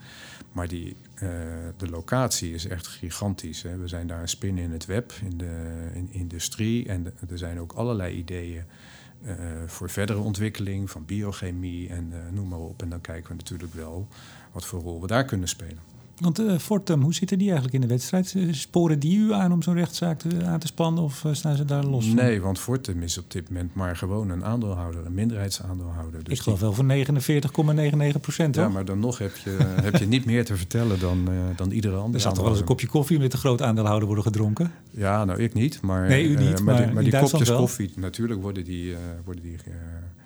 Maar 0.53 0.68
die, 0.68 0.97
uh, 1.14 1.20
de 1.76 1.90
locatie 1.90 2.55
is 2.55 2.66
echt 2.66 2.86
gigantisch. 2.86 3.62
Hè? 3.62 3.76
We 3.76 3.88
zijn 3.88 4.07
daar 4.07 4.20
een 4.20 4.28
spin 4.28 4.59
in 4.59 4.70
het 4.70 4.86
web, 4.86 5.12
in 5.24 5.38
de 5.38 5.90
in 5.95 6.09
industrie. 6.11 6.88
En 6.88 7.07
er 7.30 7.38
zijn 7.38 7.61
ook 7.61 7.72
allerlei 7.72 8.16
ideeën 8.16 8.64
uh, 9.24 9.34
voor 9.66 9.90
verdere 9.90 10.18
ontwikkeling 10.18 10.90
van 10.90 11.04
biochemie 11.04 11.88
en 11.88 12.12
uh, 12.12 12.18
noem 12.32 12.48
maar 12.48 12.58
op. 12.58 12.82
En 12.82 12.88
dan 12.88 13.00
kijken 13.00 13.28
we 13.28 13.34
natuurlijk 13.34 13.74
wel 13.74 14.08
wat 14.52 14.64
voor 14.64 14.80
rol 14.80 15.00
we 15.00 15.06
daar 15.06 15.24
kunnen 15.24 15.48
spelen. 15.48 15.91
Want 16.22 16.40
uh, 16.40 16.58
Fortum, 16.58 17.02
hoe 17.02 17.14
zitten 17.14 17.38
die 17.38 17.46
eigenlijk 17.46 17.74
in 17.74 17.80
de 17.80 17.94
wedstrijd? 17.94 18.34
Eh, 18.36 18.42
sporen 18.50 18.98
die 18.98 19.18
u 19.18 19.32
aan 19.32 19.52
om 19.52 19.62
zo'n 19.62 19.74
rechtszaak 19.74 20.18
te, 20.18 20.44
aan 20.44 20.58
te 20.58 20.66
spannen 20.66 21.04
of 21.04 21.24
uh, 21.24 21.32
staan 21.34 21.56
ze 21.56 21.64
daar 21.64 21.84
los 21.84 22.06
van? 22.06 22.14
Nee, 22.14 22.40
want 22.40 22.58
Fortum 22.58 23.02
is 23.02 23.18
op 23.18 23.30
dit 23.30 23.48
moment 23.48 23.74
maar 23.74 23.96
gewoon 23.96 24.30
een 24.30 24.44
aandeelhouder, 24.44 25.06
een 25.06 25.14
minderheidsaandeelhouder. 25.14 26.24
Dus 26.24 26.32
Ik 26.32 26.40
geloof 26.40 26.60
wel 26.60 26.72
van 26.72 26.92
49,99 28.14 28.20
procent. 28.20 28.54
Ja, 28.54 28.68
maar 28.68 28.84
dan 28.84 28.98
nog 28.98 29.18
heb 29.18 29.36
je, 29.36 29.50
heb 29.82 29.96
je 29.96 30.06
niet 30.06 30.24
meer 30.24 30.44
te 30.44 30.56
vertellen 30.56 31.00
dan, 31.00 31.30
uh, 31.30 31.38
dan 31.56 31.70
iedere 31.70 31.96
andere. 31.96 32.14
Er 32.14 32.20
zat 32.20 32.34
toch 32.34 32.42
wel 32.42 32.52
eens 32.52 32.60
een 32.60 32.66
kopje 32.66 32.86
koffie 32.86 33.18
met 33.18 33.32
een 33.32 33.38
groot 33.38 33.62
aandeelhouder 33.62 34.06
worden 34.06 34.24
gedronken? 34.24 34.72
Ja, 34.90 35.24
nou 35.24 35.42
ik 35.42 35.54
niet. 35.54 35.80
Maar, 35.80 36.08
nee, 36.08 36.24
u 36.24 36.36
niet. 36.36 36.62
maar, 36.62 36.64
maar, 36.64 36.84
die, 36.84 36.94
maar 36.94 37.02
die 37.02 37.18
kopjes 37.18 37.48
wel. 37.48 37.58
koffie, 37.58 37.92
natuurlijk 37.96 38.42
worden 38.42 38.64
die, 38.64 38.96
worden 39.24 39.42
die 39.42 39.56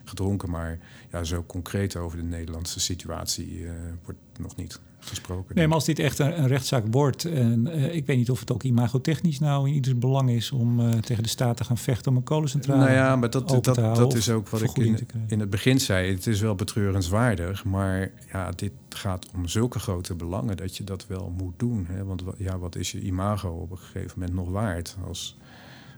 gedronken. 0.04 0.50
Maar 0.50 0.78
ja, 1.12 1.24
zo 1.24 1.44
concreet 1.46 1.96
over 1.96 2.18
de 2.18 2.24
Nederlandse 2.24 2.80
situatie 2.80 3.66
wordt 4.04 4.20
nog 4.38 4.56
niet 4.56 4.80
gesproken. 5.08 5.54
Nee, 5.54 5.66
maar 5.66 5.74
als 5.74 5.84
dit 5.84 5.98
echt 5.98 6.18
een, 6.18 6.38
een 6.38 6.46
rechtszaak 6.46 6.84
wordt, 6.90 7.24
en 7.24 7.66
uh, 7.66 7.94
ik 7.94 8.06
weet 8.06 8.16
niet 8.16 8.30
of 8.30 8.40
het 8.40 8.52
ook 8.52 8.62
imagotechnisch 8.62 9.38
nou 9.38 9.68
in 9.68 9.74
ieders 9.74 9.98
belang 9.98 10.30
is 10.30 10.52
om 10.52 10.80
uh, 10.80 10.90
tegen 10.90 11.22
de 11.22 11.28
staat 11.28 11.56
te 11.56 11.64
gaan 11.64 11.78
vechten 11.78 12.10
om 12.10 12.16
een 12.16 12.22
kolencentrale. 12.22 12.80
Nou 12.80 12.92
ja, 12.92 13.16
maar 13.16 13.30
dat, 13.30 13.48
dat, 13.48 13.64
dat 13.74 14.14
is 14.14 14.30
ook 14.30 14.48
wat 14.48 14.62
ik 14.62 14.76
in, 14.76 14.98
in, 15.26 15.40
het 15.40 15.50
begin 15.50 15.80
zei. 15.80 16.12
Het 16.12 16.26
is 16.26 16.40
wel 16.40 16.54
betreurenswaardig, 16.54 17.64
maar 17.64 18.10
ja, 18.32 18.50
dit 18.50 18.72
gaat 18.88 19.26
om 19.34 19.48
zulke 19.48 19.78
grote 19.78 20.14
belangen 20.14 20.56
dat 20.56 20.76
je 20.76 20.84
dat 20.84 21.06
wel 21.06 21.32
moet 21.36 21.54
doen. 21.56 21.86
Hè? 21.88 22.04
Want 22.04 22.22
ja, 22.36 22.58
wat 22.58 22.76
is 22.76 22.92
je 22.92 23.00
imago 23.00 23.48
op 23.48 23.70
een 23.70 23.78
gegeven 23.78 24.12
moment 24.14 24.36
nog 24.36 24.48
waard 24.48 24.96
als, 25.06 25.36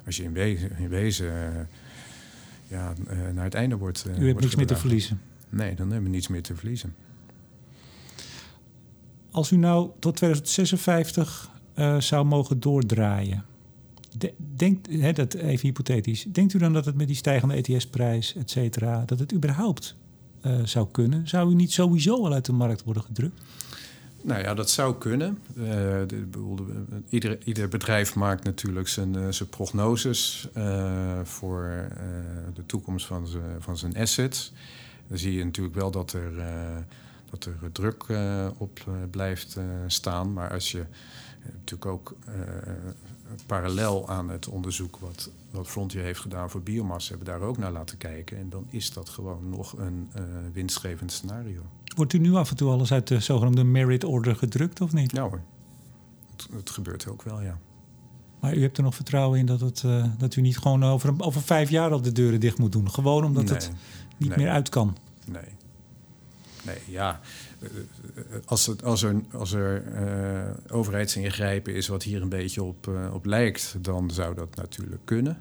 als 0.07 0.17
je 0.17 0.23
in 0.23 0.33
wezen, 0.33 0.79
in 0.79 0.89
wezen 0.89 1.27
uh, 1.27 1.61
ja, 2.69 2.93
naar 3.35 3.45
het 3.45 3.55
einde 3.55 3.77
wordt. 3.77 4.07
U 4.19 4.27
hebt 4.27 4.41
niets 4.41 4.57
meer 4.57 4.67
te 4.67 4.77
verliezen. 4.77 5.21
Nee, 5.49 5.75
dan 5.75 5.91
hebben 5.91 6.11
we 6.11 6.15
niets 6.15 6.29
meer 6.29 6.43
te 6.43 6.55
verliezen. 6.55 6.95
Als 9.31 9.51
u 9.51 9.57
nou 9.57 9.91
tot 9.99 10.16
2056 10.16 11.51
uh, 11.74 12.01
zou 12.01 12.24
mogen 12.24 12.61
doordraaien, 12.61 13.45
de, 14.18 14.35
denkt, 14.57 14.89
hè, 14.91 15.12
dat 15.12 15.35
even 15.35 15.66
hypothetisch, 15.66 16.26
denkt 16.33 16.55
u 16.55 16.59
dan 16.59 16.72
dat 16.72 16.85
het 16.85 16.97
met 16.97 17.07
die 17.07 17.16
stijgende 17.16 17.55
ETS-prijs, 17.55 18.35
et 18.35 18.51
cetera, 18.51 19.03
dat 19.07 19.18
het 19.18 19.35
überhaupt 19.35 19.97
uh, 20.47 20.64
zou 20.64 20.89
kunnen? 20.91 21.29
Zou 21.29 21.51
u 21.51 21.55
niet 21.55 21.72
sowieso 21.72 22.14
al 22.24 22.33
uit 22.33 22.45
de 22.45 22.53
markt 22.53 22.85
worden 22.85 23.03
gedrukt? 23.03 23.43
Nou 24.22 24.43
ja, 24.43 24.55
dat 24.55 24.70
zou 24.70 24.95
kunnen. 24.99 25.39
De, 25.55 26.07
ieder, 27.09 27.39
ieder, 27.45 27.68
bedrijf 27.68 28.14
maakt 28.14 28.45
natuurlijk 28.45 28.89
zijn, 28.89 29.35
zijn 29.35 29.49
prognoses 29.49 30.49
voor 31.22 31.89
de 32.55 32.66
toekomst 32.66 33.07
van, 33.07 33.26
van 33.59 33.76
zijn 33.76 33.97
assets. 33.97 34.53
Dan 35.09 35.18
zie 35.18 35.33
je 35.33 35.45
natuurlijk 35.45 35.74
wel 35.74 35.91
dat 35.91 36.12
er 36.12 36.33
dat 37.31 37.45
er 37.45 37.72
druk 37.72 38.05
uh, 38.09 38.49
op 38.57 38.85
uh, 38.89 38.95
blijft 39.11 39.57
staan. 39.87 40.33
Maar 40.33 40.53
als 40.53 40.70
je 40.70 40.85
natuurlijk 41.53 41.87
ook 41.87 42.16
parallel 43.47 44.09
aan 44.09 44.29
het 44.29 44.49
onderzoek 44.49 44.97
wat, 44.97 45.31
wat 45.51 45.66
Frontier 45.66 46.03
heeft 46.03 46.20
gedaan 46.20 46.51
voor 46.51 46.62
biomassa, 46.62 47.09
hebben 47.09 47.26
daar 47.26 47.49
ook 47.49 47.59
naar 47.59 47.72
laten 47.72 47.99
kijken. 47.99 48.39
En 48.39 48.49
dan 48.49 48.66
is 48.70 48.93
dat 48.93 49.09
gewoon 49.09 49.49
nog 49.51 49.79
een 49.79 50.11
winstgevend 50.53 51.12
scenario. 51.12 51.62
Wordt 51.97 52.12
u 52.12 52.18
nu 52.18 52.35
af 52.35 52.51
en 52.51 52.57
toe 52.57 52.70
alles 52.70 52.93
uit 52.93 53.07
de 53.07 53.20
zogenaamde 53.20 53.64
merit 53.64 54.05
order 54.05 54.37
gedrukt 54.37 54.81
of 54.81 54.93
niet? 54.93 55.12
Ja 55.12 55.22
hoor, 55.22 55.41
het, 56.31 56.49
het 56.53 56.70
gebeurt 56.70 57.07
ook 57.09 57.22
wel, 57.22 57.41
ja. 57.41 57.59
Maar 58.41 58.57
u 58.57 58.62
hebt 58.62 58.76
er 58.76 58.83
nog 58.83 58.95
vertrouwen 58.95 59.39
in 59.39 59.47
dat, 59.47 59.61
het, 59.61 59.85
dat 60.18 60.37
u 60.37 60.41
niet 60.41 60.59
gewoon 60.59 60.85
over, 60.85 61.14
over 61.18 61.43
vijf 61.43 61.70
jaar 61.70 61.91
al 61.91 62.03
de 62.03 62.12
deuren 62.12 62.41
dicht 62.41 62.59
moet 62.59 62.72
doen? 62.72 62.91
Gewoon 62.91 63.24
omdat 63.24 63.45
nee, 63.45 63.55
het 63.55 63.72
niet 64.16 64.29
nee. 64.29 64.39
meer 64.39 64.51
uit 64.51 64.68
kan? 64.68 64.97
Nee, 65.24 65.43
Nee, 66.69 66.95
ja. 66.95 67.21
Als, 68.45 68.66
het, 68.66 68.85
als 68.85 69.03
er, 69.03 69.23
als 69.33 69.53
er 69.53 69.83
uh, 69.85 70.77
overheidsingrijpen 70.77 71.75
is 71.75 71.89
wat 71.89 72.03
hier 72.03 72.23
een 72.23 72.29
beetje 72.29 72.62
op, 72.62 72.87
uh, 72.87 73.14
op 73.14 73.25
lijkt, 73.25 73.77
dan 73.79 74.11
zou 74.11 74.35
dat 74.35 74.55
natuurlijk 74.55 75.01
kunnen. 75.05 75.39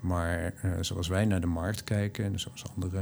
Maar 0.00 0.54
uh, 0.64 0.72
zoals 0.80 1.08
wij 1.08 1.24
naar 1.24 1.40
de 1.40 1.46
markt 1.46 1.84
kijken 1.84 2.24
en 2.24 2.40
zoals 2.40 2.64
andere 2.74 3.00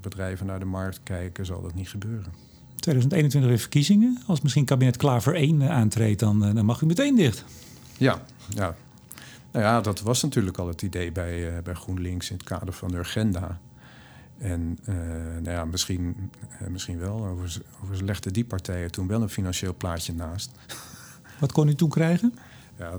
bedrijven 0.00 0.46
naar 0.46 0.58
de 0.58 0.64
markt 0.64 1.00
kijken, 1.02 1.46
zal 1.46 1.62
dat 1.62 1.74
niet 1.74 1.88
gebeuren. 1.88 2.32
2021 2.76 3.50
weer 3.50 3.60
verkiezingen. 3.60 4.22
Als 4.26 4.40
misschien 4.40 4.64
kabinet 4.64 4.96
Klaver 4.96 5.34
1 5.34 5.70
aantreedt, 5.70 6.20
dan, 6.20 6.54
dan 6.54 6.64
mag 6.64 6.80
u 6.80 6.86
meteen 6.86 7.16
dicht. 7.16 7.44
Ja, 7.96 8.22
ja. 8.54 8.76
Nou 9.52 9.64
ja, 9.64 9.80
dat 9.80 10.00
was 10.00 10.22
natuurlijk 10.22 10.58
al 10.58 10.68
het 10.68 10.82
idee 10.82 11.12
bij, 11.12 11.62
bij 11.62 11.74
GroenLinks 11.74 12.30
in 12.30 12.36
het 12.36 12.46
kader 12.46 12.72
van 12.72 12.90
de 12.90 12.98
agenda. 12.98 13.60
En 14.40 14.78
uh, 14.88 14.94
nou 15.42 15.50
ja, 15.50 15.64
misschien, 15.64 16.30
uh, 16.62 16.68
misschien 16.68 16.98
wel. 16.98 17.26
Over, 17.26 17.60
over 17.82 18.04
legden 18.04 18.32
die 18.32 18.44
partijen 18.44 18.90
toen 18.90 19.06
wel 19.06 19.22
een 19.22 19.28
financieel 19.28 19.74
plaatje 19.74 20.12
naast. 20.12 20.50
Wat 21.40 21.52
kon 21.52 21.68
u 21.68 21.74
toen 21.74 21.88
krijgen? 21.88 22.34
Ja, 22.78 22.96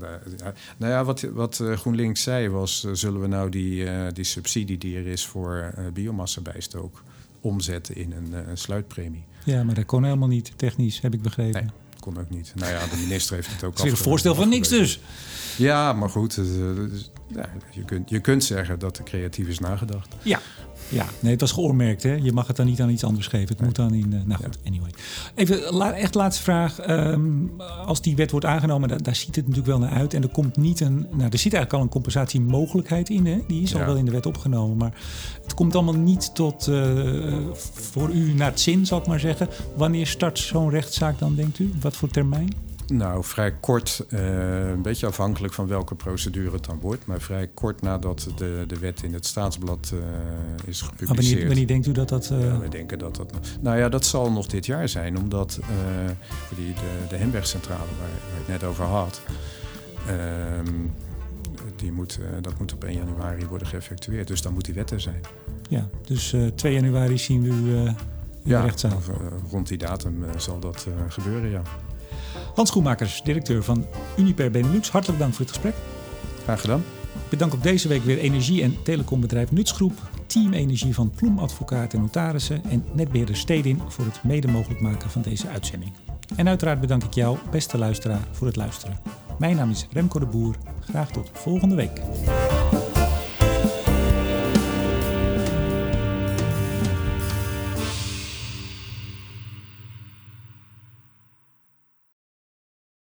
nou 0.78 0.92
ja, 0.92 1.04
wat, 1.04 1.22
wat 1.22 1.60
uh, 1.62 1.78
GroenLinks 1.78 2.24
zei 2.24 2.50
was... 2.50 2.88
zullen 2.92 3.22
we 3.22 3.28
nou 3.28 3.50
die, 3.50 4.12
die 4.12 4.24
subsidie 4.24 4.78
die 4.78 4.98
er 4.98 5.08
is 5.08 5.26
voor 5.26 5.74
biomassa-bijstook... 5.94 7.04
omzetten 7.40 7.96
in 7.96 8.12
een, 8.12 8.50
een, 8.50 8.58
sluitpremie? 8.58 9.24
Ja, 9.46 9.64
maar 9.64 9.76
dat 9.76 9.86
kon 9.86 10.04
helemaal 10.04 10.28
niet, 10.28 10.54
technisch, 10.56 11.02
heb 11.02 11.14
ik 11.14 11.22
begrepen. 11.22 11.62
Nee, 11.62 11.72
kon 12.00 12.20
ook 12.20 12.30
niet. 12.30 12.54
Nou 12.56 12.72
ja, 12.72 12.88
de 12.88 12.98
minister 12.98 13.36
heeft 13.36 13.52
het 13.52 13.64
ook 13.64 13.78
al. 13.78 13.84
Het 13.84 13.94
is 13.94 14.00
een 14.00 14.06
voorstel 14.06 14.36
van 14.36 14.50
niks 14.50 14.68
dus. 14.68 15.00
Ja, 15.58 15.94
maar 15.94 16.10
goed, 16.10 16.40
ja, 17.36 17.50
je, 17.72 17.84
kunt, 17.84 18.10
je 18.10 18.20
kunt 18.20 18.44
zeggen 18.44 18.80
dat 18.80 18.98
er 18.98 19.04
creatief 19.04 19.48
is 19.48 19.60
nagedacht. 19.60 20.16
Ja, 20.22 20.40
ja, 20.90 21.06
nee, 21.20 21.32
het 21.32 21.42
was 21.42 21.52
geoormerkt. 21.52 22.04
Hè? 22.04 22.14
Je 22.14 22.32
mag 22.32 22.48
het 22.48 22.56
dan 22.56 22.66
niet 22.66 22.82
aan 22.82 22.90
iets 22.90 23.04
anders 23.04 23.28
geven. 23.28 23.48
Het 23.48 23.62
moet 23.62 23.76
dan 23.76 23.94
in. 23.94 24.12
Uh, 24.14 24.20
nou 24.26 24.44
goed, 24.44 24.58
anyway. 24.66 24.90
Even 25.36 25.74
la, 25.74 25.94
echt 25.94 26.16
laatste 26.16 26.44
vraag. 26.44 26.90
Um, 26.90 27.52
als 27.86 28.02
die 28.02 28.16
wet 28.16 28.32
wordt 28.32 28.46
aangenomen, 28.46 28.90
da, 28.90 28.96
daar 28.96 29.16
ziet 29.16 29.36
het 29.36 29.48
natuurlijk 29.48 29.78
wel 29.78 29.80
naar 29.80 29.98
uit. 29.98 30.14
En 30.14 30.24
er 30.24 30.30
komt 30.30 30.58
niet 30.58 30.80
een. 30.80 31.08
Nou, 31.12 31.30
er 31.32 31.38
zit 31.38 31.54
eigenlijk 31.54 31.74
al 31.74 31.82
een 31.82 31.90
compensatiemogelijkheid 31.90 33.10
in. 33.10 33.26
Hè? 33.26 33.40
Die 33.48 33.62
is 33.62 33.72
ja. 33.72 33.80
al 33.80 33.86
wel 33.86 33.96
in 33.96 34.06
de 34.06 34.12
wet 34.12 34.26
opgenomen. 34.26 34.78
Maar 34.78 34.94
het 35.44 35.54
komt 35.54 35.76
allemaal 35.76 35.98
niet 35.98 36.36
tot. 36.36 36.68
Uh, 36.68 37.50
voor 37.74 38.10
u 38.10 38.34
naar 38.34 38.50
het 38.50 38.60
zin, 38.60 38.86
zal 38.86 39.00
ik 39.00 39.08
maar 39.08 39.20
zeggen. 39.20 39.48
Wanneer 39.76 40.08
start 40.08 40.40
zo'n 40.40 40.70
rechtszaak 40.70 41.20
dan, 41.20 41.36
denkt 41.36 41.60
u? 41.60 41.72
Wat 41.82 41.96
voor 41.96 42.10
termijn? 42.10 42.50
Nou, 42.92 43.24
vrij 43.24 43.52
kort, 43.52 44.06
uh, 44.10 44.70
een 44.70 44.82
beetje 44.82 45.08
afhankelijk 45.08 45.54
van 45.54 45.68
welke 45.68 45.96
procedure 45.96 46.52
het 46.52 46.66
dan 46.66 46.80
wordt, 46.80 47.06
maar 47.06 47.22
vrij 47.22 47.48
kort 47.54 47.82
nadat 47.82 48.28
de, 48.36 48.64
de 48.68 48.80
wet 48.80 49.04
in 49.04 49.14
het 49.14 49.26
staatsblad 49.26 49.92
uh, 49.94 50.00
is 50.66 50.82
gepubliceerd. 50.82 51.00
Maar 51.00 51.16
wanneer, 51.16 51.48
wanneer, 51.48 51.68
denkt 51.68 51.88
u 51.88 51.92
dat 51.92 52.10
dat. 52.10 52.30
Uh... 52.32 52.46
Ja, 52.46 52.60
we 52.60 52.68
denken 52.68 53.00
dat 53.00 53.16
dat. 53.16 53.34
Nou 53.62 53.78
ja, 53.78 53.90
dat 53.90 54.06
zal 54.06 54.32
nog 54.32 54.48
dit 54.48 54.66
jaar 54.66 54.90
zijn, 54.90 55.18
omdat 55.18 55.60
die, 56.56 56.74
de, 56.74 57.08
de 57.10 57.16
Hembergcentrale, 57.16 57.80
waar, 57.80 58.10
waar 58.10 58.40
ik 58.40 58.48
het 58.48 58.48
net 58.48 58.64
over 58.64 58.86
had, 58.86 59.22
ehm, 60.08 60.76
die 61.76 61.92
moet, 61.92 62.20
dat 62.42 62.60
moet 62.60 62.74
op 62.74 62.84
1 62.84 62.96
januari 62.96 63.46
worden 63.46 63.68
geëffectueerd. 63.68 64.28
Dus 64.28 64.42
dan 64.42 64.54
moet 64.54 64.66
die 64.66 64.74
wet 64.74 64.92
er 64.92 65.02
zijn. 65.02 65.22
Ja, 65.70 65.90
dus 66.06 66.36
2 66.56 66.74
januari 66.74 67.18
zien 67.18 67.42
we 67.42 67.50
u 68.44 68.56
rechtszaal. 68.56 69.02
rond 69.52 69.68
die 69.68 69.78
datum 69.78 70.26
zal 70.38 70.60
dat 70.60 70.88
gebeuren, 71.10 71.50
ja. 71.50 71.62
Hans 72.56 72.70
Schoenmakers, 72.70 73.22
directeur 73.24 73.64
van 73.64 73.86
Uniper 74.18 74.52
Benelux, 74.52 74.90
hartelijk 74.90 75.20
dank 75.20 75.34
voor 75.34 75.46
het 75.46 75.54
gesprek. 75.54 75.76
Graag 76.44 76.62
gedaan. 76.62 76.84
Bedank 77.30 77.54
ook 77.54 77.64
deze 77.64 77.88
week 77.88 78.04
weer 78.04 78.18
energie- 78.18 78.62
en 78.62 78.84
telecombedrijf 78.84 79.52
Nutsgroep, 79.52 79.94
Team 80.26 80.54
Energie 80.54 80.94
van 80.94 81.12
Ploem 81.16 81.40
Advocaat 81.40 81.94
en 81.94 82.00
Notarissen 82.00 82.62
en 82.70 82.86
netbeheerder 82.94 83.36
Stedin 83.36 83.82
voor 83.88 84.06
het 84.06 84.24
mede 84.24 84.48
mogelijk 84.48 84.82
maken 84.82 85.10
van 85.10 85.22
deze 85.22 85.48
uitzending. 85.48 85.92
En 86.36 86.48
uiteraard 86.48 86.80
bedank 86.80 87.04
ik 87.04 87.14
jou, 87.14 87.38
beste 87.52 87.78
luisteraar, 87.78 88.28
voor 88.32 88.48
het 88.48 88.56
luisteren. 88.56 89.00
Mijn 89.40 89.56
naam 89.56 89.70
is 89.70 89.88
Remco 89.92 90.20
de 90.20 90.26
Boer. 90.26 90.56
Graag 90.80 91.12
tot 91.12 91.30
volgende 91.34 91.76
week. 91.76 92.02